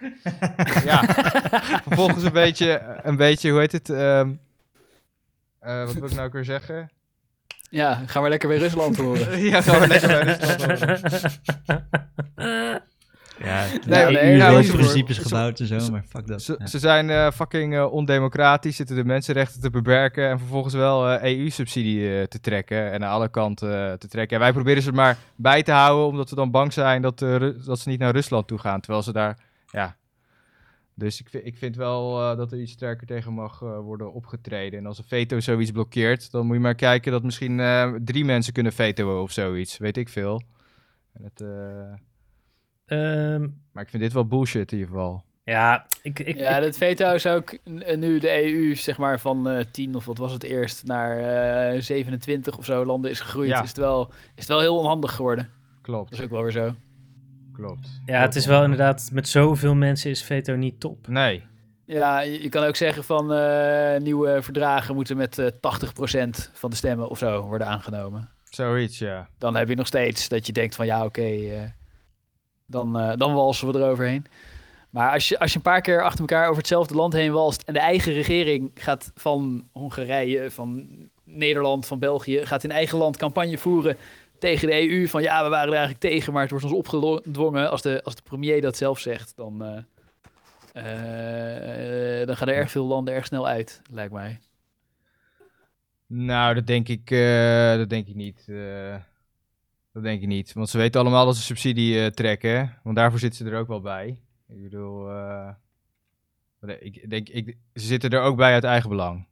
[0.84, 1.02] ja,
[1.82, 3.90] vervolgens een beetje, een beetje, hoe heet het?
[3.90, 4.30] ehm,
[5.60, 6.90] eh, wat wil ik nou ook weer zeggen?
[7.70, 9.40] Ja, gaan we lekker bij Rusland horen.
[9.50, 11.00] ja, gaan we lekker bij Rusland horen.
[13.44, 16.42] Ja, Nee, nee, nou, ze- principes gebouwd en zo, maar fuck dat.
[16.42, 16.66] Ze, Ja.
[16.66, 22.18] ze zijn eh, fucking eh, ondemocratisch, zitten de mensenrechten te beperken en vervolgens wel EU-subsidie
[22.18, 24.36] eh, te trekken en aan alle kanten te trekken.
[24.36, 27.18] En wij proberen ze maar bij te houden, omdat we dan bang zijn dat,
[27.64, 29.38] dat ze niet naar Rusland toe gaan, terwijl ze daar,
[29.70, 29.96] ja.
[30.94, 34.78] Dus ik, vind- ik vind wel dat er iets sterker tegen mag worden opgetreden.
[34.78, 37.60] En als een veto zoiets blokkeert, dan moet je maar kijken dat misschien
[38.04, 40.42] drie mensen kunnen vetoen of zoiets, weet ik veel.
[41.12, 41.44] En het,
[42.86, 43.40] eh, Ehm,
[43.72, 45.24] maar ik vind dit wel bullshit in ieder geval.
[45.44, 47.58] ja, ik, ik, Ja, dat veto is ook
[47.96, 51.18] nu de EU, zeg maar, van eh 10 of wat was het eerst, naar
[51.74, 53.48] eh 27 of zo landen is gegroeid.
[53.48, 53.62] Ja.
[53.62, 55.50] Is, het wel, is het wel heel onhandig geworden.
[55.82, 56.74] Klopt, Dat is ook wel weer zo.
[57.52, 58.00] klopt.
[58.04, 61.08] ja, het is wel inderdaad, met zoveel mensen is veto niet top.
[61.08, 61.42] Nee.
[61.84, 65.50] Ja, je, je kan ook zeggen van eh, nieuwe verdragen moeten met eh 80%
[66.52, 68.28] van de stemmen of zo worden aangenomen.
[68.50, 69.28] Zoiets, ja.
[69.38, 71.60] Dan heb je nog steeds dat je denkt van ja, oké, eh,
[72.66, 74.26] dan, eh, dan walsen we eroverheen.
[74.90, 77.62] Maar als je, als je een paar keer achter elkaar over hetzelfde land heen walst
[77.62, 80.88] en de eigen regering gaat van Hongarije, van
[81.24, 83.96] Nederland, van België, gaat in eigen land campagne voeren
[84.38, 87.70] tegen de EU van ja, we waren er eigenlijk tegen, maar het wordt ons opgedwongen.
[87.70, 89.64] Als de, als de premier dat zelf zegt, dan,
[90.72, 94.38] eh, eh, dan gaan er erg veel landen erg snel uit, lijkt mij.
[96.06, 98.44] Nou, dat denk ik, eh, dat denk ik niet.
[99.96, 100.52] Dat denk ik niet.
[100.52, 102.78] Want ze weten allemaal dat ze subsidie eh, trekken.
[102.82, 104.20] Want daarvoor zitten ze er ook wel bij.
[104.48, 105.50] Ik bedoel, eh,
[106.80, 109.26] ik denk, ik, ze zitten er ook bij uit eigen belang.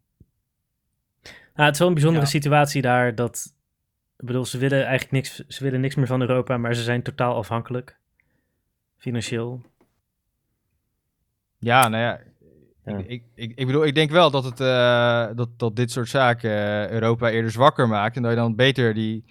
[1.22, 2.30] Nou, het is wel een bijzondere Ja.
[2.30, 3.54] situatie daar dat,
[4.18, 7.02] ik bedoel, ze willen eigenlijk niks, ze willen niks meer van Europa, maar ze zijn
[7.02, 7.98] totaal afhankelijk.
[8.96, 9.62] Financieel.
[11.58, 12.20] Ja, nou ja.
[12.84, 12.98] Ja.
[12.98, 16.08] Ik, ik, ik, ik bedoel, ik denk wel dat, het, eh, dat, dat dit soort
[16.08, 16.50] zaken
[16.92, 18.16] Europa eerder zwakker maakt.
[18.16, 19.24] En dat je dan beter die,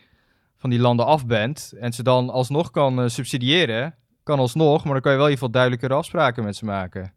[0.64, 1.74] van die landen af bent.
[1.80, 3.96] En ze dan alsnog kan eh, subsidiëren.
[4.24, 7.14] Kan alsnog, maar dan kan je wel in ieder geval duidelijkere afspraken met ze maken.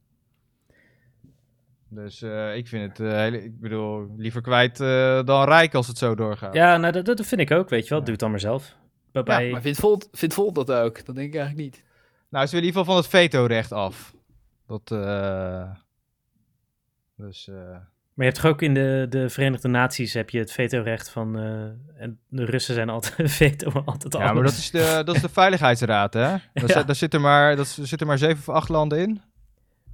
[1.89, 5.87] Dus eh, ik vind het, eh, hele- ik bedoel, liever kwijt eh, dan rijk als
[5.87, 6.55] het zo doorgaat.
[6.55, 7.99] Ja, nou, dat, dat vind ik ook, weet je wel.
[7.99, 8.05] Ja.
[8.05, 8.77] Doe het dan maar zelf.
[9.13, 11.05] Waarbij, Maar vindt Volt, vindt Volt dat ook?
[11.05, 11.85] Dat denk ik eigenlijk niet.
[12.29, 14.15] Nou, ze willen in ieder geval van het vetorecht af.
[14.67, 15.71] Dat, eh,
[17.17, 17.77] dus, eh,
[18.17, 21.39] Maar je hebt toch ook in de, de Verenigde Naties heb je het vetorecht van...
[21.39, 25.21] eh, en de Russen zijn altijd veto altijd ja, maar dat is, de, dat is
[25.23, 26.21] de Veiligheidsraad, hè?
[26.21, 26.67] Daar, Ja.
[26.67, 29.21] zit- daar, zitten maar, dat, er zitten maar zeven of acht landen in.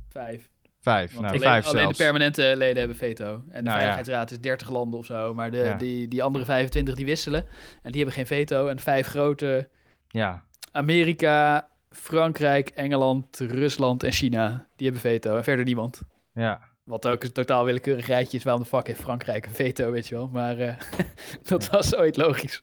[0.08, 0.50] Vijf.
[0.80, 3.24] Vijf, nou, alleen, vijf alleen de permanente leden hebben veto.
[3.32, 3.72] En de Nou ja.
[3.72, 5.34] Veiligheidsraad is 30 landen of zo.
[5.34, 5.74] Maar de, Ja.
[5.74, 7.44] die, die andere 25 die wisselen.
[7.82, 8.66] En die hebben geen veto.
[8.68, 9.68] En vijf grote...
[10.08, 10.42] Ja,
[10.72, 14.66] Amerika, Frankrijk, Engeland, Rusland en China.
[14.76, 15.36] Die hebben veto.
[15.36, 16.00] En verder niemand.
[16.34, 16.70] ja.
[16.93, 18.45] Wat ook een totaal willekeurig rijtje is.
[18.45, 20.28] Waarom de fuck heeft Frankrijk een veto, weet je wel.
[20.28, 20.74] Maar eh,
[21.49, 22.62] dat was ooit logisch.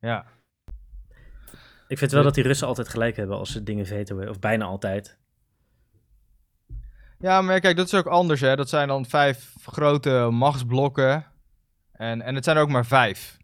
[0.00, 0.26] Ja.
[1.88, 4.28] Ik vind wel dat die Russen altijd gelijk hebben als ze dingen vetoen.
[4.28, 5.18] Of bijna altijd.
[7.18, 8.56] Ja, maar kijk, dat is ook anders, hè.
[8.56, 11.26] Dat zijn dan vijf grote machtsblokken.
[11.92, 13.36] En, en het zijn er ook maar vijf.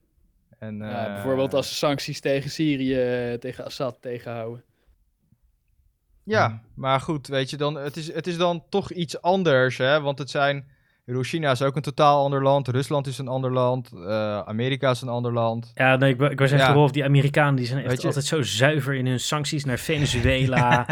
[0.58, 4.64] En, Ja, eh, bijvoorbeeld als ze sancties tegen Syrië, eh, tegen Assad tegenhouden.
[6.24, 10.00] Ja, maar goed, weet je, dan, het, is, het is dan toch iets anders, hè.
[10.00, 10.78] Want het zijn...
[11.20, 12.68] China is ook een totaal ander land.
[12.68, 13.90] Rusland is een ander land.
[14.06, 15.70] eh, Amerika is een ander land.
[15.74, 16.72] Ja, nee, ik, ik was echt Ja.
[16.72, 20.86] Rolf, die Amerikanen die zijn echt altijd zo zuiver in hun sancties naar Venezuela.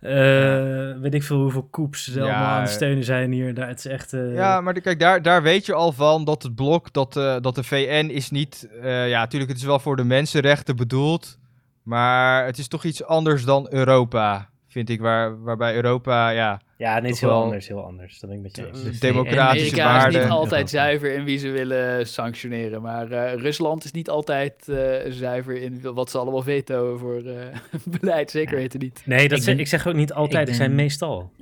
[0.00, 3.54] Eh, Weet ik veel hoeveel koeps ze Ja, allemaal aan het steunen zijn hier.
[3.54, 4.12] Daar, het is echt...
[4.12, 7.16] eh, Ja, maar de- kijk, daar, daar weet je al van dat het blok, dat,
[7.16, 8.68] eh, dat de VN is niet...
[8.82, 11.38] eh, ja, natuurlijk, het is wel voor de mensenrechten bedoeld.
[11.82, 14.48] Maar het is toch iets anders dan Europa,
[14.78, 15.00] vind ik.
[15.00, 17.68] Waar, waarbij Europa, ja, ja, nee, het is heel anders.
[17.68, 18.18] Heel anders.
[18.18, 18.82] Dat ben ik met je eens.
[18.82, 20.20] De democratische Amerika is waarden.
[20.20, 22.82] niet altijd zuiver in wie ze willen sanctioneren.
[22.82, 27.56] Maar eh, Rusland is niet altijd eh, zuiver in wat ze allemaal vetoen voor eh,
[28.00, 28.30] beleid.
[28.30, 29.02] Zeker weten niet.
[29.06, 30.42] Nee, dat Ik zeg, ben- ik zeg ook niet altijd.
[30.42, 31.32] ik Ik zijn meestal.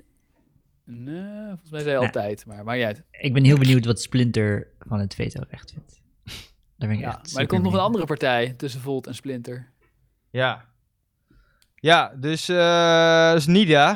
[0.85, 2.01] Nee, volgens mij zei Ja.
[2.01, 2.47] altijd.
[2.47, 3.03] Maar maakt niet uit.
[3.11, 6.01] Ik ben heel benieuwd wat Splinter van het vetorecht vindt.
[6.79, 9.15] Daar ben ik Ja, echt maar er komt nog een andere partij tussen Volt en
[9.15, 9.69] Splinter.
[10.31, 10.65] ja.
[11.81, 13.91] Ja, dus, eh is NIDA.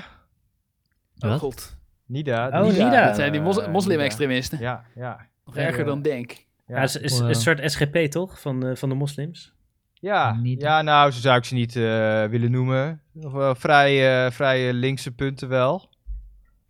[1.18, 1.38] Oh Wat?
[1.38, 1.76] god.
[2.06, 2.46] NIDA.
[2.62, 3.06] Oh, NIDA.
[3.06, 4.58] Dat zijn die mos- moslim-extremisten.
[4.58, 5.26] Ja, ja.
[5.44, 6.30] Nog erger dan Denk.
[6.30, 8.40] Ja, Ja, het is, een soort SGP toch?
[8.40, 9.52] Van, eh, van de moslims.
[9.94, 10.66] ja, NIDA.
[10.68, 13.02] ja, nou, zo zou ik ze niet eh, willen noemen.
[13.12, 15.88] Nog wel vrij, vrij linkse punten wel.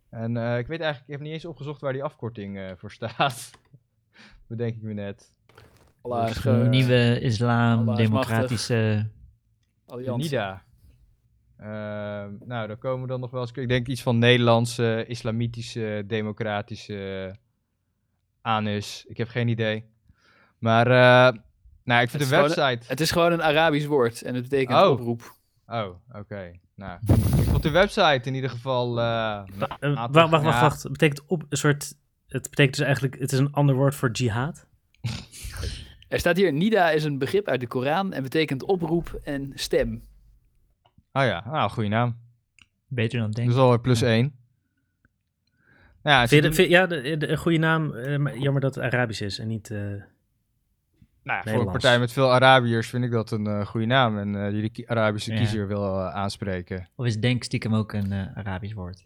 [0.09, 2.91] En eh, ik weet eigenlijk, ik heb niet eens opgezocht waar die afkorting eh, voor
[2.91, 3.51] staat.
[4.47, 5.33] Bedenk ik me net.
[6.01, 9.07] Allah is Dus, gewoon Nieuwe islam, Allah democratische...
[9.87, 10.23] Alliantie.
[10.29, 10.63] NIDA.
[11.61, 17.35] Ehm, nou, daar komen dan nog wel eens, ik denk iets van Nederlandse, islamitische, democratische
[18.41, 19.05] anus.
[19.07, 19.85] Ik heb geen idee.
[20.57, 21.37] Maar, eh,
[21.83, 22.85] nou, ik vind Het de website...
[22.87, 24.89] Het is gewoon een Arabisch woord en het betekent Oh.
[24.91, 25.35] oproep.
[25.67, 26.51] Oh, oké.
[26.75, 26.99] Nou,
[27.37, 28.99] ik vond de website in ieder geval...
[28.99, 29.41] eh,
[29.79, 30.83] Eh, wacht, wacht, wacht.
[30.83, 31.93] Het betekent op een soort.
[32.27, 33.19] Het betekent dus eigenlijk.
[33.19, 34.65] Het is een ander woord voor jihad.
[36.07, 40.03] Er staat hier, Nida is een begrip uit de Koran en betekent oproep en stem.
[41.13, 42.17] Oh ja, nou, goede naam.
[42.87, 44.35] Beter dan Dat denk is alweer plus één.
[46.03, 47.93] Nou Ja, ze Vind je, doen- vind- ja, de, de- een goede naam.
[47.93, 49.71] eh, jammer dat het Arabisch is en niet.
[49.71, 50.03] eh, nou,
[51.23, 54.17] ja, voor een partij met veel Arabiërs vind ik dat een eh, goede naam.
[54.17, 55.37] En eh, die de ki- Arabische Ja.
[55.37, 56.89] kiezer wil aanspreken.
[56.95, 59.05] Of is denk stiekem ook een Arabisch woord?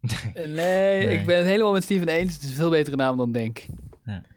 [0.46, 2.34] Nee, ik ben het helemaal met Steven eens.
[2.34, 3.66] Het is een veel betere naam dan Denk.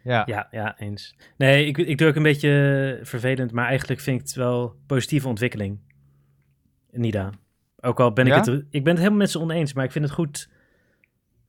[0.04, 1.16] Ja, ja, ja, eens.
[1.38, 5.28] Nee, ik, ik doe ook een beetje vervelend, maar eigenlijk vind ik het wel positieve
[5.28, 5.80] ontwikkeling.
[6.94, 7.30] Nida.
[7.82, 8.40] Ook al ben ik Ja?
[8.40, 8.64] het.
[8.70, 10.50] Ik ben het helemaal met ze oneens, maar ik vind het goed.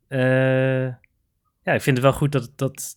[0.08, 0.86] eh,
[1.62, 2.96] ja, ik vind het wel goed dat, dat,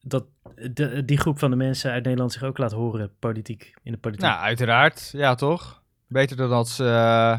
[0.00, 0.26] dat
[0.70, 3.98] de, die groep van de mensen uit Nederland zich ook laat horen, politiek, in de
[3.98, 4.26] politiek.
[4.26, 5.10] nou, uiteraard.
[5.12, 5.82] Ja, toch?
[6.08, 7.38] Beter dan dat ze eh,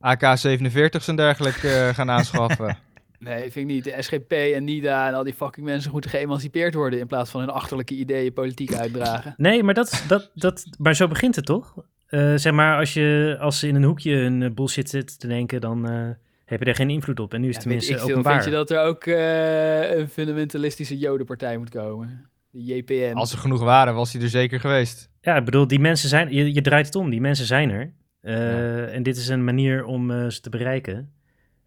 [0.00, 2.76] AK-47's en dergelijke eh, gaan aanschaffen.
[3.20, 3.84] Nee, vind ik niet.
[3.84, 7.40] De SGP en Nida en al die fucking mensen moeten geëmancipeerd worden in plaats van
[7.40, 9.34] hun achterlijke ideeën politiek uitdragen.
[9.36, 11.74] Nee, maar, dat, dat, dat, maar zo begint het toch?
[12.08, 15.26] Eh, zeg maar, als, je, als ze in een hoekje hun eh, bullshit zit te
[15.26, 16.08] denken, dan eh,
[16.44, 17.34] heb je er geen invloed op.
[17.34, 18.08] En nu is Ja, het weet tenminste ik veel.
[18.18, 18.42] openbaar.
[18.42, 22.30] Vind je dat er ook eh, een fundamentalistische jodenpartij moet komen?
[22.50, 23.12] De JPN.
[23.14, 25.10] Als er genoeg waren, was hij er zeker geweest.
[25.20, 27.92] Ja, ik bedoel, die mensen zijn, je, je draait het om, die mensen zijn er.
[28.20, 31.12] Eh, En dit is een manier om ze te bereiken.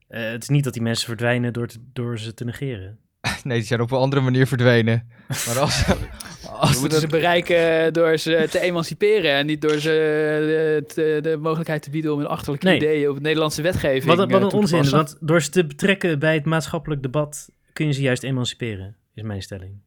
[0.08, 3.00] Eh, het is niet dat die mensen verdwijnen door, te- door ze te negeren.
[3.44, 5.10] Nee, die zijn op een andere manier verdwenen.
[5.28, 5.86] Maar als,
[6.42, 10.86] We als moeten ze er bereiken door ze te emanciperen en niet door ze eh,
[10.94, 12.76] te- de mogelijkheid te bieden om hun achterlijke Nee.
[12.76, 14.98] ideeën op de Nederlandse wetgeving Wat, een- eh, wat een toe te onzin, passen.
[14.98, 19.24] want door ze te betrekken bij het maatschappelijk debat kun je ze juist emanciperen, is
[19.24, 19.82] mijn stelling.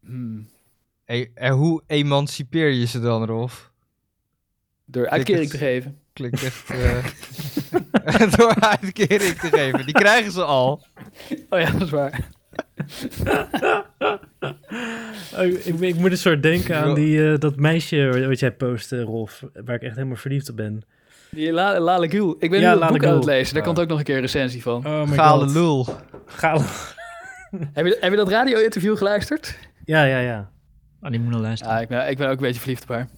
[0.00, 0.48] Hmm.
[1.04, 3.70] Hey, en hoe emancipeer je ze dan, Rolf?
[4.84, 5.98] Door uitkering te geven.
[6.12, 6.70] Klinkt echt...
[8.04, 9.84] eh, door uitkering te geven.
[9.84, 10.86] Die krijgen ze al.
[11.50, 12.28] Oh ja, dat is waar.
[15.36, 18.52] Oh, ik, ik, ik moet een soort denken aan die, eh, dat meisje wat jij
[18.52, 20.82] post, eh, Rolf, waar ik echt helemaal verliefd op ben.
[21.30, 22.36] Die La, Gül.
[22.38, 23.54] Ik ben Ja, nu een boek aan het lezen.
[23.54, 24.86] Daar komt ook nog een keer een recensie van.
[24.86, 25.86] Oh my Gale lul.
[26.26, 26.62] Gale.
[27.72, 29.58] Heb, je, heb je dat radio-interview geluisterd?
[29.84, 30.50] Ja, ja, ja.
[31.02, 31.74] Oh, die moet nog luisteren.
[31.74, 33.08] Ja, ik ben, ik ben ook een beetje verliefd op haar.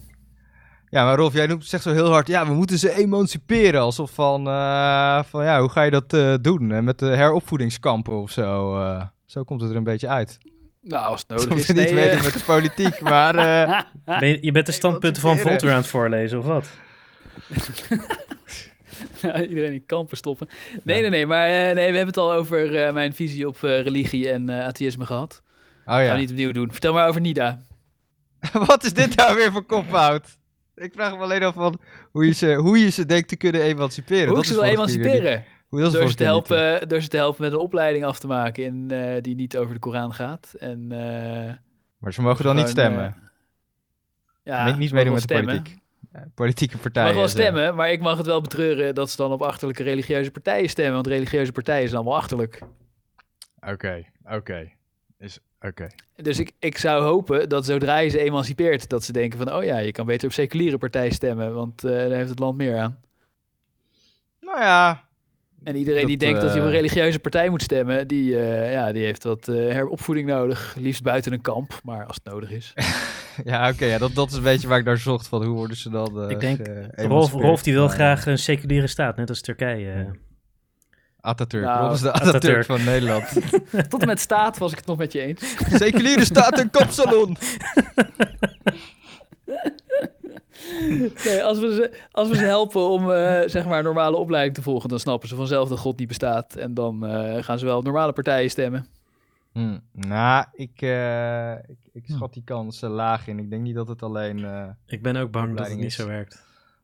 [0.89, 2.27] Ja, maar Rolf, jij noemt, zegt zo heel hard...
[2.27, 3.81] Ja, we moeten ze emanciperen.
[3.81, 4.47] Alsof van...
[4.47, 6.71] eh, van ja, hoe ga je dat eh, doen?
[6.71, 8.77] En met de heropvoedingskampen of zo.
[8.79, 9.01] eh,
[9.31, 10.37] zo komt het er een beetje uit.
[10.81, 11.67] Nou, als het nodig is.
[11.67, 13.35] we niet nee, weten eh, met de politiek, maar...
[13.35, 13.81] eh,
[14.19, 15.37] Ben je, je bent de standpunten van.
[15.37, 16.69] Volter aan het voorlezen, of wat?
[19.21, 20.47] Ja, iedereen in kampen stoppen.
[20.83, 21.25] Nee, nee, nee.
[21.25, 24.49] Maar eh, nee, we hebben het al over eh, mijn visie op eh, religie en
[24.49, 25.41] eh, atheïsme gehad.
[25.85, 26.13] Oh Gaan ja.
[26.13, 26.71] we niet opnieuw doen.
[26.71, 27.65] Vertel maar over Nida.
[28.67, 30.27] Wat is dit nou weer voor kopfout?
[30.75, 31.79] Ik vraag me alleen af van
[32.11, 34.25] hoe je ze, hoe je ze denkt te kunnen emanciperen.
[34.25, 35.43] Hoe Dat ik ze is wil emanciperen?
[35.71, 36.29] Hoe dat Door ze, te eh.
[36.29, 39.57] helpen, door ze te helpen met een opleiding af te maken in, eh, die niet
[39.57, 40.53] over de Koran gaat.
[40.59, 41.53] En, eh,
[41.97, 43.05] Maar ze mogen dan niet gewoon, stemmen.
[43.05, 43.13] eh,
[44.43, 45.77] ja, niet meedoen met de wel politiek.
[46.13, 47.07] Ja, politieke partijen.
[47.07, 47.37] mogen wel zo.
[47.39, 50.93] stemmen, maar ik mag het wel betreuren dat ze dan op achterlijke religieuze partijen stemmen.
[50.93, 52.61] Want religieuze partijen zijn allemaal achterlijk.
[53.59, 54.71] Oké, oké.
[55.19, 55.87] Is Oké.
[56.15, 59.63] Dus ik, ik zou hopen dat zodra je ze emancipeert, dat ze denken van, oh
[59.63, 62.77] ja, je kan beter op seculiere partijen stemmen, want eh, daar heeft het land meer
[62.77, 62.99] aan.
[64.39, 65.03] Nou ja,
[65.63, 68.39] En iedereen Dat, die denkt dat hij op een eh, religieuze partij moet stemmen, die,
[68.39, 70.75] eh, ja, die heeft wat eh, heropvoeding nodig.
[70.79, 72.73] Liefst buiten een kamp, maar als het nodig is.
[73.43, 75.77] ja, oké, ja, dat, dat is een beetje waar ik naar zocht van hoe worden
[75.77, 76.21] ze dan.
[76.23, 76.67] eh, Ik denk.
[76.91, 79.85] Rolf, Rolf die wil Maar, graag een seculiere staat, net als Turkije.
[79.87, 80.11] Ja.
[81.19, 82.35] Atatürk, Nou, Rolf is de Atatürk.
[82.35, 83.27] Atatürk van Nederland.
[83.89, 85.55] Tot en met staat was ik het nog met je eens.
[85.73, 87.37] Seculiere staat een kopsalon.
[91.25, 94.55] Nee, als, we ze, als we ze helpen om eh, zeg maar een normale opleiding
[94.55, 96.55] te volgen, dan snappen ze vanzelf dat God niet bestaat.
[96.55, 98.85] En dan eh, gaan ze wel op normale partijen stemmen.
[99.53, 103.39] Hm, nou, ik, eh, ik, ik schat die kans eh, laag in.
[103.39, 104.45] Ik denk niet dat het alleen...
[104.45, 105.95] eh, Ik ben ook bang dat het niet is.
[105.95, 106.43] zo werkt.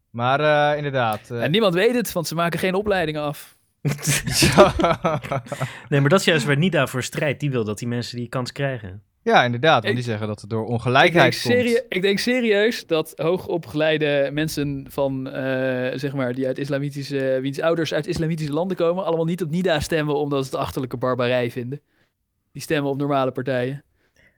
[0.09, 0.39] maar
[0.71, 1.29] eh, inderdaad.
[1.31, 3.55] En niemand weet het, want ze maken geen opleidingen af.
[5.89, 7.39] Nee, maar dat is juist waar Nida voor strijdt.
[7.39, 9.01] Die wil dat die mensen die kans krijgen.
[9.27, 9.73] Ja, inderdaad.
[9.83, 11.83] Want Ik- die zeggen dat het door Ik denk, ongelijkheid komt.
[11.89, 17.93] ik denk serieus dat hoogopgeleide mensen van, eh, zeg maar, die uit islamitische, wiens ouders
[17.93, 21.81] uit islamitische landen komen, allemaal niet op NIDA stemmen omdat ze het achterlijke barbarij vinden.
[22.51, 23.83] Die stemmen op normale partijen.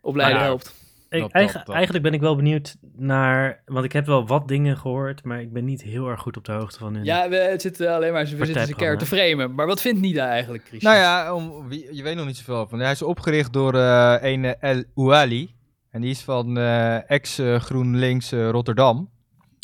[0.02, 0.74] Opleiden Maar ja, helpt.
[1.10, 1.76] Ik, Dat- eigen- dat- dat.
[1.76, 3.62] Eigenlijk ben ik wel benieuwd naar...
[3.66, 6.46] Want ik heb wel wat dingen gehoord, maar ik ben niet heel erg goed op
[6.46, 7.04] de hoogte van hun...
[7.04, 9.56] Ja, we het zitten alleen maar we zitten ze keer te framen.
[9.56, 10.94] Maar wat vindt NIDA eigenlijk, Christian?
[10.94, 12.80] Nou ja, om, wie, je weet nog niet zoveel van.
[12.80, 15.56] Hij is opgericht door eh een eh, El Ouali.
[15.92, 19.10] En die is van eh, ex-GroenLinks eh, Rotterdam.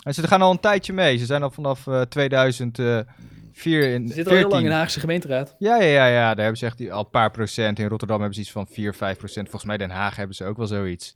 [0.03, 1.17] En ze gaan al een tijdje mee.
[1.17, 4.69] Ze zijn al vanaf eh 2004 in Ze zitten al heel lang in 14.
[4.69, 5.55] de Haagse gemeenteraad.
[5.59, 6.27] Ja, ja, ja, ja.
[6.33, 7.79] Daar hebben ze echt al een paar procent.
[7.79, 9.49] In Rotterdam hebben ze iets van 4, 5 procent.
[9.49, 11.15] Volgens mij Den Haag hebben ze ook wel zoiets.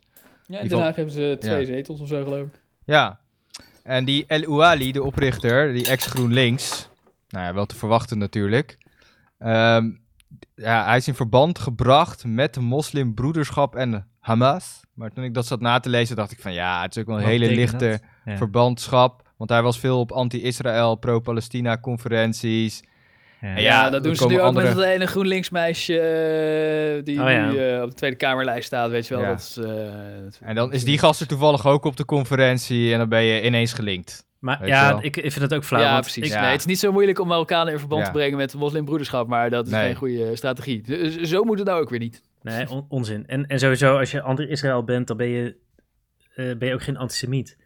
[0.50, 1.66] Ja, in Den Haag hebben ze twee Ja.
[1.66, 2.62] zetels of zo, geloof ik.
[2.86, 3.20] Ja.
[3.84, 6.90] En die El Ouali, de oprichter, die ex-GroenLinks.
[7.30, 8.78] Nou ja, wel te verwachten natuurlijk.
[9.38, 9.90] Ehm,
[10.56, 14.80] ja, hij is in verband gebracht met de moslimbroederschap en Hamas.
[14.94, 17.08] Maar toen ik dat zat na te lezen, dacht ik van ja, het is ook
[17.08, 18.00] wel een Wat hele lichte?
[18.26, 18.38] Ja.
[18.38, 19.28] verbandschap.
[19.38, 22.84] Want hij was veel op anti-Israël, pro-Palestina conferenties.
[23.42, 23.90] Ja.
[23.90, 27.50] Dat doen ze nu ook andere- met dat ene GroenLinks meisje eh, die Oh ja.
[27.52, 29.24] nu eh, op de Tweede Kamerlijst staat, weet je wel.
[29.24, 29.30] Ja.
[29.30, 29.66] Dat is, eh,
[30.24, 33.24] dat- En dan is die gast er toevallig ook op de conferentie en dan ben
[33.24, 34.28] je ineens gelinkt.
[34.40, 35.82] Maar ja, ik, ik vind het ook flauw.
[35.82, 36.24] ja, want precies.
[36.26, 36.42] ik- Ja.
[36.42, 38.08] Nee, het is niet zo moeilijk om Marokkanen in verband Ja.
[38.08, 39.86] te brengen met moslimbroederschap, maar dat is Nee.
[39.86, 40.82] geen goede strategie.
[40.82, 42.22] Dus zo moet het nou ook weer niet.
[42.42, 43.28] Nee, on- onzin.
[43.28, 45.56] En, en sowieso, als je anti-Israël bent, dan ben je,
[46.36, 47.58] eh, ben je ook geen antisemiet.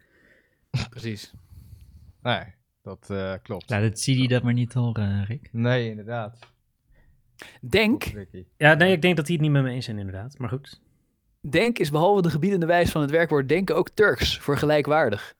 [0.89, 1.33] Precies.
[2.21, 2.39] Nee,
[2.83, 3.69] dat eh, klopt.
[3.69, 5.49] Laat het Sidi dat maar niet horen, Rick.
[5.51, 6.37] Nee, inderdaad.
[7.61, 8.03] Denk.
[8.57, 10.37] Ja, nee, ik denk dat die het niet met me eens zijn, inderdaad.
[10.37, 10.81] Maar goed.
[11.41, 15.33] denk is behalve de gebiedende wijs van het werkwoord denken ook Turks voor gelijkwaardig.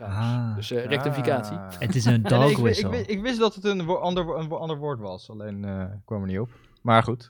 [0.00, 1.56] Ah, Dus eh, rectificatie.
[1.56, 1.78] Ah.
[1.78, 4.56] het is een nee, dog ik, ik, wist dat het een, wo- ander, een wo-
[4.56, 6.50] ander woord was, alleen eh, kwam er niet op.
[6.82, 7.28] Maar goed.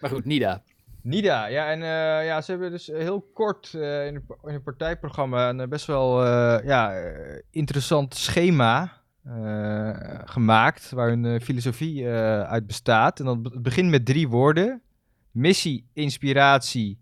[0.00, 0.62] Maar goed, Nida.
[1.08, 5.60] Nida, ja, en eh, ja, ze hebben dus heel kort eh, in, het, partijprogramma een
[5.60, 8.92] eh, best wel eh, ja, eh, interessant schema
[9.24, 13.20] eh, gemaakt, waar hun eh, filosofie eh, uit bestaat.
[13.20, 14.82] En dat begint met drie woorden.
[15.30, 16.98] Missie, inspiratie,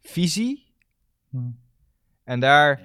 [0.00, 0.72] visie.
[1.30, 1.38] Hm.
[2.24, 2.80] En daar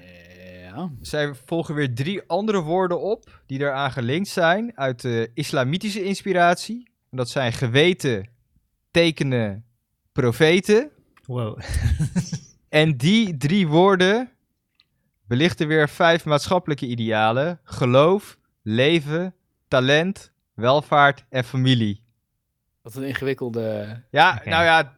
[0.62, 0.92] Ja.
[1.02, 6.90] zij volgen weer drie andere woorden op die daaraan gelinkt zijn uit de islamitische inspiratie.
[7.12, 8.30] En dat zijn geweten,
[8.92, 9.66] tekenen,
[10.22, 10.90] profeten.
[11.26, 11.60] Wow.
[12.70, 14.30] En die drie woorden
[15.28, 19.34] belichten weer vijf maatschappelijke idealen: geloof, leven,
[19.68, 22.04] talent, welvaart en familie.
[22.82, 24.94] Wat een ingewikkelde Ja, nou ja,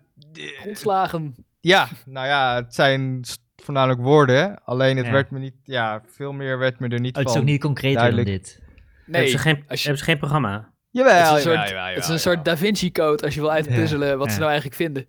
[0.60, 1.36] grondslagen.
[1.60, 3.22] ja, nou ja, het zijn
[3.56, 4.64] voornamelijk woorden.
[4.64, 5.12] Alleen het Ja.
[5.12, 7.62] werd me niet, ja, veel meer werd me er niet Oh, het is ook niet
[7.62, 8.28] concreter duidelijk.
[8.28, 8.60] dan dit.
[9.06, 10.74] Nee, hebben, ze geen, als je- hebben ze geen programma?
[10.92, 13.34] Jawel, het is een jawel, soort, jawel, het is een soort Da Vinci Code als
[13.34, 14.40] je wil uitpuzzelen wat ze Ja.
[14.40, 15.06] nou eigenlijk vinden.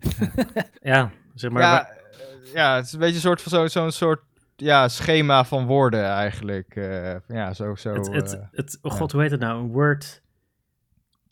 [0.81, 1.61] Ja, zeg maar.
[1.61, 4.21] ja, eh, ja, het is een beetje een soort van zo- zo'n soort
[4.55, 6.75] ja, schema van woorden eigenlijk.
[6.75, 7.93] eh, ja, zo, zo.
[7.93, 9.59] het, het, eh, het, oh god, hoe heet het nou?
[9.63, 10.21] Een Word.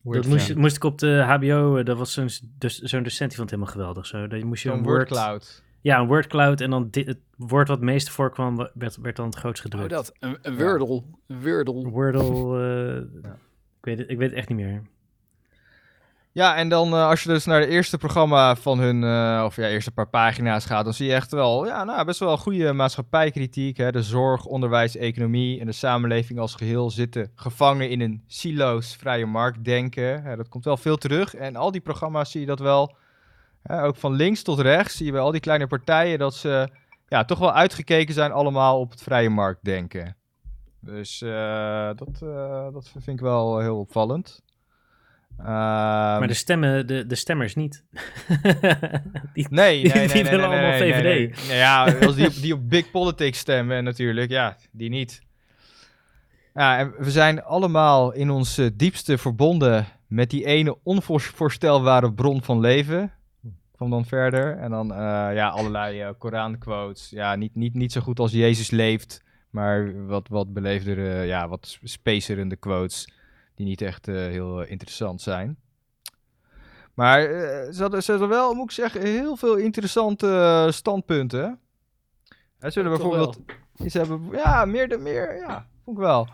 [0.02, 0.56] Word- dat moest, ja.
[0.58, 3.72] moest ik op de HBO, dat was zo'n dus, zo'n docent die vond het helemaal
[3.74, 4.06] geweldig.
[4.06, 4.28] Zo.
[4.28, 5.64] Dat moest je een word Word, cloud.
[5.82, 9.16] Ja, een wordcloud en dan di- het woord wat het meeste voorkwam, wa- werd, werd
[9.16, 9.90] dan het grootst Oh, gedrukt.
[9.94, 10.14] dat.
[10.20, 11.04] Een, een Wordle.
[11.28, 11.90] Een Wordle.
[11.90, 13.32] Wordle, eh,
[13.80, 14.82] ik, weet het, ik weet het echt niet meer.
[16.32, 19.56] Ja, en dan eh, als je dus naar het eerste programma van hun, eh, of
[19.56, 22.74] ja, eerste paar pagina's gaat, dan zie je echt wel, ja, nou, best wel goede
[22.74, 23.78] maatschappijkritiek.
[23.78, 23.92] Hè?
[23.92, 29.26] De zorg, onderwijs, economie en de samenleving als geheel zitten gevangen in een silo's vrije
[29.26, 30.24] markt denken.
[30.24, 31.36] Hè, dat komt wel veel terug.
[31.36, 32.96] En al die programma's zie je dat wel,
[33.64, 36.70] hè, ook van links tot rechts, zie je bij al die kleine partijen dat ze
[37.08, 40.19] ja, toch wel uitgekeken zijn allemaal op het vrije markt denken.
[40.82, 44.42] Dus eh, dat, eh, dat vind ik wel heel opvallend.
[45.38, 45.48] Ehm,
[46.20, 47.84] maar de stemmen, de, de stemmers niet.
[49.34, 51.48] Die- Nee, Die- nee, die nee, willen allemaal VVD.
[51.48, 55.22] ja, als die op, die op big politics stemmen natuurlijk, ja, die niet.
[56.54, 62.42] Ja, en we zijn allemaal in ons eh, diepste verbonden met die ene onvoorstelbare bron
[62.44, 63.12] van leven.
[63.76, 64.58] Kwam dan verder.
[64.58, 64.88] En dan,
[65.34, 67.10] ja, allerlei Koranquotes.
[67.10, 71.78] Ja, niet, niet, niet zo goed als Jezus leeft, maar wat, wat beleefdere, ja, wat
[71.84, 73.12] spacerende quotes.
[73.56, 75.58] Die niet echt eh, heel eh, interessant zijn.
[76.94, 81.60] Maar eh, ze, hadden, ze hadden wel, moet ik zeggen, heel veel interessante standpunten.
[82.60, 83.40] Hè, Toch bijvoorbeeld.
[83.88, 86.28] Ze hebben, ja, meer, de, meer, ja, vond ik wel.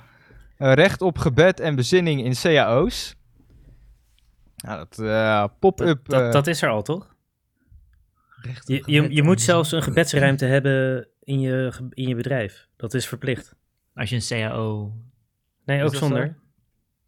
[0.57, 3.15] Recht op gebed en bezinning in cao's.
[4.65, 6.09] Ja, dat eh, pop-up.
[6.09, 7.15] dat, eh, dat is er al, toch?
[8.41, 12.68] Recht Je, op je, moet zelfs een gebedsruimte hebben in je, in je bedrijf.
[12.76, 13.56] Dat is verplicht.
[13.93, 14.93] Als je een CAO...
[15.65, 16.35] Nee, ook zonder.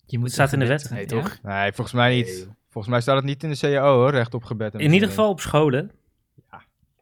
[0.06, 0.90] Je moet Het staat in de wet.
[0.90, 1.06] Nee, ja?
[1.08, 1.38] toch?
[1.44, 2.26] Nee, volgens mij niet.
[2.26, 4.94] Nee, volgens mij staat het niet in de CAO hoor, recht op gebed en In
[4.94, 5.92] ieder geval op scholen.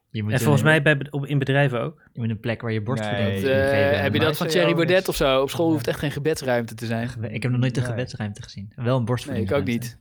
[0.09, 2.01] Je moet En volgens een- mij bij, op, in bedrijven ook.
[2.13, 3.35] Je moet een plek waar je borstvoeding Nee.
[3.41, 4.01] kunt Eh, geven.
[4.01, 5.41] heb je dat van Thierry Baudet of zo?
[5.41, 7.09] Op school hoeft echt geen gebedsruimte te zijn.
[7.21, 7.91] Ik heb nog nooit een Nee.
[7.91, 8.71] gebedsruimte gezien.
[8.75, 9.49] Wel een Nee, borstvoeding.
[9.49, 9.97] ik ook niet.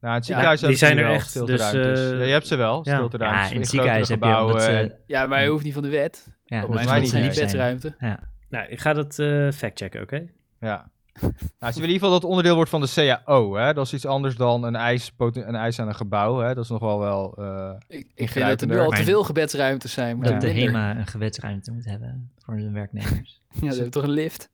[0.00, 2.56] Nou, het Ja, ziekenhuis die zijn er wel, echt, dus, eh, Ja, je hebt ze
[2.56, 3.08] wel, ja.
[3.18, 4.94] Ja, in het ziekenhuis heb je ze...
[5.06, 6.35] Ja, maar je hoeft niet van de wet.
[6.48, 7.30] Ja, Volgens mij niet, nee.
[7.32, 7.94] gebedsruimte.
[7.98, 8.20] Ja.
[8.48, 10.26] Nou, ik ga dat eh factchecken, oké?
[10.60, 10.90] Ja.
[11.58, 12.92] Nou, ze willen in ieder geval dat het onderdeel wordt van de
[13.24, 13.54] CAO.
[13.56, 13.74] Hè?
[13.74, 16.38] Dat is iets anders dan een eis, een eis aan een gebouw.
[16.38, 16.54] Hè?
[16.54, 17.34] Dat is nog wel wel...
[17.38, 20.16] eh, Ik, ik vind dat er nu al Maar- te veel gebedsruimtes zijn.
[20.16, 20.48] Moet Dat dat de.
[20.60, 23.40] HEMA een gebedsruimte moet hebben voor hun werknemers.
[23.60, 24.50] Ja, ze hebben toch een lift?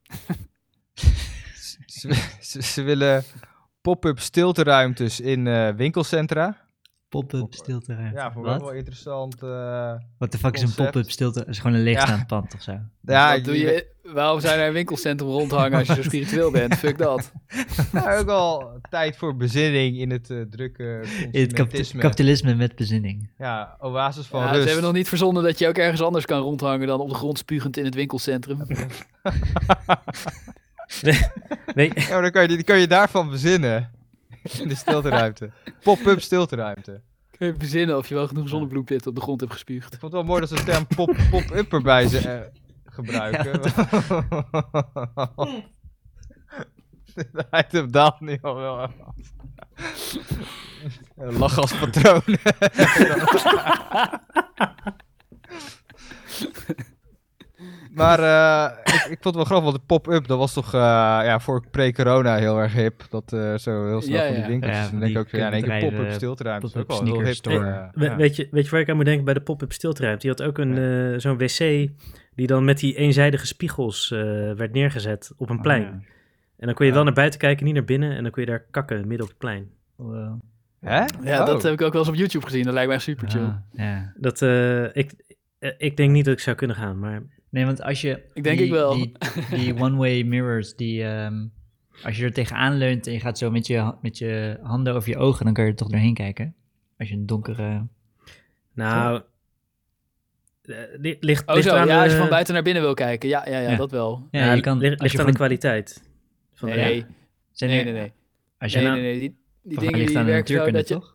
[1.87, 3.23] ze, ze, ze willen
[3.81, 6.57] pop-up stilteruimtes in eh, winkelcentra.
[7.13, 8.17] Pop-up stilteruimte.
[8.17, 8.61] Ja, Wat?
[8.61, 9.43] wel interessant.
[9.43, 9.93] eh.
[10.19, 11.39] Wat de fuck is een pop-up stilte?
[11.39, 12.73] Het is gewoon een leegstaand pand of zo.
[13.01, 16.75] ja, doe je, waarom zou je naar een winkelcentrum rondhangen als je zo spiritueel bent?
[16.75, 17.33] Fuck dat.
[17.93, 21.53] Nou, ook wel tijd voor bezinning in het eh, drukke In het
[21.99, 23.31] kapitalisme met bezinning.
[23.39, 26.41] Ja, oasis van Ja, ze hebben nog niet verzonnen dat je ook ergens anders kan
[26.41, 28.59] rondhangen dan op de grond spugend in het winkelcentrum.
[31.75, 33.91] Weet, Ja, maar dan kan je, die kan je daarvan bezinnen.
[34.59, 35.51] In de stilteruimte.
[35.83, 37.01] Pop-up stilteruimte.
[37.31, 39.93] Kun je verzinnen of je wel genoeg zonnebloempitten op de grond hebt gespuugd.
[39.95, 42.41] Ik vond het wel mooi dat ze de term pop- pop-up erbij ze, eh,
[42.85, 43.61] gebruiken.
[47.33, 48.93] De item daalt nu al wel af.
[51.17, 52.23] Een Lachgaspatroon.
[58.03, 60.81] maar eh, ik, ik vond het wel grappig, want de pop-up, dat was toch eh,
[60.81, 63.03] ja, voor pre-corona heel erg hip.
[63.11, 64.85] Dat eh, zo heel snel Ja, van die winkeltjes.
[64.85, 66.67] Ja, dan denk ik ook, ja, in één keer pop-up stilteruimte.
[66.67, 67.35] Dat is ook wel heel hip.
[67.35, 67.91] sneaker store.
[67.95, 68.17] we- ja.
[68.17, 70.21] weet, je, weet je waar ik aan moet denken bij de pop-up stilteruimte?
[70.27, 70.79] Die had ook een,
[71.13, 71.89] eh, zo'n wc
[72.35, 74.19] die dan met die eenzijdige spiegels eh,
[74.53, 75.83] werd neergezet op een plein.
[75.83, 76.11] Oh, ja.
[76.59, 76.97] En dan kon je Ja.
[76.97, 78.17] wel naar buiten kijken, niet naar binnen.
[78.17, 79.71] En dan kon je daar kakken midden op het plein.
[79.97, 80.41] Wow.
[80.81, 81.05] Hè?
[81.23, 81.47] Ja, Oh.
[81.47, 82.63] dat heb ik ook wel eens op YouTube gezien.
[82.65, 83.41] Dat lijkt mij super chill.
[83.43, 84.13] Ah, ja.
[84.17, 85.13] Dat, eh, ik,
[85.79, 87.23] ik denk niet dat ik zou kunnen gaan, maar
[87.53, 88.23] Nee, want als je...
[88.35, 88.95] Ik denk die, ik wel.
[88.95, 89.13] Die,
[89.51, 91.05] die one-way mirrors, die...
[91.05, 91.47] ehm,
[92.03, 95.09] als je er tegenaan leunt en je gaat zo met je, met je handen over
[95.09, 96.55] je ogen, dan kan je er toch doorheen kijken.
[96.99, 97.87] Als je een donkere...
[98.75, 99.23] nou...
[100.63, 102.95] eh, li- ligt, Oh ligt zo, eraan ja, als je van buiten naar binnen wil
[102.95, 103.29] kijken.
[103.29, 103.77] Ja, ja, ja, Ja.
[103.77, 104.29] dat wel.
[104.31, 104.79] Ja, ja, je kan...
[104.79, 106.03] ligt, als ligt je aan van, de kwaliteit.
[106.55, 107.05] Van de- Nee,
[107.59, 108.13] nee, nee, nee.
[108.59, 109.37] Als je Nee, nou- nee, nee.
[109.63, 110.95] Die, dingen ligt die aan de werken zo dat je...
[110.95, 111.12] toch?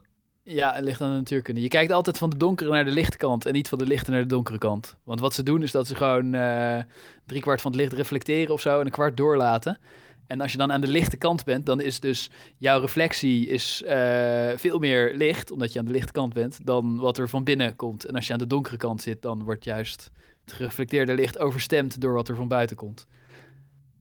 [0.49, 1.61] Ja, het ligt aan de natuurkunde.
[1.61, 4.11] Je kijkt altijd van de donkere naar de lichte kant en niet van de lichte
[4.11, 4.95] naar de donkere kant.
[5.03, 6.79] Want wat ze doen is dat ze gewoon eh
[7.25, 9.79] drie kwart van het licht reflecteren of zo en een kwart doorlaten.
[10.27, 13.83] En als je dan aan de lichte kant bent, dan is dus jouw reflectie is,
[13.83, 17.43] eh, veel meer licht, omdat je aan de lichte kant bent, dan wat er van
[17.43, 18.05] binnen komt.
[18.05, 20.11] En als je aan de donkere kant zit, dan wordt juist
[20.45, 23.07] het gereflecteerde licht overstemd door wat er van buiten komt.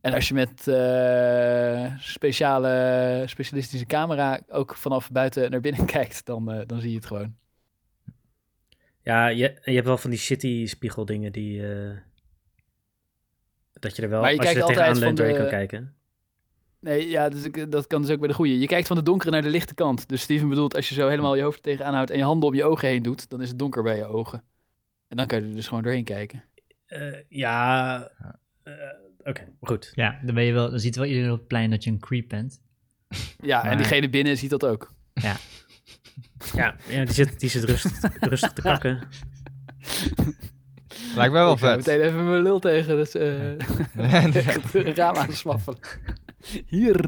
[0.06, 6.50] En als je met eh, speciale, specialistische camera ook vanaf buiten naar binnen kijkt, dan,
[6.52, 7.36] eh, dan zie je het gewoon.
[9.00, 11.68] Ja, je, je hebt wel van die shitty spiegeldingen die...
[11.72, 11.96] eh,
[13.72, 15.94] dat je er wel, Maar je als je er tegenaan leunt, doorheen de- kan kijken.
[16.80, 18.58] Nee, ja, dus ik, dat kan dus ook bij de goede.
[18.58, 20.08] Je kijkt van de donkere naar de lichte kant.
[20.08, 22.54] Dus Steven bedoelt, als je zo helemaal je hoofd tegenaan houdt en je handen om
[22.54, 24.42] je ogen heen doet, dan is het donker bij je ogen.
[25.08, 26.44] En dan kan je er dus gewoon doorheen kijken.
[26.86, 27.98] Eh, ja,
[29.26, 29.92] eh, oké, goed.
[29.94, 31.98] Ja, dan, ben je wel, dan ziet wel iedereen op het plein dat je een
[32.00, 32.60] creep bent.
[33.42, 34.94] Ja, en Maar- diegene binnen ziet dat ook.
[35.14, 35.36] Ja,
[36.54, 39.02] ja die zit, die zit rustig, rustig te kakken.
[41.14, 41.76] Lijkt mij wel Ik vet.
[41.76, 43.66] meteen even mijn lul tegen eh,
[44.10, 45.26] Nee, tegen het raam.
[46.66, 47.04] Hier.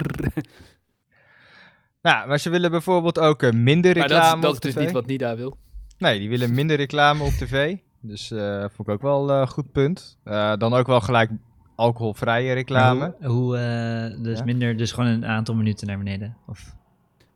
[2.02, 4.74] Nou, maar ze willen bijvoorbeeld ook eh, minder Maar reclame dat, is- dat op is
[4.74, 5.56] dus niet wat Nida wil.
[5.98, 7.76] Nee, die willen minder reclame op tv.
[8.00, 10.18] Dus eh vond ik ook wel een goed punt.
[10.24, 11.30] Eh, dan ook wel gelijk
[11.78, 13.14] alcoholvrije reclame.
[13.20, 14.44] Hoe, hoe, eh, dus Ja?
[14.44, 16.36] minder, dus gewoon een aantal minuten naar beneden.
[16.46, 16.58] Of,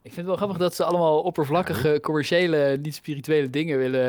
[0.02, 4.04] Ik vind het wel grappig dat ze allemaal oppervlakkige, commerciële, niet spirituele dingen willen.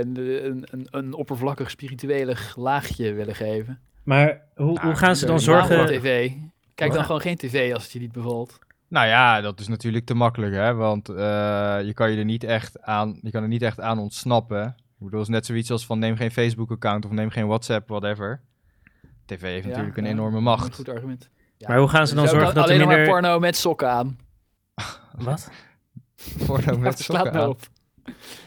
[0.00, 3.78] Een, een, een, een oppervlakkig spirituele laagje willen geven.
[4.02, 6.30] Maar hoe, Nou, hoe gaan ze dan Zorgen tv.
[6.74, 8.58] Kijk dan gewoon geen tv als het je niet bevalt.
[8.88, 10.74] Nou ja, dat is natuurlijk te makkelijk, hè.
[10.74, 11.16] Want eh,
[11.82, 14.66] je kan je er niet echt aan, je kan er niet echt aan ontsnappen.
[14.66, 17.88] Ik bedoel, het is net zoiets als van neem geen Facebook-account of neem geen WhatsApp,
[17.88, 18.40] whatever.
[19.36, 20.74] TV heeft Ja, natuurlijk een ja, enorme Een macht.
[20.74, 21.30] goed argument.
[21.56, 21.68] Ja.
[21.68, 23.12] Maar hoe gaan ze dan Dus zorgen dat er alleen maar minder...
[23.12, 24.18] porno met sokken aan.
[25.18, 25.50] Wat?
[26.46, 27.48] Porno met sokken aan.
[27.48, 27.60] op.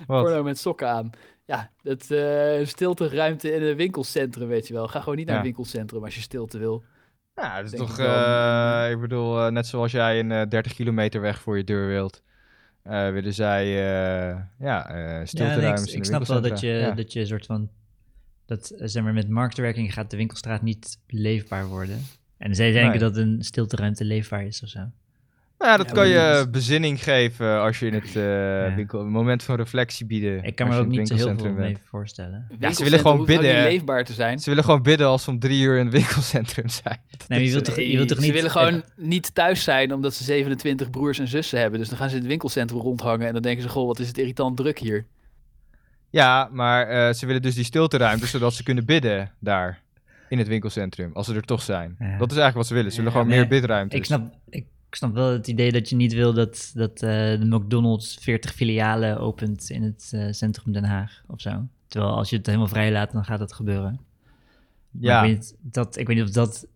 [0.07, 0.23] Wat?
[0.23, 1.10] Porno met sokken aan.
[1.45, 4.88] Ja, dat eh stilte ruimte in een winkelcentrum, weet je wel.
[4.88, 5.41] Ga gewoon niet naar Ja.
[5.41, 6.84] een winkelcentrum als je stilte wil.
[7.35, 10.73] Ja, dat is toch, ik eh, ik bedoel, eh, net zoals jij een eh, 30
[10.73, 12.22] kilometer weg voor je deur wilt,
[12.84, 16.91] eh, willen zij, eh ja, eh ja, nee, ik, in ik snap wel dat je,
[16.95, 17.69] dat je een soort van...
[18.45, 22.02] Dat, eh, zeg maar, met marktwerking gaat de winkelstraat niet leefbaar worden.
[22.38, 22.99] En zij denken Nee.
[22.99, 24.80] dat een stilteruimte leefbaar is of zo.
[25.57, 29.11] Nou ja, dat Ja, kan je bezinning geven als je in het eh, winkel, een
[29.11, 30.44] moment van reflectie bieden.
[30.44, 32.48] Ik kan me er ook niet zo heel veel mee voorstellen.
[32.60, 34.40] Een willen gewoon bidden, leefbaar te zijn.
[34.40, 36.99] Ze willen gewoon bidden als ze om drie uur in het winkelcentrum zijn.
[37.18, 38.28] Dat Nee, je wilt toch, je wilt toch niet...
[38.28, 41.80] Ze willen gewoon niet thuis zijn omdat ze 27 broers en zussen hebben.
[41.80, 44.07] Dus dan gaan ze in het winkelcentrum rondhangen en dan denken ze, goh, wat is
[44.07, 45.06] het irritant druk hier.
[46.14, 49.81] Ja, maar eh, ze willen dus die stilteruimte zodat ze kunnen bidden daar
[50.30, 51.95] in het winkelcentrum, als ze er toch zijn.
[51.99, 52.18] Ja.
[52.18, 52.91] Dat is eigenlijk wat ze willen.
[52.91, 53.95] Ze willen Ja, gewoon nee, meer bidruimte.
[53.95, 57.45] Ik snap, ik snap wel het idee dat je niet wil dat, dat eh, de
[57.45, 61.68] McDonald's 40 filialen opent in het eh, centrum Den Haag of zo.
[61.88, 63.99] Terwijl als je het helemaal vrij laat, dan gaat dat gebeuren.
[64.91, 65.23] Maar Ja.
[65.23, 66.68] Ik weet, niet, dat, ik weet niet of dat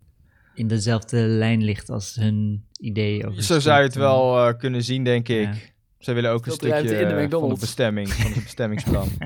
[0.53, 5.03] in dezelfde lijn ligt als hun idee over Zo zou je het wel kunnen zien,
[5.03, 5.53] denk ik.
[5.53, 5.75] Ja.
[5.99, 7.59] Ze willen ook een stukje in de eh, van de McDonald's.
[7.59, 9.07] bestemming, van het bestemmingsplan.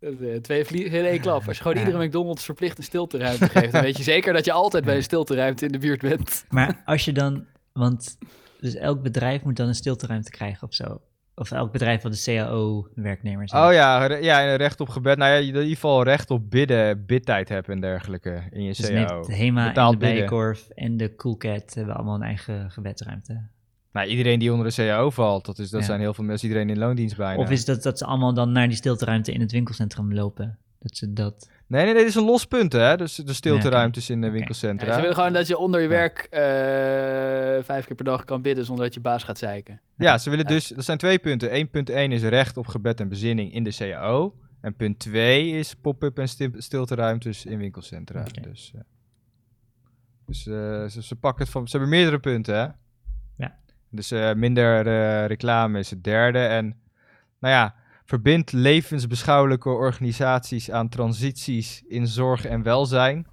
[0.00, 1.46] Eh, twee vliegen in één klap.
[1.46, 1.86] Als je gewoon Ja.
[1.86, 5.02] iedere McDonald's verplicht een stilteruimte geeft, dan weet je zeker dat je altijd bij een
[5.02, 6.44] stilteruimte in de buurt bent.
[6.48, 8.18] Maar als je dan, want
[8.60, 11.00] dus elk bedrijf moet dan een stilteruimte krijgen of zo.
[11.34, 15.18] Of elk bedrijf wat de CAO-werknemers Oh ja, re- ja, en recht op gebed.
[15.18, 18.74] Nou ja, je in ieder geval recht op bidden, bidtijd hebben en dergelijke in je
[18.76, 19.22] Dus CAO.
[19.22, 20.14] de HEMA en Betaald de bidden.
[20.16, 23.42] Bijenkorf en de Coolcat hebben allemaal een eigen gebedsruimte.
[23.98, 25.86] Nou, iedereen die onder de CAO valt, dat, is, dat Ja.
[25.86, 27.42] zijn heel veel mensen, iedereen in loondienst bijna.
[27.42, 30.58] Of is dat dat ze allemaal dan naar die stilteruimte in het winkelcentrum lopen?
[30.78, 31.48] Dat ze dat...
[31.66, 32.96] Nee, nee, nee, dit is een los punt, hè?
[32.96, 34.86] Dus de stilteruimtes in de winkelcentra.
[34.86, 35.92] Ja, ze willen gewoon dat je onder je Ja.
[35.92, 39.80] werk eh, vijf keer per dag kan bidden zonder dat je baas gaat zeiken.
[39.96, 41.50] Ja, ze willen dus, dat zijn twee punten.
[41.50, 44.34] 1.1 is recht op gebed en bezinning in de CAO.
[44.60, 48.24] En punt 2 is pop-up en sti- stilteruimtes in winkelcentra.
[48.42, 48.80] Dus, eh,
[50.26, 52.66] dus eh, ze, ze pakken het van, ze hebben meerdere punten, hè?
[53.90, 56.38] Dus eh, minder eh, reclame is het derde.
[56.38, 56.64] En
[57.40, 57.74] nou ja,
[58.04, 63.26] verbind levensbeschouwelijke organisaties aan transities in zorg en welzijn.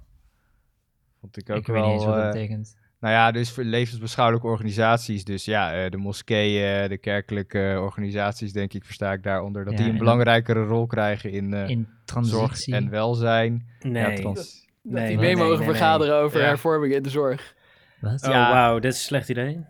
[1.20, 2.76] Vond ik ook ik weet niet eens wat dat eh, betekent.
[3.00, 5.24] nou ja, dus voor levensbeschouwelijke organisaties.
[5.24, 9.64] Dus ja, eh, de moskeeën, de kerkelijke organisaties, denk ik, versta ik daaronder.
[9.64, 11.88] Dat Ja, die een belangrijkere rol krijgen in, eh, In
[12.20, 13.66] zorg en welzijn.
[13.80, 14.10] Nee.
[14.10, 15.76] Ja, trans- Dat Nee, die nee, mee nee, mogen nee, nee.
[15.76, 16.46] vergaderen over Ja.
[16.46, 17.54] hervormingen in de zorg.
[18.00, 18.22] Wat?
[18.24, 18.50] Oh, Ja.
[18.52, 19.64] wauw, dit is een slecht idee.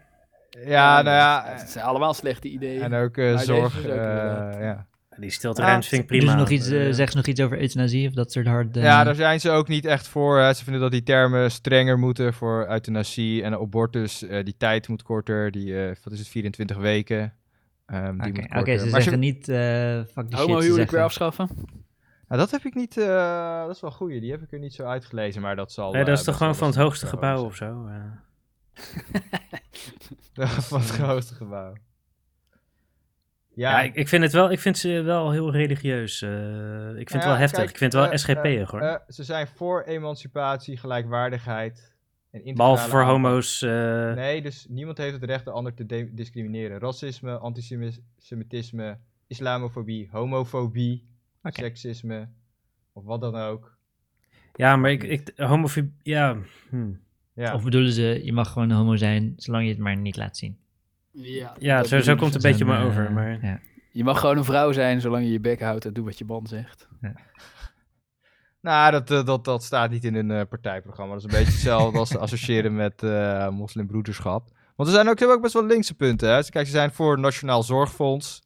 [0.50, 1.44] Ja, nou ja.
[1.46, 2.82] Het zijn allemaal slechte ideeën.
[2.82, 3.78] En ook eh, zorg.
[3.78, 4.54] ook eh, inderdaad.
[4.60, 4.86] ja.
[5.18, 6.34] Die stilteruimte Ah, vind ik Doen prima.
[6.34, 8.80] nog iets, eh, zeggen ze nog iets over euthanasie of dat soort harde...
[8.80, 10.38] ja, daar zijn ze ook niet echt voor.
[10.38, 10.52] hè.
[10.52, 14.22] Ze vinden dat die termen strenger moeten voor euthanasie en abortus.
[14.22, 15.50] eh, die tijd moet korter.
[15.50, 17.34] Die, eh, wat is het, 24 weken.
[17.86, 21.48] Ehm, die Oké, ze Maar zeggen niet eh fuck die weer afschaffen.
[22.28, 22.96] Nou, dat heb ik niet.
[22.96, 24.10] eh, dat is wel goed.
[24.10, 25.92] Die heb ik er niet zo uitgelezen, maar dat zal.
[25.92, 27.46] nee, dat is toch gewoon van het hoogste gebouw zijn.
[27.46, 27.88] of zo?
[30.34, 30.48] eh.
[30.58, 31.72] van het hoogste gebouw.
[33.54, 36.22] Ja, Ja, ik, ik vind het wel, ik vind ze wel heel religieus.
[36.22, 37.58] eh, ik vind het wel heftig.
[37.58, 38.80] kijk, ik vind het wel eh, SGP'er hoor.
[38.80, 41.94] eh, ze zijn voor emancipatie, gelijkwaardigheid
[42.30, 43.62] en Behalve voor homo's.
[43.62, 46.78] eh, Nee, dus niemand heeft het recht de ander te discrimineren.
[46.78, 51.06] Racisme, antisemitisme, islamofobie, homofobie,
[51.42, 52.28] seksisme
[52.92, 53.76] of wat dan ook.
[54.54, 56.36] Ja, maar ik, ik homofobie, ja.
[56.70, 56.92] hm.
[57.36, 60.36] Ja, Of bedoelen ze, je mag gewoon homo zijn, zolang je het maar niet laat
[60.36, 60.58] zien.
[61.10, 63.12] Ja, Ja, zo, zo komt het een beetje maar eh, over.
[63.12, 63.60] Maar Ja.
[63.92, 66.24] Je mag gewoon een vrouw zijn zolang je je bek houdt en doet wat je
[66.24, 66.88] man zegt.
[68.60, 71.14] Nou, dat, eh, dat, dat staat niet in hun eh, partijprogramma.
[71.14, 74.48] Dat is een beetje hetzelfde als associëren met eh moslimbroederschap.
[74.76, 76.28] Want er zijn ook, ook best wel linkse punten.
[76.28, 76.36] Hè?
[76.36, 78.42] Dus Kijk, ze zijn voor Nationaal Zorgfonds,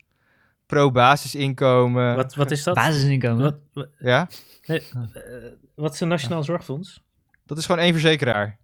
[0.66, 2.16] pro-basisinkomen.
[2.16, 2.74] Wat, wat is dat?
[2.74, 3.42] Basisinkomen.
[3.42, 4.28] Wat, wat, Ja,
[4.62, 4.82] eh,
[5.74, 7.02] wat is een Nationaal Zorgfonds?
[7.46, 8.58] dat is gewoon één verzekeraar.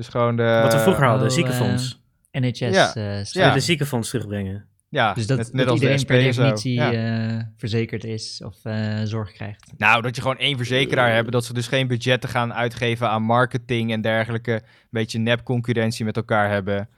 [0.00, 0.60] Dus gewoon de...
[0.62, 2.00] Wat we vroeger hadden, oh, ziekenfonds.
[2.32, 2.58] NHS.
[2.58, 2.86] Ja.
[2.88, 3.24] eh, Ze Ja.
[3.32, 4.64] willen de ziekenfonds terugbrengen.
[4.88, 6.92] Ja, Dus dat, net, dat net als de iedereen SP per definitie Ja.
[6.92, 9.72] eh, verzekerd is of eh, zorg krijgt.
[9.76, 13.22] Nou, dat je gewoon één verzekeraar hebt, dat ze dus geen budgetten gaan uitgeven aan
[13.22, 14.52] marketing en dergelijke.
[14.52, 14.60] Een
[14.90, 16.88] beetje nep-concurrentie met elkaar hebben.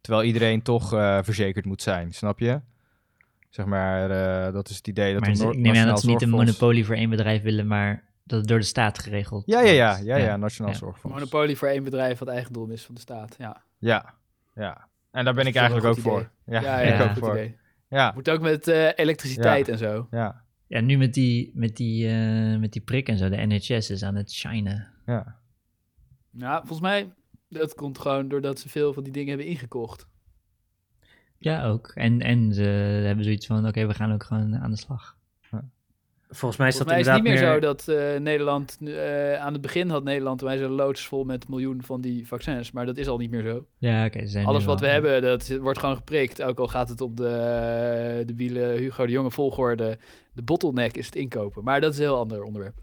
[0.00, 2.60] Terwijl iedereen toch eh, verzekerd moet zijn, snap je?
[3.50, 6.00] Zeg maar, eh, dat is het idee dat maar ze- Noor- ik neem aan dat
[6.00, 9.42] ze niet een monopolie voor één bedrijf willen, maar dat het door de staat geregeld
[9.46, 10.78] Ja, ja, ja, ja, ja, Nationaal Ja.
[10.78, 11.16] Zorgfonds.
[11.16, 13.34] Monopolie voor één bedrijf wat eigendom is van de staat.
[13.38, 14.14] Ja, Ja,
[14.54, 14.88] ja.
[15.10, 16.30] En daar ben ik eigenlijk ook voor.
[16.44, 17.32] Ja, ja, ik ja, ook goed voor.
[17.36, 17.56] idee.
[17.88, 20.06] Ja, Moet ook met eh, elektriciteit en zo.
[20.10, 23.90] ja, Ja, nu met die, met, die, eh, met die prik en zo, de NHS
[23.90, 24.88] is aan het shinen.
[25.06, 25.36] ja.
[26.30, 27.12] Nou, volgens mij,
[27.48, 30.06] dat komt gewoon doordat ze veel van die dingen hebben ingekocht.
[31.38, 31.92] Ja, ook.
[31.94, 32.62] En, en ze
[33.06, 35.16] hebben zoiets van, oké, we gaan ook gewoon aan de slag.
[36.30, 37.52] Volgens mij is Volgens dat mij is het niet meer meer...
[37.52, 41.48] zo dat eh, Nederland, eh, aan het begin had Nederland, wij zijn loods vol met
[41.48, 43.66] miljoen van die vaccins, maar dat is al niet meer zo.
[43.78, 44.20] Ja, oké.
[44.20, 46.42] ze zijn nu Alles wat we hebben, dat wordt gewoon geprikt.
[46.42, 49.98] Ook al gaat het op de, de wielen Hugo de Jonge volgorde.
[50.32, 51.64] De bottleneck is het inkopen.
[51.64, 52.76] Maar dat is een heel ander onderwerp.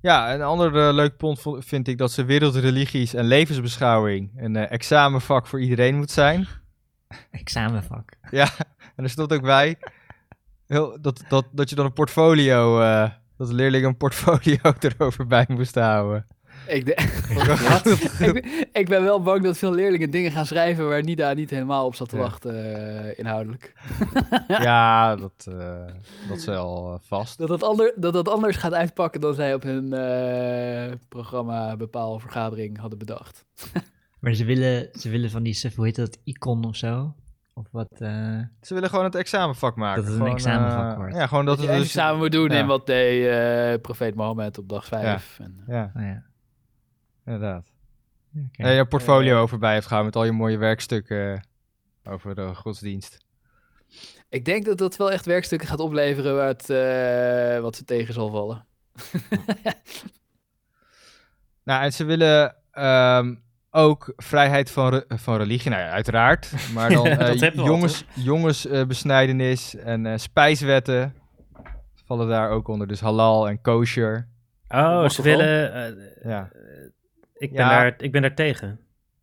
[0.00, 5.46] Ja, een ander eh, leuk punt vind ik dat ze wereldreligies en levensbeschouwing een examenvak
[5.46, 6.46] voor iedereen moet zijn.
[7.30, 8.12] Examenvak.
[8.30, 8.48] Ja,
[8.96, 9.78] en er stond ook bij
[10.70, 15.26] heel, dat, dat, dat je dan een portfolio, eh, dat de leerling een portfolio erover
[15.26, 16.26] bij moest houden.
[16.66, 16.94] Ik, de-
[18.26, 21.50] ik, ben, ik ben wel bang dat veel leerlingen dingen gaan schrijven waar Nida niet
[21.50, 22.22] helemaal op zat te Ja.
[22.22, 22.54] wachten,
[23.06, 23.72] eh, inhoudelijk.
[24.48, 25.86] ja, dat, eh,
[26.28, 27.38] dat is wel vast.
[27.38, 32.78] Dat dat, ander, dat dat anders gaat uitpakken dan zij op hun eh, programma bepaalvergadering
[32.78, 33.44] hadden bedacht.
[34.20, 37.14] Maar ze willen, ze willen van die hoe heet dat, icon of zo?
[37.60, 39.96] Of wat, eh, Ze willen gewoon het examenvak maken.
[39.96, 41.14] Dat het een Gewoon, examenvak eh, wordt.
[41.14, 41.90] Ja, gewoon dat Dat het dus...
[41.90, 42.58] samen moet doen ja.
[42.58, 45.38] in wat deed eh, profeet Mohammed op dag 5.
[45.38, 46.22] En, Ja, oh ja.
[47.24, 47.70] inderdaad.
[48.36, 48.62] Oké.
[48.62, 51.46] En je portfolio over bij hebt gehouden met al je mooie werkstukken
[52.04, 53.18] over de godsdienst.
[54.28, 58.14] Ik denk dat dat wel echt werkstukken gaat opleveren waar het, eh, wat ze tegen
[58.14, 58.66] zal vallen.
[61.62, 63.34] Nou, en ze willen ehm,
[63.70, 66.52] ook vrijheid van, re- van religie, nou ja, uiteraard.
[66.74, 71.14] Maar dan eh, jongens, jongensbesnijdenis en eh, spijswetten
[72.06, 72.86] vallen daar ook onder.
[72.86, 74.28] Dus halal en kosher.
[74.68, 75.72] Oh, ze willen...
[75.74, 76.48] eh, Ja.
[77.34, 77.68] ik, ben Ja.
[77.68, 78.80] daar, ik ben daar tegen.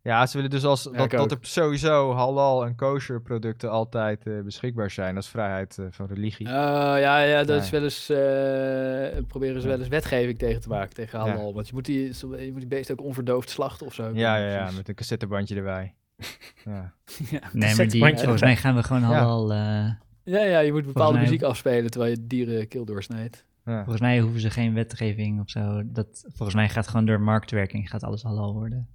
[0.08, 4.40] Ja, ze willen dus als, Ja, dat, er sowieso halal en kosher producten altijd eh,
[4.40, 5.16] beschikbaar zijn.
[5.16, 6.46] als vrijheid eh, van religie.
[6.46, 10.68] Oh, ja, ja, dat is wel eens, eh, proberen ze wel eens wetgeving tegen te
[10.68, 11.28] maken, tegen Ja.
[11.28, 11.54] halal.
[11.54, 14.10] Want je moet, die, je moet die beest ook onverdoofd slachten of zo.
[14.14, 15.94] ja, ja, ja, met een cassettebandje erbij.
[16.64, 16.92] ja.
[17.30, 17.40] ja.
[17.52, 19.20] Nee, maar die, volgens mij gaan we gewoon Ja.
[19.22, 19.52] al...
[19.52, 19.90] eh,
[20.24, 23.46] Ja, ja, je moet bepaalde mij- muziek afspelen terwijl je dieren keel doorsnijdt.
[23.64, 23.78] Ja.
[23.78, 25.82] volgens mij hoeven ze geen wetgeving of zo.
[25.84, 28.88] Dat, volgens mij gaat gewoon door marktwerking gaat alles halal worden.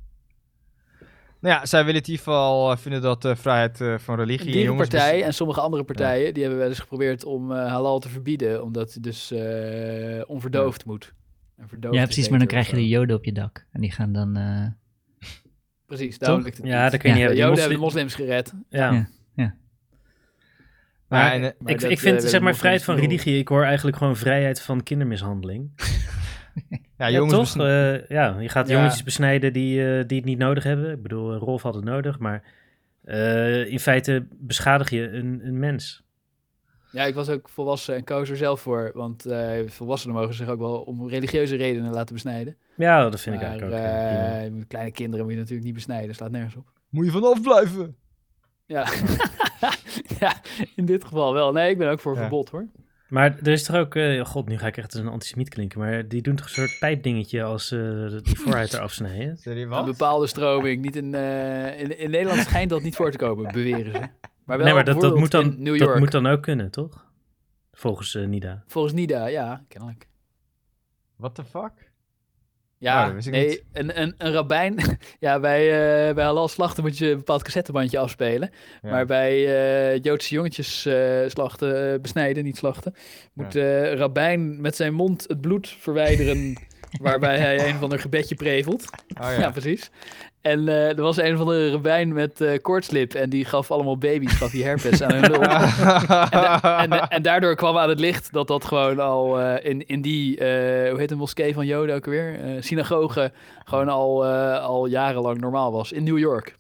[1.44, 4.46] Nou ja, zij willen in ieder geval eh, vinden dat eh, vrijheid eh, van religie.
[4.48, 7.68] Een en dierenpartij jongensbes- en sommige andere partijen, die hebben wel eens geprobeerd om eh,
[7.68, 11.14] halal te verbieden, omdat het dus eh, onverdoofd moet.
[11.58, 13.66] En verdoofd Ja, precies, maar dan krijg je de joden op je dak.
[13.72, 14.36] En die gaan dan...
[14.38, 14.66] eh,
[15.86, 16.90] Precies, het Ja, dat kun je Ja.
[16.90, 17.38] niet De hebben.
[17.38, 18.54] Joden Die hebben moslim- moslims gered.
[18.70, 18.92] Ja.
[19.36, 19.56] Ja.
[21.08, 23.38] Maar, Maar en, Maar ik, dat, ik vind, zeg maar, vrijheid van religie.
[23.40, 25.72] Ik hoor eigenlijk gewoon vrijheid van kindermishandeling.
[27.08, 27.66] ja, Ja, jongens, toch?
[27.68, 28.76] Eh, ja, je gaat Ja.
[28.78, 30.92] jongetjes besnijden die, eh, die het niet nodig hebben.
[30.92, 32.44] Ik bedoel, eh, Rolf had het nodig, maar
[33.04, 36.04] eh, in feite beschadig je een, een mens.
[36.92, 38.92] Ja, ik was ook volwassen en koos er zelf voor.
[38.94, 42.58] Want eh, volwassenen mogen zich ook wel om religieuze redenen laten besnijden.
[42.76, 43.74] Ja, dat vind ik eigenlijk
[44.46, 44.52] ook.
[44.52, 46.16] moet- kleine kinderen moet je natuurlijk niet besnijden.
[46.16, 46.66] Slaat nergens op.
[46.90, 47.96] moet je vanaf blijven.
[48.66, 48.88] Ja.
[50.20, 50.34] ja,
[50.76, 51.52] in dit geval wel.
[51.52, 52.20] Nee, ik ben ook voor Ja.
[52.20, 52.66] verbod hoor.
[53.08, 55.80] Maar er is toch ook, eh, god, nu ga ik echt als een antisemiet klinken,
[55.80, 59.38] maar die doen toch een soort pijpdingetje als ze die vooruit eraf snijden?
[59.44, 60.82] Een bepaalde stroming.
[60.82, 64.00] Niet in, eh, in, in Nederland schijnt dat niet voor te komen, beweren ze.
[64.46, 66.72] Maar wel nee, maar dat, dat, moet dan, in New dat moet dan ook kunnen,
[66.72, 67.06] toch?
[67.72, 68.64] Volgens eh, Nida.
[68.68, 70.08] Volgens Nida, ja, kennelijk.
[71.16, 71.92] What the fuck?
[72.84, 74.76] Ja, Oh, ik nee, een, een, een rabbijn...
[75.20, 75.62] ja, bij,
[76.08, 78.50] eh bij halal slachten moet je een bepaald cassettebandje afspelen.
[78.82, 78.90] Ja.
[78.90, 79.32] Maar bij
[79.94, 82.96] eh, Joodse jongetjes eh, slachten, besnijden, niet slachten...
[83.34, 86.58] moet de rabbijn met zijn mond het bloed verwijderen...
[87.02, 88.86] waarbij hij een van een gebedje prevelt.
[89.22, 89.40] Oh, ja.
[89.40, 89.52] Ja.
[89.52, 89.92] precies.
[90.44, 93.14] En eh, er was een van de rebijn met eh koortslip.
[93.14, 95.42] En die gaf allemaal baby's, gaf die herpes aan hun lul.
[95.52, 99.88] En, da- en, en daardoor kwam aan het licht dat dat gewoon al eh, in,
[99.88, 102.40] in die, eh, hoe heet de moskee van Joden ook weer?
[102.40, 103.32] Eh, synagoge,
[103.64, 106.58] gewoon al, eh, al jarenlang normaal was in New York.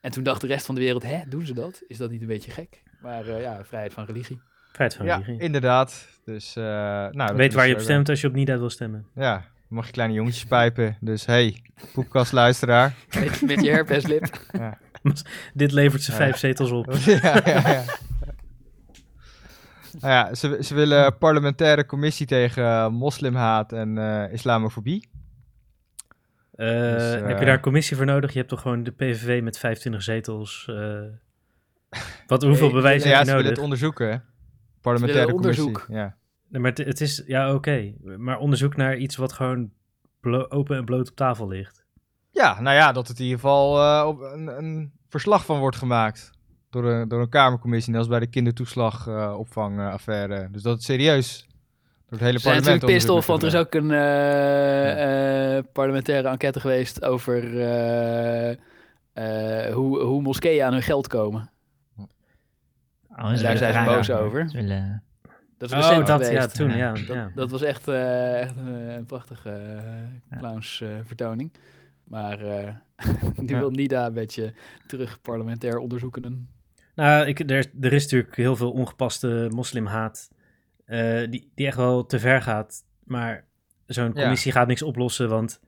[0.00, 1.82] En toen dacht de rest van de wereld, hè, doen ze dat?
[1.86, 2.82] Is dat niet een beetje gek?
[3.02, 4.40] Maar eh, ja, vrijheid van religie.
[4.72, 5.40] Vrijheid van ja, religie.
[5.44, 6.06] inderdaad.
[6.24, 6.62] Dus, eh
[7.10, 9.06] nou, Weet waar je op stemt als je op Nida wil stemmen.
[9.14, 10.96] Ja, mag je kleine jongetjes pijpen.
[11.00, 11.62] Dus hey,
[11.92, 12.94] poepkastluisteraar.
[13.20, 14.40] Met, met je herpeslip.
[15.54, 16.16] Dit levert ze Ja.
[16.16, 16.92] vijf zetels op.
[16.92, 17.84] ja, ja, ja.
[20.00, 25.08] Nou ja, ze, ze willen een parlementaire commissie tegen eh, moslimhaat en eh, islamofobie.
[26.54, 28.30] Eh, Dus, heb je daar een commissie voor nodig?
[28.32, 30.66] Je hebt toch gewoon de PVV met 25 zetels.
[30.70, 31.00] eh.
[32.26, 33.50] wat, hoeveel Nee, bewijs ja, heb je ze willen nodig?
[33.50, 34.16] het onderzoeken, hè?
[34.80, 35.64] Parlementaire commissie.
[35.64, 35.96] onderzoek.
[35.96, 36.16] Ja.
[36.48, 37.92] Nee, maar het, het is, ja oké.
[38.16, 39.70] Maar onderzoek naar iets wat gewoon
[40.20, 41.84] blo- open en bloot op tafel ligt.
[42.30, 45.76] ja, nou ja, dat het in ieder geval eh, op een, een verslag van wordt
[45.76, 46.30] gemaakt.
[46.70, 50.48] Door een, door een Kamercommissie, net als bij de kindertoeslagopvangaffaire.
[50.52, 51.46] dus dat het serieus
[52.08, 56.60] door het hele zijn parlement natuurlijk want er is ook een eh, eh, parlementaire enquête
[56.60, 58.50] geweest over eh,
[59.12, 61.50] eh, hoe, hoe moskeeën aan hun geld komen.
[61.96, 62.04] Oh,
[63.30, 64.48] En daar zijn ze boos over.
[64.50, 65.02] Ze willen-
[65.58, 66.32] Dat is Oh, recent dat, geweest.
[66.32, 66.92] ja, toen, ja.
[66.92, 67.30] Dat, ja.
[67.34, 69.80] dat was echt, eh, echt een, een prachtige
[70.32, 71.52] uh, clownsvertoning.
[72.04, 72.74] maar eh
[73.36, 73.58] nu Ja.
[73.58, 74.52] wil Nida een beetje
[74.86, 76.48] terug parlementair onderzoeken.
[76.94, 80.28] Nou, ik, er, er is natuurlijk heel veel ongepaste moslimhaat.
[80.84, 82.84] eh, die, die echt wel te ver gaat.
[83.04, 83.44] Maar
[83.86, 84.20] zo'n Ja.
[84.22, 85.28] commissie gaat niks oplossen.
[85.28, 85.60] Want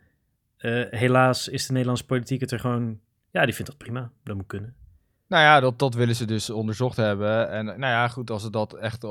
[0.57, 3.01] eh, helaas is de Nederlandse politiek het er gewoon...
[3.31, 4.11] Ja, die vindt dat prima.
[4.25, 4.75] Dat moet kunnen.
[5.29, 7.51] Nou ja, dat, dat willen ze dus onderzocht hebben.
[7.51, 9.05] En nou ja, goed, als het dat echt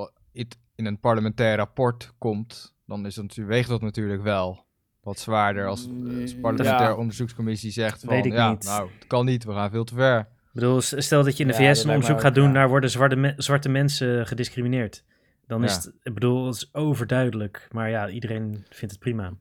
[0.75, 4.65] in een parlementair rapport komt, dan is het, natuurlijk- weegt dat natuurlijk wel
[5.01, 6.95] wat zwaarder als eh, als Mm, parlementair ja.
[6.95, 8.63] onderzoekscommissie zegt van, Weet ik ja, niet.
[8.63, 10.19] nou, het kan niet, we gaan veel te ver.
[10.19, 10.25] Ik
[10.55, 12.47] bedoel, stel dat je in de Ja, VS een onderzoek ook, gaat doen...
[12.47, 12.53] ja.
[12.53, 15.03] daar worden zwarte, me- zwarte mensen gediscrimineerd.
[15.47, 15.91] Dan is het...
[16.03, 17.67] Ik bedoel, het is overduidelijk.
[17.71, 19.33] Maar ja, iedereen vindt het prima.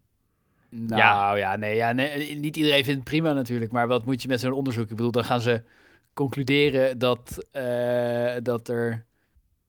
[0.71, 3.73] Nou ja, nee, ja, nee, niet iedereen vindt het prima natuurlijk.
[3.73, 4.91] Maar wat moet je met zo'n onderzoek?
[4.91, 5.63] Ik bedoel, dan gaan ze
[6.15, 9.07] concluderen dat, eh, dat er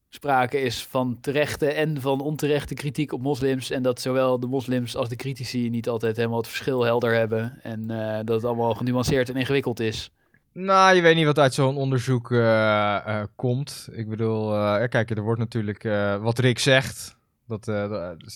[0.10, 3.69] sprake is van terechte en van onterechte kritiek op moslims.
[3.72, 7.60] En dat zowel de moslims als de critici niet altijd helemaal het verschil helder hebben.
[7.64, 10.11] En eh, dat het allemaal genuanceerd en ingewikkeld is.
[10.53, 13.90] Nou, je weet niet wat uit zo'n onderzoek eh, eh, komt.
[13.91, 14.49] Ik bedoel,
[14.88, 15.84] kijk, er wordt natuurlijk
[16.22, 17.18] wat Rick zegt.
[17.48, 17.68] Dat,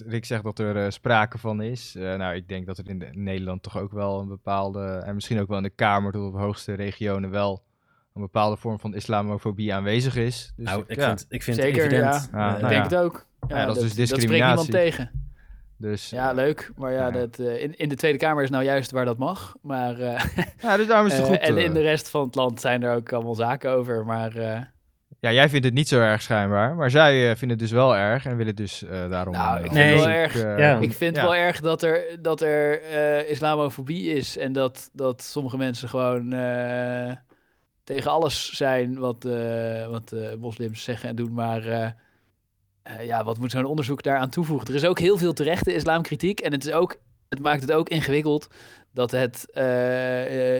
[0.08, 1.94] Rick zegt dat er sprake van is.
[1.94, 5.14] Nou, ik denk dat er in, de- in Nederland toch ook wel een bepaalde, en
[5.16, 7.64] misschien ook wel in de Kamer tot op hoogste regionen wel
[8.14, 10.54] een bepaalde vorm van islamofobie aanwezig is.
[10.56, 12.30] Dus nou, ik, ja, vind, ik vind Zeker, het evident.
[12.32, 12.40] ja.
[12.40, 13.26] Ja, Eh, ik nou denk het ook.
[13.48, 14.98] Ja, Ja, dat is dus Dat spreekt niemand discriminatie.
[14.98, 15.22] tegen.
[15.78, 16.72] dus, Ja, leuk.
[16.76, 17.12] Maar ja, Ja.
[17.12, 19.56] Dat, eh, in, in de Tweede Kamer is nou juist waar dat mag.
[19.62, 20.24] Maar, eh,
[20.62, 21.38] ja, dus daarom is het eh, goed.
[21.40, 24.06] en in de rest van het land zijn er ook allemaal zaken over.
[24.06, 24.62] Maar eh,
[25.20, 28.26] Ja, jij vindt het niet zo erg schijnbaar, maar zij vinden het dus wel erg
[28.26, 29.34] en willen dus eh, daarom...
[29.34, 30.60] Nou, ik vind het onderzoek, wel erg.
[30.60, 30.78] Ja.
[30.78, 31.22] Ik vind ja.
[31.22, 36.34] wel erg dat er, dat er eh, islamofobie is en dat, dat sommige mensen gewoon
[36.34, 37.12] eh,
[37.84, 41.34] tegen alles zijn wat, eh, wat eh, moslims zeggen en doen.
[41.34, 41.90] Maar eh,
[43.06, 44.68] ja, wat moet zo'n onderzoek daaraan toevoegen?
[44.68, 46.98] Er is ook heel veel terechte islamkritiek en het, is ook,
[47.30, 48.48] het maakt het ook ingewikkeld
[48.92, 49.46] dat het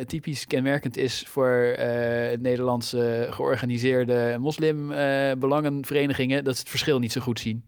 [0.08, 7.40] typisch kenmerkend is voor het Nederlandse georganiseerde moslimbelangenverenigingen dat ze het verschil niet zo goed
[7.40, 7.66] zien.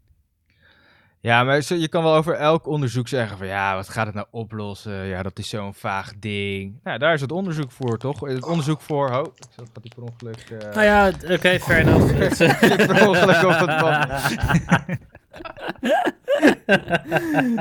[1.26, 4.26] Ja, maar je kan wel over elk onderzoek zeggen van ja, wat gaat het nou
[4.30, 4.92] oplossen?
[5.06, 6.80] Ja, dat is zo'n vaag ding.
[6.82, 8.20] Nou, daar is het onderzoek voor, toch?
[8.20, 9.10] Het onderzoek voor...
[9.10, 10.50] Oh, ik zat gaat die per ongeluk...
[10.50, 12.12] eh, Nou ja, oké, fair enough.
[12.18, 14.10] Het, eh, ik per ongeluk op het band.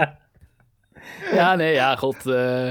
[1.32, 2.26] Ja, nee, ja, god.
[2.26, 2.70] eh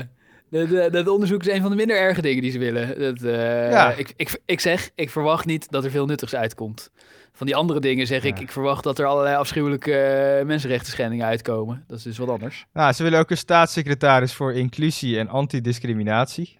[0.49, 2.99] de- de- Het onderzoek is een van de minder erge dingen die ze willen.
[2.99, 3.93] Dat, eh, Ja.
[3.93, 6.91] ik, ik, ik zeg, ik verwacht niet dat er veel nuttigs uitkomt.
[7.33, 8.43] Van die andere dingen zeg ik, Ja.
[8.43, 11.85] ik verwacht dat er allerlei afschuwelijke eh, mensenrechten schendingen uitkomen.
[11.87, 12.67] Dat is dus wat anders.
[12.73, 16.57] Nou, ze willen ook een staatssecretaris voor inclusie en antidiscriminatie.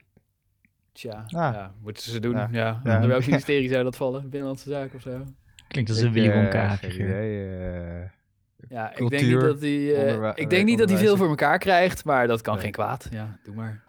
[0.93, 1.53] Tja, Ja.
[1.53, 2.35] ja, moeten ze doen.
[2.35, 2.49] Ja.
[2.53, 2.81] Ja.
[2.85, 2.95] Ja.
[2.95, 4.23] Onder welk ministerie zou dat vallen?
[4.23, 5.25] Binnenlandse Zaken of zo?
[5.69, 8.01] Klinkt als een Willy eh,
[8.69, 11.59] Ja, ik denk niet dat hij, eh, ik denk niet dat hij veel voor elkaar
[11.59, 12.63] krijgt, maar dat kan Nee.
[12.63, 13.09] geen kwaad.
[13.11, 13.83] Ja, doe maar.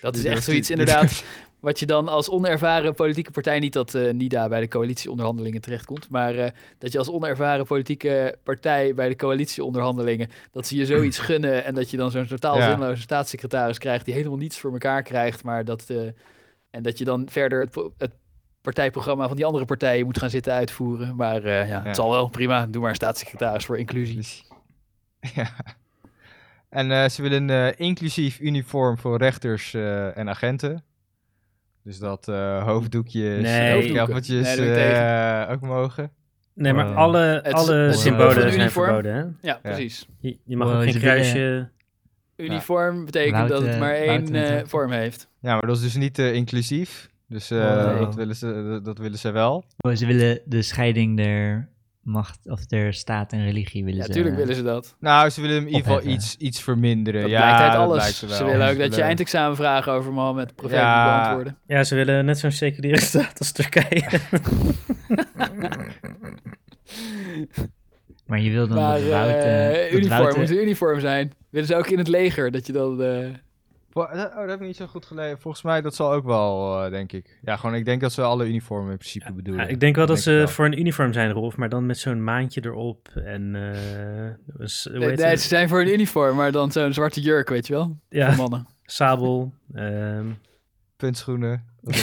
[0.00, 1.24] Dat is echt zoiets inderdaad,
[1.60, 6.08] wat je dan als onervaren politieke partij, niet dat eh NIDA bij de coalitieonderhandelingen terechtkomt,
[6.10, 11.18] maar eh, dat je als onervaren politieke partij bij de coalitieonderhandelingen, dat ze je zoiets
[11.28, 12.70] gunnen en dat je dan zo'n totaal Ja.
[12.70, 15.98] zinloze staatssecretaris krijgt die helemaal niets voor elkaar krijgt, maar dat, eh,
[16.70, 18.12] en dat je dan verder het, het
[18.64, 21.16] partijprogramma van die andere partijen moet gaan zitten uitvoeren.
[21.16, 21.82] Maar eh, ja, Ja.
[21.82, 24.44] het zal wel, prima, doe maar een staatssecretaris voor inclusie.
[25.34, 25.48] Ja.
[26.68, 30.84] En eh, ze willen een eh, inclusief uniform voor rechters eh, en agenten.
[31.82, 33.92] Dus dat eh, hoofddoekjes, Nee.
[34.72, 36.10] eh, ook mogen.
[36.54, 36.96] Nee, maar Wow.
[36.96, 38.86] alle, Het alle het symbolen zijn uniform.
[38.86, 39.48] verboden, hè?
[39.48, 40.08] Ja, precies.
[40.20, 41.68] Je, je mag Wow, ook geen kruisje...
[42.36, 45.28] Uniform betekent dat het maar één eh, vorm heeft.
[45.40, 47.10] Ja, maar dat is dus niet inclusief.
[47.34, 47.98] Dus eh, Wow.
[47.98, 49.64] dat, willen ze, dat, willen ze wel.
[49.78, 51.68] Oh, Ze willen de scheiding der
[52.02, 54.08] macht of der staat en religie willen Ja, ze.
[54.08, 54.96] natuurlijk willen ze dat.
[55.00, 57.20] Nou, ze willen hem in ieder geval iets, iets verminderen.
[57.20, 57.96] Dat ja, blijkt uit alles.
[57.96, 58.30] blijkt wel.
[58.30, 61.04] Ze willen ook dat je eindexamenvragen over Mohammed profeet Ja.
[61.22, 61.58] beantwoorden.
[61.66, 64.04] Ja, ze willen net zo'n seculiere staat als Turkije.
[68.26, 71.32] Maar je wil dan Maar dat eh, eh, uniform eh, moet een uniform zijn.
[71.50, 73.02] Willen ze ook in het leger, dat je dan...
[73.02, 73.26] eh,
[73.96, 75.40] Oh, dat heb ik niet zo goed gelezen.
[75.40, 77.38] Volgens mij, dat zal ook wel, eh, denk ik.
[77.42, 79.64] Ja, gewoon, ik denk dat ze alle uniformen in principe bedoelen.
[79.64, 80.48] Ja, ik denk wel dat denk ze wel.
[80.48, 83.54] voor een uniform zijn, Rolf, maar dan met zo'n maantje erop en...
[84.56, 87.84] hoe nee, ze zijn voor een uniform, maar dan zo'n zwarte jurk, weet je wel?
[87.84, 88.66] Voor Ja, mannen.
[88.84, 89.52] sabel.
[89.74, 90.26] ehm,
[90.96, 91.64] Puntschoenen.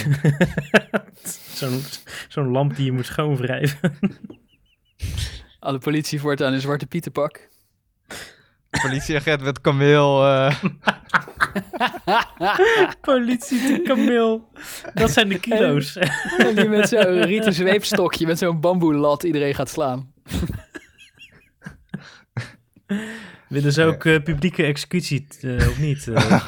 [1.53, 1.79] zo'n
[2.27, 3.79] zo'n lamp die je moet schoonwrijven.
[5.59, 7.49] Alle politie voortaan een zwarte pietenpak.
[8.81, 10.25] Politieagent met kameel.
[10.27, 10.55] eh,
[13.01, 14.49] Politie de kameel.
[14.93, 15.95] Dat zijn de kilo's.
[16.37, 20.13] En die met zo'n rieten zweepstokje, met zo'n bamboelat iedereen gaat slaan.
[23.47, 26.07] Willen ze ook eh, publieke executie, eh, of niet?
[26.07, 26.41] eh?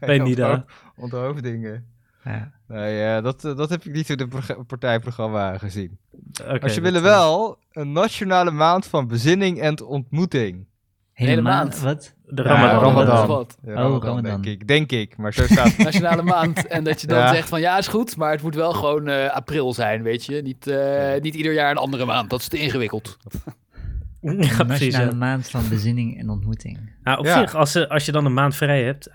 [0.00, 0.50] Bij Nida.
[0.50, 0.64] ontho-
[0.96, 1.86] Onthoofdingen.
[2.24, 2.52] ja.
[2.68, 5.98] Nee, dat, dat heb ik niet in het pro- partijprogramma gezien.
[6.42, 10.66] Oké, maar ze dat, willen wel een nationale maand van bezinning en ontmoeting.
[11.18, 11.68] Hele Hele maand.
[11.70, 11.80] maand.
[11.80, 12.14] Wat?
[12.26, 13.06] De Ja, Ramadan.
[13.06, 13.46] Ramadan.
[13.64, 14.68] Ja, Oh, Ramadan, denk ik.
[14.68, 15.78] Denk ik, maar zo staat het.
[15.78, 16.66] Nationale maand.
[16.66, 17.34] En dat je dan Ja.
[17.34, 20.42] zegt van ja, is goed, maar het moet wel gewoon eh, april zijn, weet je.
[20.42, 22.30] Niet, eh, niet ieder jaar een andere maand.
[22.30, 23.16] Dat is te ingewikkeld.
[24.20, 24.64] Ja, precies.
[24.66, 25.16] nationale ja.
[25.16, 26.78] maand van bezinning en ontmoeting.
[27.02, 27.38] Nou, op Ja.
[27.40, 29.08] zich, als, ze, als je dan een maand vrij hebt,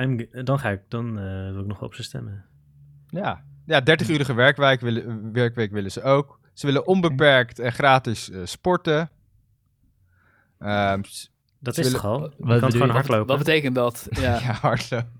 [0.45, 2.45] dan, ga ik, dan eh, wil ik nog op ze stemmen.
[3.07, 6.39] Ja, ja 30-urige werkweek willen, werkweek willen ze ook.
[6.53, 9.09] Ze willen onbeperkt en gratis eh, sporten.
[10.59, 11.01] Ehm,
[11.63, 12.19] Dat Ze is willen- toch al?
[12.37, 13.27] Wat Je kan gewoon hardlopen.
[13.27, 14.07] Wat betekent dat?
[14.21, 14.21] Ja.
[14.21, 15.11] ja, hardlopen.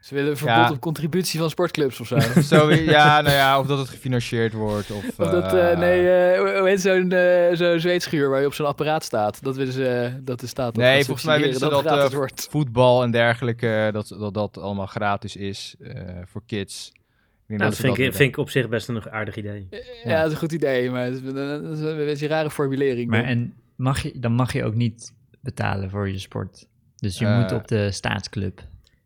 [0.00, 0.70] Ze willen een verbod Ja.
[0.70, 2.18] op contributie van sportclubs of zo.
[2.56, 4.90] Zo, ja, nou ja, of dat het gefinancierd wordt.
[4.90, 7.12] Of, Of dat, eh, eh, nee, heet zo'n
[7.56, 9.42] zo'n zweetschuur waar je op zo'n apparaat staat?
[9.42, 12.08] Dat willen ze, eh, dat de staat dat Nee, volgens mij willen ze dat, eh,
[12.10, 12.46] wordt.
[12.50, 16.88] voetbal en dergelijke, dat, dat dat allemaal gratis is eh, voor kids.
[16.92, 16.98] Ik
[17.46, 19.68] denk Nou, dat vind, ik, vind ik op zich best een aardig idee.
[20.04, 22.30] Ja, dat is een goed idee, maar het is een, dat is een beetje een
[22.32, 23.10] rare formulering.
[23.10, 25.12] Maar en mag je, dan mag je ook niet
[25.42, 26.68] betalen voor je sport.
[26.96, 27.38] Dus je Eh.
[27.40, 28.56] moet op de staatsclub.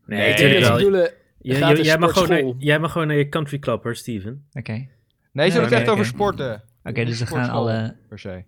[0.06, 0.76] Nee, Nee, ik denk natuurlijk dat ze wel.
[0.76, 1.02] bedoelen,
[1.38, 3.96] Je- je- gratis jij, mag gewoon naar, jij mag gewoon naar je country club hoor,
[3.96, 4.46] Steven.
[4.52, 4.72] Oké.
[4.72, 6.62] Nee, ze hebben het echt over sporten.
[6.82, 7.96] Oké, dus er gaan alle...
[8.08, 8.44] Per se.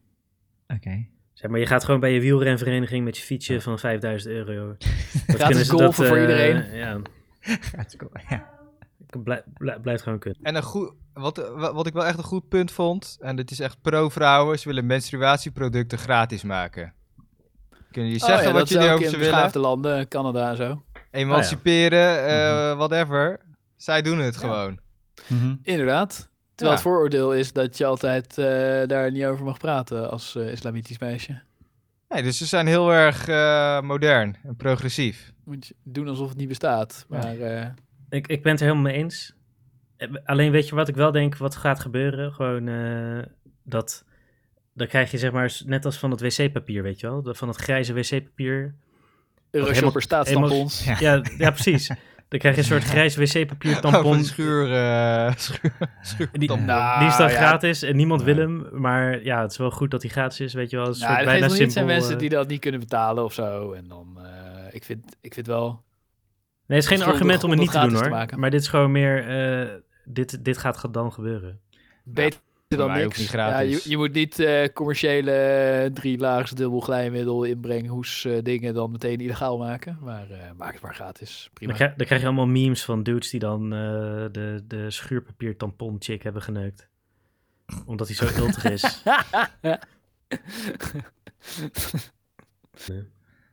[0.66, 1.06] Oké.
[1.32, 4.66] Zeg maar, je gaat gewoon bij je wielrenvereniging met je fietsje van 5000 euro.
[4.76, 4.78] Dat
[5.26, 6.74] Gratis kunnen ze golfen voor eh, iedereen.
[6.76, 7.00] Ja,
[8.28, 8.50] Ja.
[9.22, 10.40] blij- blij- blijft gewoon kunnen.
[10.42, 13.50] En een goed, wat, wa- wat ik wel echt een goed punt vond, en dit
[13.50, 16.92] is echt pro-vrouwen, ze willen menstruatieproducten gratis maken.
[17.90, 19.60] Kunnen jullie Oh zeggen ja, wat jullie ook over in ze willen?
[19.60, 20.82] landen, Canada en zo.
[21.10, 23.40] Emanciperen, eh, whatever.
[23.76, 24.78] Zij doen het gewoon.
[25.26, 25.54] Mhm.
[25.62, 26.28] Inderdaad.
[26.54, 26.82] Terwijl Ja.
[26.82, 28.44] het vooroordeel is dat je altijd eh,
[28.86, 31.40] daar niet over mag praten als eh, islamitisch meisje.
[32.08, 35.32] Nee, dus ze zijn heel erg eh, modern en progressief.
[35.44, 37.04] Moet je doen alsof het niet bestaat.
[37.08, 37.66] Maar eh,
[38.10, 39.32] Ik, ik ben het er helemaal mee eens.
[39.96, 42.32] Eh, Alleen weet je wat ik wel denk, wat gaat gebeuren?
[42.32, 43.22] Gewoon eh,
[43.62, 44.04] dat,
[44.78, 47.34] dan krijg je zeg maar, net als van het wc-papier, weet je wel?
[47.34, 48.74] Van het grijze wc-papier.
[49.50, 50.84] Euroshopper staatstampons.
[50.84, 50.96] Ja.
[51.00, 51.90] Ja, ja, precies.
[52.28, 54.16] Dan krijg je een soort grijs wc-papier tampon.
[54.16, 54.66] die schuur,
[55.36, 55.72] schuur,
[56.02, 56.52] schuur Die.
[56.52, 57.36] Nou, is dan ja.
[57.36, 58.68] gratis en niemand wil hem.
[58.72, 60.86] Maar ja, het is wel goed dat hij gratis is, weet je wel.
[60.86, 61.42] Een Nou, bijna wel niet.
[61.42, 63.72] Het zijn simpel, mensen eh, die dat niet kunnen betalen of zo.
[63.72, 65.84] En dan, eh, ik, vind, ik vind wel...
[66.66, 68.26] Nee, het is geen argument om het niet te doen hoor.
[68.26, 68.36] te.
[68.36, 69.68] Maar dit is gewoon meer, eh,
[70.04, 71.60] dit, dit gaat dan gebeuren.
[72.04, 72.40] Beter
[72.76, 73.06] dan mij niks.
[73.06, 73.84] ook niet ja, gratis.
[73.84, 78.90] je, je moet niet eh, commerciële eh, drielaags dubbel glijmiddel inbrengen, hoes eh, dingen dan
[78.90, 79.98] meteen illegaal maken.
[80.00, 81.50] Maar eh, maak het maar gratis.
[81.52, 81.70] Prima.
[81.70, 83.78] Dan krijg, dan krijg je allemaal memes van dudes die dan eh,
[84.32, 86.88] de, de schuurpapier tampon chick hebben geneukt.
[87.86, 89.02] Omdat hij zo ultig is.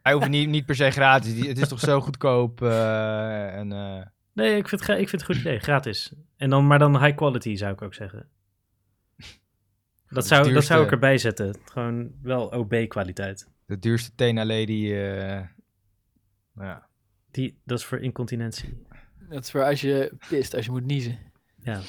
[0.02, 1.34] Hij hoeft niet, niet per se gratis.
[1.34, 2.62] Die, het is toch zo goedkoop.
[2.62, 4.02] en, eh,
[4.34, 5.60] Nee, ik vind, ik vind het goed idee.
[5.60, 6.14] Gratis.
[6.38, 8.30] En dan, maar dan high quality zou ik ook zeggen.
[10.16, 11.56] Dat zou, dat zou ik erbij zetten.
[11.66, 13.48] Gewoon wel OB-kwaliteit.
[13.66, 14.92] de duurste Tena Lady.
[14.94, 15.42] eh,
[16.54, 16.88] nou ja.
[17.32, 18.84] Die, dat is voor incontinentie.
[19.30, 21.18] Dat is voor als je pist, als je moet niezen.
[21.62, 21.80] Ja.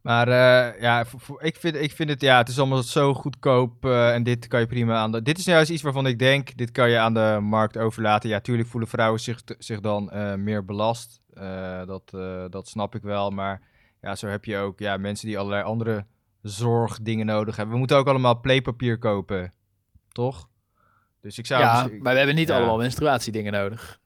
[0.00, 3.14] Maar eh, ja, voor- voor- ik, vind, ik vind het, ja, het is allemaal zo
[3.14, 5.22] goedkoop eh, en dit kan je prima aan de...
[5.22, 8.28] Dit is juist iets waarvan ik denk, dit kan je aan de markt overlaten.
[8.28, 11.20] Ja, tuurlijk voelen vrouwen zich, zich dan eh, meer belast.
[11.34, 13.60] Eh, dat, eh, dat snap ik wel, maar
[14.00, 16.06] ja, zo heb je ook ja, mensen die allerlei andere
[16.42, 17.72] zorgdingen nodig hebben.
[17.74, 19.52] We moeten ook allemaal playpapier kopen,
[20.08, 20.48] toch?
[21.20, 21.62] Dus ik zou...
[21.62, 22.56] ja, misschien- maar we hebben niet ja.
[22.56, 24.00] allemaal menstruatiedingen nodig.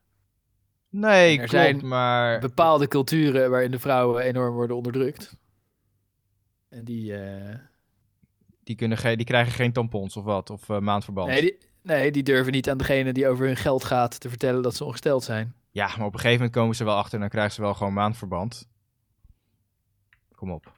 [0.88, 2.40] Nee, er klopt, zijn maar...
[2.40, 5.36] Bepaalde culturen waarin de vrouwen enorm worden onderdrukt.
[6.68, 7.54] En die, eh,
[8.64, 11.28] Die, kunnen geen, die krijgen geen tampons of wat, of eh, maandverband.
[11.28, 14.62] nee, die, nee, die durven niet aan degene die over hun geld gaat te vertellen
[14.62, 15.54] dat ze ongesteld zijn.
[15.70, 17.74] Ja, maar op een gegeven moment komen ze wel achter en dan krijgen ze wel
[17.74, 18.68] gewoon maandverband.
[20.34, 20.75] Kom op.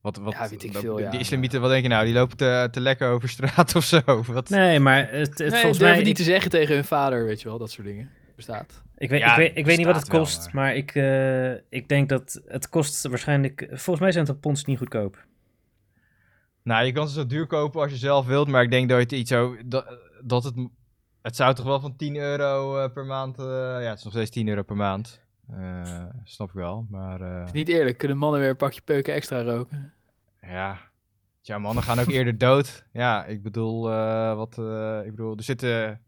[0.00, 1.12] Wat, wat, Ja, weet ik veel, Die ja.
[1.12, 2.04] islamieten, wat denk je nou?
[2.04, 4.00] Die lopen te, te lekker over straat of zo?
[4.26, 4.48] Wat?
[4.48, 6.02] Nee, maar het, het nee, volgens mij...
[6.02, 8.10] niet te zeggen tegen hun vader, weet je wel, dat soort dingen.
[8.36, 8.82] Bestaat.
[8.96, 10.94] Ik weet, Ja, ik weet, ik weet niet wat het wel, kost, maar- maar, ik,
[10.94, 13.66] eh, ik denk dat het kost waarschijnlijk...
[13.68, 15.26] Volgens mij zijn tampons niet goedkoop.
[16.62, 18.96] Nou, je kan ze zo duur kopen als je zelf wilt, maar ik denk dat
[18.98, 19.56] je het iets zo...
[19.66, 20.54] Dat, dat het...
[21.22, 23.38] Het zou toch wel van 10 euro eh, per maand...
[23.38, 25.20] eh, ja, het is nog steeds 10 euro per maand.
[25.52, 27.20] Eh, snap ik wel, maar...
[27.20, 29.92] eh, Is niet eerlijk, kunnen mannen weer een pakje peuken extra roken?
[30.42, 30.78] Ja.
[31.40, 32.84] Tja, mannen gaan ook eerder dood.
[32.92, 34.52] Ja, ik bedoel, eh, wat,
[35.04, 36.00] ik bedoel, er zitten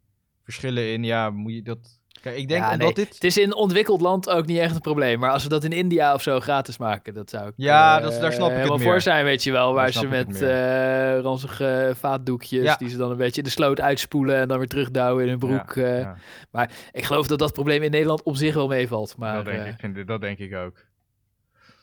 [0.42, 1.04] verschillen in.
[1.04, 1.99] Ja, moet je dat...
[2.22, 3.14] Kijk, ik denk Ja, omdat nee, dit...
[3.14, 5.18] Het is in een ontwikkeld land ook niet echt een probleem.
[5.18, 8.02] Maar als we dat in India of zo gratis maken, dat zou ik Ja, eh,
[8.02, 8.86] dat daar snap ik het helemaal meer.
[8.86, 9.72] voor zijn, weet je wel.
[9.74, 12.76] Waar Daar ze ik met eh ranzige vaatdoekjes, Ja.
[12.76, 15.38] die ze dan een beetje in de sloot uitspoelen en dan weer terugdouwen in hun
[15.38, 15.74] broek.
[15.74, 16.08] Ja, eh.
[16.52, 19.14] ja, Ik geloof dat dat probleem in Nederland op zich wel meevalt.
[19.16, 20.74] Maar dat, denk ik, dat denk ik ook.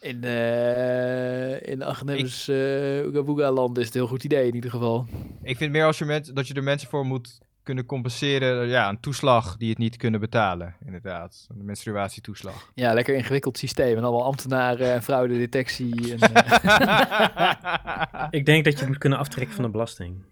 [0.02, 4.56] in, eh in Agnemus uh, Ooga Booga land is het een heel goed idee in
[4.56, 5.06] ieder geval.
[5.44, 7.38] Ik vind meer als je mensen, dat je er mensen voor moet
[7.68, 8.68] kunnen compenseren.
[8.68, 11.48] Ja, een toeslag die het niet kunnen betalen, inderdaad.
[11.50, 12.72] Een menstruatietoeslag.
[12.74, 13.98] Ja, lekker ingewikkeld systeem.
[13.98, 15.96] En allemaal ambtenaren en fraudedetectie.
[16.14, 20.24] En, eh, Ik denk dat je het moet kunnen aftrekken van de belasting.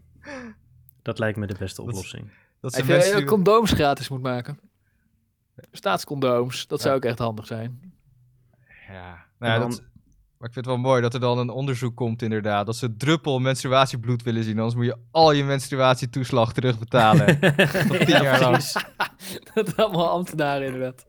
[1.02, 2.30] Dat lijkt me de beste oplossing.
[2.60, 4.60] dat dat je die- condooms gratis moet maken.
[5.72, 7.94] Staatscondooms, dat zou ook echt handig zijn.
[8.88, 9.84] Ja, nou ja, dan- dat,
[10.38, 12.66] maar ik vind het wel mooi dat er dan een onderzoek komt inderdaad.
[12.66, 14.56] Dat ze druppel menstruatiebloed willen zien.
[14.57, 17.40] Anders moet je al je menstruatietoeslag terugbetalen.
[17.88, 18.57] Tot tien jaar lang.
[19.53, 21.06] dat allemaal ambtenaren inderdaad.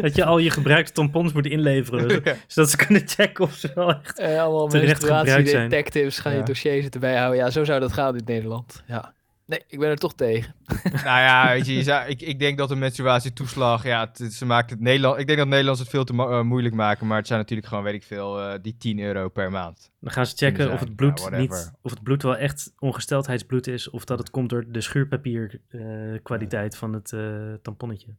[0.00, 2.08] Dat je al je gebruikte tampons moet inleveren.
[2.24, 2.34] Ja.
[2.46, 4.18] Zodat ze kunnen checken of ze wel echt...
[4.18, 5.36] Eh, allemaal Terecht gebruikt zijn.
[5.42, 6.44] menstruatiedetectives gaan je Ja.
[6.44, 7.38] dossier zitten bijhouden.
[7.38, 8.82] Ja, zo zou dat gaan in Nederland.
[8.86, 9.14] Ja.
[9.50, 10.54] Nee, ik ben er toch tegen.
[10.92, 14.46] nou ja, weet je, je zou- ik, ik denk dat een menstruatietoeslag, ja, het, ze
[14.46, 17.16] maakt het Nederland, ik denk dat Nederlanders het veel te mo- eh, moeilijk maken, maar
[17.18, 19.90] het zijn natuurlijk gewoon, weet ik veel, eh, die 10 euro per maand.
[20.00, 23.66] Dan gaan ze checken of het bloed Ja, niet, of het bloed wel echt ongesteldheidsbloed
[23.66, 25.80] is, of dat het komt door de schuurpapier eh,
[26.22, 28.14] kwaliteit van het eh, tamponnetje.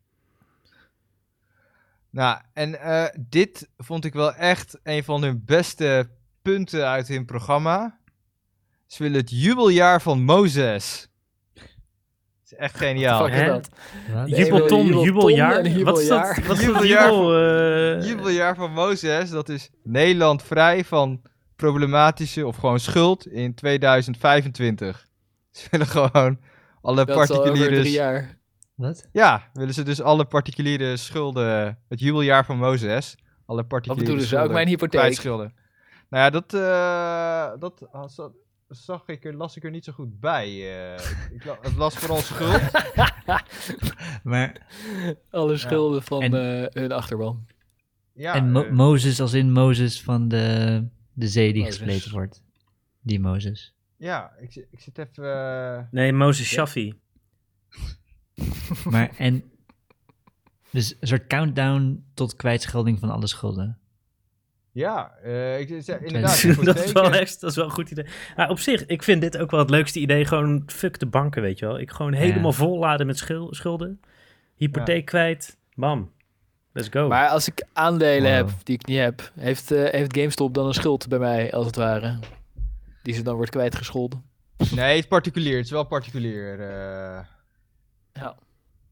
[2.09, 6.09] Nou, en eh, dit vond ik wel echt een van hun beste
[6.41, 7.99] punten uit hun programma.
[8.87, 11.07] Ze willen het jubeljaar van Mozes.
[12.57, 13.27] Echt geniaal.
[13.27, 13.69] Is dat?
[14.13, 14.29] Wat?
[14.29, 15.83] Jubelton, jubeljaar?
[15.83, 16.35] Wat is dat?
[16.35, 16.43] jubeljaar.
[16.47, 17.37] Wat is dat Jubeljaar jubel?
[17.37, 21.21] eh, Jubeljaar van Mozes, dat is Nederland vrij van
[21.55, 25.05] problematische of gewoon schuld in 2025.
[25.51, 26.39] Ze willen gewoon
[26.81, 27.81] alle Dat is al over particuliere...
[27.81, 28.37] drie jaar.
[28.75, 29.07] Wat?
[29.11, 33.15] Ja, willen ze dus alle particuliere schulden, het jubeljaar van Mozes,
[33.45, 34.39] alle Wat particuliere bedoelen ze?
[34.39, 35.23] Ook mijn hypotheek.
[35.23, 37.87] Nou ja, dat, eh, dat
[38.71, 40.47] zag ik er, las ik er niet zo goed bij.
[40.47, 41.11] eh.
[41.31, 42.61] ik, la- het las vooral schuld.
[44.23, 44.67] Maar,
[45.29, 47.47] Alle schulden van En- eh, hun achterban.
[48.13, 51.77] Ja, en Mo- eh, Mozes als in Mozes van de, de zee die Mozes.
[51.77, 52.43] gespleten wordt.
[53.01, 53.73] Die Mozes.
[53.97, 55.87] ja ik, zit- ik zit even...
[55.91, 56.99] Nee, Moses Shaffi.
[58.89, 59.43] Maar en...
[60.71, 63.79] Dus een soort countdown tot kwijtschelding van alle schulden.
[64.71, 66.55] Ja, eh, ik, inderdaad.
[66.65, 68.05] dat, is wel echt, dat is wel een goed idee.
[68.35, 70.25] Maar op zich, ik vind dit ook wel het leukste idee.
[70.25, 71.79] Gewoon fuck de banken, weet je wel.
[71.79, 73.99] Ik gewoon helemaal volladen met schil- schulden.
[74.55, 75.57] Hypotheek kwijt.
[75.75, 76.11] Bam.
[76.73, 77.07] Let's go.
[77.07, 78.47] Maar als ik aandelen Wow.
[78.47, 81.65] heb die ik niet heb, heeft, eh, heeft GameStop dan een schuld bij mij, als
[81.65, 82.19] het ware?
[83.03, 84.23] Die ze dan wordt kwijtgescholden.
[84.75, 85.55] Nee, het is particulier.
[85.55, 86.59] Het is wel particulier.
[86.59, 87.19] eh.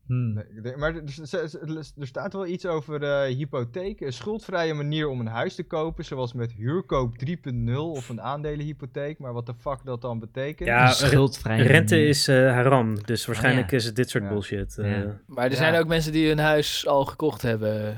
[0.09, 0.43] Hmm.
[0.77, 4.01] Maar er, staat wel iets over eh, hypotheek.
[4.01, 9.19] Een schuldvrije manier om een huis te kopen, zoals met huurkoop 3.0 of een aandelenhypotheek.
[9.19, 10.69] Maar wat de fuck dat dan betekent?
[10.69, 12.09] Ja, Een schuldvrije Rente manier.
[12.09, 13.03] is eh, haram.
[13.05, 13.77] Dus waarschijnlijk ja.
[13.77, 14.29] is het dit soort Ja.
[14.29, 14.77] bullshit.
[14.77, 14.91] eh.
[14.91, 15.19] Ja.
[15.27, 15.57] Maar er Ja.
[15.57, 17.97] zijn ook mensen die hun huis al gekocht hebben.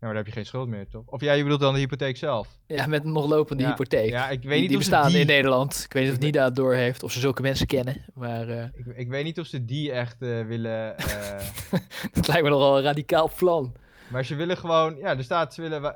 [0.00, 1.02] Ja, maar dan heb je geen schuld meer, toch?
[1.06, 2.48] Of ja, je bedoelt dan de hypotheek zelf?
[2.66, 4.10] Ja, met een nog lopende Ja, hypotheek.
[4.10, 5.20] Ja, ik weet die niet die of ze bestaan die...
[5.20, 5.82] in Nederland.
[5.84, 8.04] Ik weet niet of Ik Nida het door heeft, of ze zulke mensen kennen.
[8.14, 10.98] Maar eh, Ik, ik weet niet of ze die echt eh, willen...
[10.98, 11.40] eh,
[12.12, 13.74] dat lijkt me nogal een radicaal plan.
[14.08, 14.96] maar ze willen gewoon...
[14.96, 15.54] Ja, er staat...
[15.54, 15.94] Ze willen,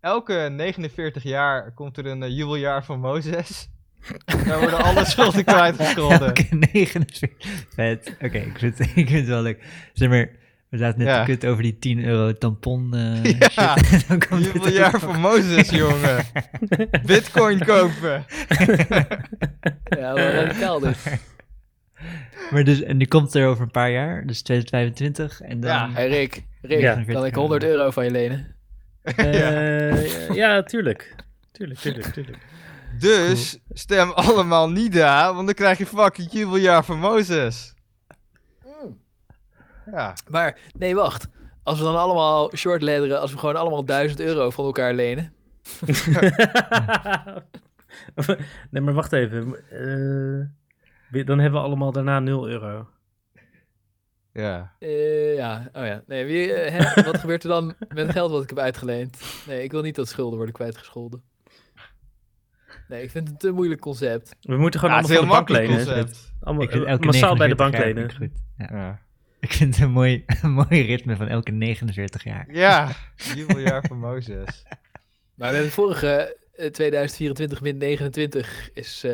[0.00, 3.68] elke 49 jaar komt er een jubeljaar van Mozes.
[4.46, 6.26] Daar worden alle schulden kwijtgescholden.
[6.34, 7.30] Elke 49.
[7.74, 8.16] Vet.
[8.20, 9.64] Oké, ik, vind, ik vind het wel leuk.
[9.92, 10.30] Zeg maar,
[10.72, 11.24] we zaten net Ja.
[11.24, 12.94] te kut over die 10 euro tampon.
[12.94, 14.04] eh, Ja, shit.
[14.08, 14.48] Dan komt
[14.84, 15.20] ook van.
[15.20, 16.24] Mozes, jongen.
[17.06, 18.24] Bitcoin kopen.
[19.84, 20.96] Ja, wel radicaal dus.
[22.50, 25.40] Maar dus, en die komt er over een paar jaar, dus 2025.
[25.40, 25.70] En dan.
[25.70, 25.90] Ja.
[25.92, 27.02] Hey Rick, Rick Ja.
[27.06, 28.54] kan ik 100 euro van je lenen?
[29.02, 31.14] Eh, ja, tuurlijk.
[31.52, 32.38] Tuurlijk, tuurlijk, tuurlijk.
[32.98, 37.74] Dus stem allemaal Nida, want dan krijg je fucking jubeljaar van Mozes.
[39.90, 41.28] Ja, Maar nee, wacht.
[41.62, 45.32] Als we dan allemaal short ledderen, als we gewoon allemaal 1000 euro van elkaar lenen.
[48.70, 49.54] nee, maar wacht even.
[49.70, 52.88] Eh, dan hebben we allemaal daarna 0 euro.
[54.32, 54.72] ja.
[54.78, 56.02] Eh, ja, oh ja.
[56.06, 57.02] Nee, wie, eh, hè?
[57.10, 59.22] wat gebeurt er dan met het geld wat ik heb uitgeleend?
[59.46, 61.22] Nee, ik wil niet dat schulden worden kwijtgescholden.
[62.88, 64.36] Nee, ik vind het een te moeilijk concept.
[64.40, 66.04] We moeten gewoon Ja, het is allemaal heel van de bank makkelijk lenen.
[66.06, 66.32] concept.
[66.40, 68.10] Allemaal, Ik vind elke massaal bij de 49 bank lenen.
[68.10, 68.42] vind ik goed.
[68.70, 68.76] Ja.
[68.78, 69.00] Ja.
[69.46, 72.46] Ik vind het een mooi, een mooi ritme van elke 49 jaar.
[72.54, 72.92] Ja,
[73.36, 74.62] jubeljaar van Mozes.
[75.34, 79.10] Maar we hebben vorige eh, 2024 min 29 is, eh,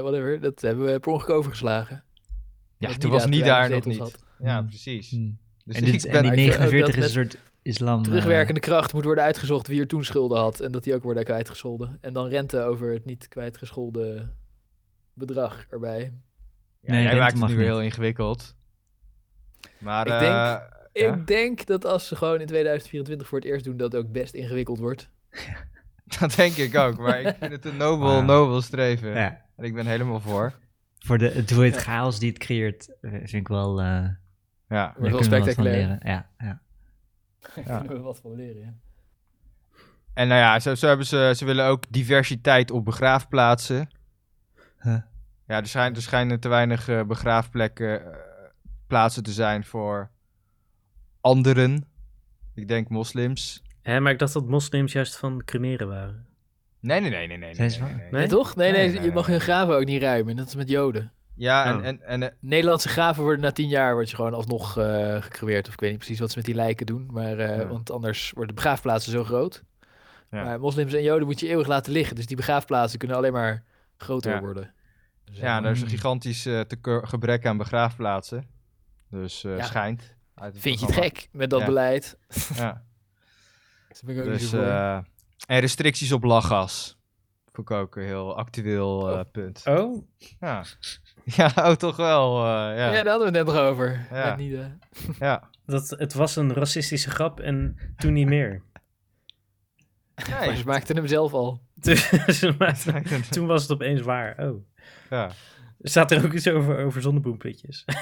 [0.00, 2.04] whatever, dat hebben we per ongeluk overgeslagen.
[2.78, 3.94] Ja, toen was niet daar nog niet.
[3.94, 4.66] zetels Ja, Hmm.
[4.68, 5.10] precies.
[5.10, 5.38] Hmm.
[5.64, 7.98] Dus En, dit, ik en die ik vind ook 49 dat is een soort islam.
[7.98, 11.02] eh, Terugwerkende kracht moet worden uitgezocht wie er toen schulden had en dat die ook
[11.02, 11.98] worden kwijtgescholden.
[12.00, 14.34] En dan rente over het niet kwijtgescholden
[15.14, 16.12] bedrag erbij.
[16.80, 18.55] Ja, Nee, jij maakt het mag nu weer heel ingewikkeld.
[19.78, 20.68] Maar Ik eh, denk- ja.
[20.92, 24.12] Ik denk dat als ze gewoon in 2024 voor het eerst doen, dat het ook
[24.12, 25.08] best ingewikkeld wordt.
[26.18, 26.98] dat denk ik ook.
[26.98, 28.22] Maar ik vind het een nobel, Wauw.
[28.22, 29.10] nobel streven.
[29.10, 30.52] ja, En ik ben helemaal voor.
[30.98, 33.80] voor de, het, hoe het chaos die het creëert, eh, vind ik wel.
[33.80, 34.14] eh Ja.
[34.68, 35.76] daar wel kunnen we wat van spectaculair.
[35.76, 36.00] leren.
[36.04, 36.60] Ja, ja.
[37.66, 37.78] Ja.
[37.78, 38.74] kunnen we wat van leren, ja.
[40.14, 43.88] En nou ja, zo, zo hebben ze, ze willen ook diversiteit op begraafplaatsen.
[44.80, 44.96] Huh.
[45.46, 48.18] Ja, er schijnen, er schijnen te weinig eh, begraafplekken, eh,
[48.86, 50.10] plaatsen te zijn voor
[51.20, 51.84] anderen.
[52.54, 53.62] Ik denk moslims.
[53.82, 56.26] Hè, maar ik dacht dat moslims juist van cremeren waren.
[56.80, 57.54] Nee, nee, nee, nee, nee.
[57.54, 58.56] Nee, nee, toch?
[58.56, 60.36] Nee, nee, Nee, nee, je mag hun graven ook niet ruimen.
[60.36, 61.12] Dat is met joden.
[61.34, 61.86] Ja, en, Oh.
[61.86, 65.66] en, en eh, Nederlandse graven worden na tien jaar word je gewoon alsnog eh gecreëerd.
[65.66, 67.08] Of ik weet niet precies wat ze met die lijken doen.
[67.12, 67.66] Maar, eh, Ja.
[67.66, 69.62] Want anders worden de begraafplaatsen zo groot.
[70.30, 70.44] Ja.
[70.44, 72.16] Maar moslims en joden moet je eeuwig laten liggen.
[72.16, 73.64] Dus die begraafplaatsen kunnen alleen maar
[73.96, 74.40] groter Ja.
[74.40, 74.72] worden.
[75.24, 75.90] Dus, ja, er is een Mm.
[75.90, 78.46] gigantisch eh, gebrek aan begraafplaatsen.
[79.10, 79.64] Dus eh, Ja.
[79.64, 80.14] schijnt.
[80.34, 81.66] uit Vind je het gek met dat Ja.
[81.66, 82.18] beleid?
[82.54, 82.64] Ja.
[83.88, 84.96] Daar ben ik ook niet Dus, eh,
[85.46, 86.98] en restricties op lachgas.
[87.52, 89.24] Vond ik ook een heel actueel eh, Oh.
[89.32, 89.62] punt.
[89.64, 90.06] Oh?
[90.40, 90.64] Ja.
[91.24, 92.36] ja, oh, toch wel.
[92.38, 92.74] eh, ja.
[92.74, 93.02] ja.
[93.02, 94.06] daar hadden we het net nog over.
[94.10, 94.36] Ja.
[94.36, 94.58] Niet,
[95.18, 95.48] ja.
[95.66, 98.62] Dat, het was een racistische grap en toen niet meer.
[100.30, 101.60] maar ze maakten hem zelf al.
[102.58, 102.82] Maar
[103.30, 104.34] toen was het opeens waar.
[104.38, 104.64] Oh.
[105.10, 105.30] ja.
[105.80, 107.84] Er staat er ook iets over, over zonnebloempitjes.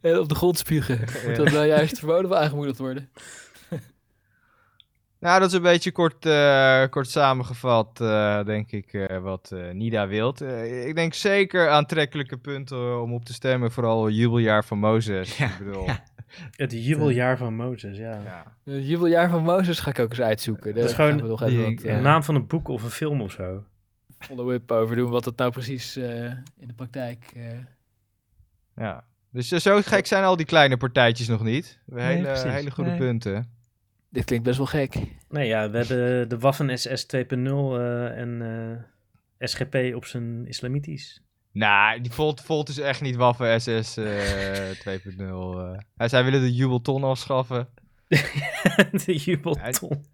[0.00, 0.98] en op de grond spugen.
[1.26, 3.08] Moet dat nou juist verboden of aangemoedigd worden?
[5.20, 9.70] Nou, dat is een beetje kort, eh, kort samengevat, eh, denk ik, eh, wat eh,
[9.70, 10.40] Nida wilt.
[10.40, 15.36] Eh, ik denk zeker aantrekkelijke punten om op te stemmen, vooral jubeljaar van Mozes.
[15.36, 16.04] Ja, ik bedoel, ja.
[16.50, 18.20] Het jubeljaar van Mozes, ja.
[18.24, 18.56] ja.
[18.64, 20.74] Het jubeljaar van Mozes ga ik ook eens uitzoeken.
[20.74, 21.90] Daar is gewoon gaan we nog even die- wat ja.
[21.90, 23.64] Een eh, naam van een boek of een film of zo.
[24.18, 25.10] follow-up over doen.
[25.10, 27.32] Wat het nou precies eh, in de praktijk...
[27.36, 27.42] eh,
[28.76, 29.04] ja.
[29.32, 31.78] Dus eh, zo gek zijn al die kleine partijtjes nog niet.
[31.86, 32.52] We Nee, hele, precies.
[32.52, 32.98] hele goede Nee.
[32.98, 33.50] punten.
[34.08, 34.94] dit klinkt best wel gek.
[35.28, 37.16] Nee, ja, we hebben de Waffen SS 2.0
[37.76, 38.42] eh, en
[39.38, 41.22] eh, SGP op zijn islamitisch.
[41.52, 45.18] Nou, die Volt, Volt is echt niet Waffen SS eh 2.0.
[45.18, 45.72] eh.
[45.96, 47.68] Hij zij willen de jubelton afschaffen.
[49.04, 50.04] de jubelton.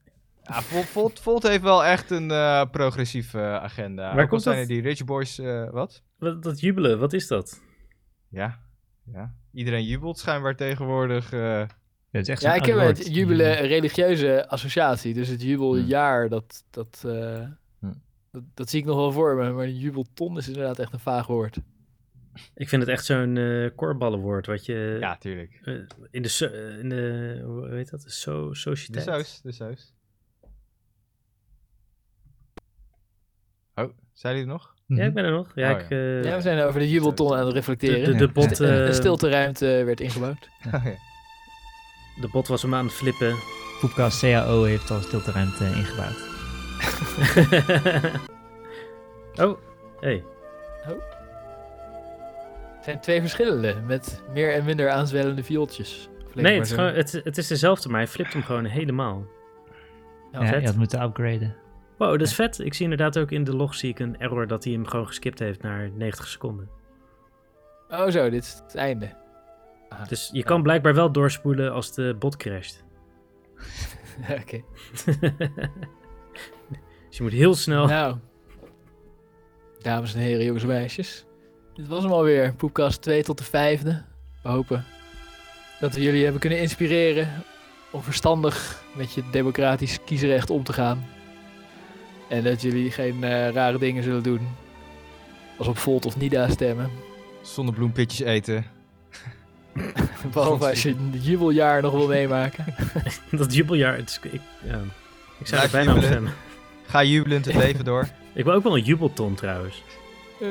[0.43, 4.15] Ja, Volt, Volt, Volt heeft wel echt een eh, progressieve eh, agenda.
[4.15, 6.03] Waar Ook komt zijn dat- er die Rich Boys, eh, wat?
[6.19, 7.61] Wat, dat jubelen, wat is dat?
[8.29, 8.59] Ja,
[9.13, 9.35] ja.
[9.53, 11.33] Iedereen jubelt schijnbaar tegenwoordig.
[11.33, 11.59] eh.
[12.11, 13.15] Dat is echt Ja, ik heb met woord.
[13.15, 15.15] jubelen een religieuze associatie.
[15.15, 17.05] Dus het jubeljaar, dat, dat.
[18.43, 19.51] Dat, dat zie ik nog wel voor me.
[19.53, 21.57] Maar jubelton is inderdaad echt een vaag woord.
[22.55, 25.61] Ik vind het echt zo'n eh korballenwoord wat je Ja, tuurlijk.
[25.65, 25.75] eh,
[26.11, 29.05] in de, so- eh, in de, hoe heet dat, so, De sociëteit.
[29.05, 29.95] saus, de saus.
[33.75, 34.75] Oh, zei hij het nog?
[34.87, 35.01] Mhm.
[35.01, 35.53] Ja, ik ben er nog.
[35.55, 38.13] Ja, Oh, ik, eh, Ja, we zijn over de jubelton aan het de, reflecteren.
[38.13, 40.49] de, de, bot, Een- eh, een stilteruimte werd ingebouwd.
[40.75, 40.95] Oh, ja.
[42.21, 43.35] de bot was hem aan het flippen.
[43.81, 46.36] Poepkast CAO heeft al stilteruimte ingebouwd.
[49.45, 49.59] oh,
[50.01, 50.25] hey.
[52.77, 56.09] Het zijn twee verschillende met meer en minder aanzwellende viooltjes.
[56.35, 59.27] Nee, het is, gewoon, het, het is dezelfde, maar hij flipt hem gewoon helemaal.
[60.33, 60.61] Ja, Ja, vet.
[60.61, 61.57] je had moeten upgraden.
[61.97, 62.59] Wow, dat is vet.
[62.59, 65.07] Ik zie inderdaad ook in de log zie ik een error dat hij hem gewoon
[65.07, 66.69] geskipt heeft naar 90 seconden.
[67.89, 69.15] Oh zo, dit is het einde.
[70.09, 72.85] Dus je kan blijkbaar wel doorspoelen als de bot crasht.
[74.41, 74.61] Oké.
[77.17, 77.87] dus je moet heel snel...
[77.87, 78.17] Nou,
[79.83, 81.25] dames en heren, jongens en meisjes.
[81.75, 82.55] Dit was hem alweer.
[82.55, 84.03] Poepkast 2 tot de vijfde.
[84.43, 84.85] We hopen
[85.81, 87.43] dat we jullie hebben kunnen inspireren
[87.91, 91.07] om verstandig met je democratisch kiesrecht om te gaan.
[92.29, 94.49] En dat jullie geen eh, rare dingen zullen doen.
[95.59, 96.91] Als op Volt of Nida stemmen.
[97.43, 98.65] Zonnebloempitjes eten.
[100.33, 102.65] Behalve als je een jubeljaar nog wil meemaken.
[103.31, 103.97] dat jubeljaar...
[103.97, 104.81] Het is, ik, ja,
[105.39, 106.33] ik zou er bijna op stemmen.
[106.87, 108.09] Ga jubelend het leven door.
[108.35, 109.83] Ik wil ook wel een jubelton trouwens.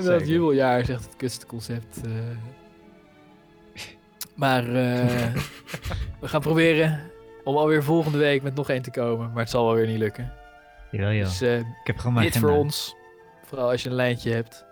[0.03, 2.01] Dat jubeljaar is echt het kutste concept.
[2.05, 2.11] eh.
[4.35, 5.33] Maar eh,
[6.21, 7.11] we gaan proberen
[7.43, 9.27] om alweer volgende week met nog één te komen.
[9.31, 10.33] Maar het zal wel weer niet lukken.
[10.91, 11.23] Jawel, joh.
[11.25, 12.95] Dus eh, ik heb gewoon dit voor ons.
[13.45, 14.65] Vooral als je een lijntje hebt.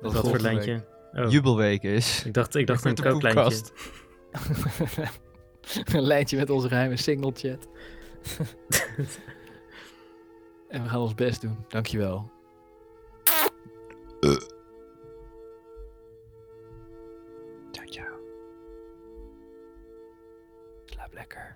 [0.00, 0.84] Dat wat voor lijntje?
[1.12, 2.24] Oh, Jubelweek is.
[2.24, 3.64] ik dacht, ik dacht een Met de kooklijntje.
[5.98, 7.68] een lijntje met onze geheime single chat.
[10.74, 11.64] en we gaan ons best doen.
[11.68, 12.30] Dankjewel.
[17.70, 18.14] Ciao, ciao.
[20.84, 21.53] Slaap lekker.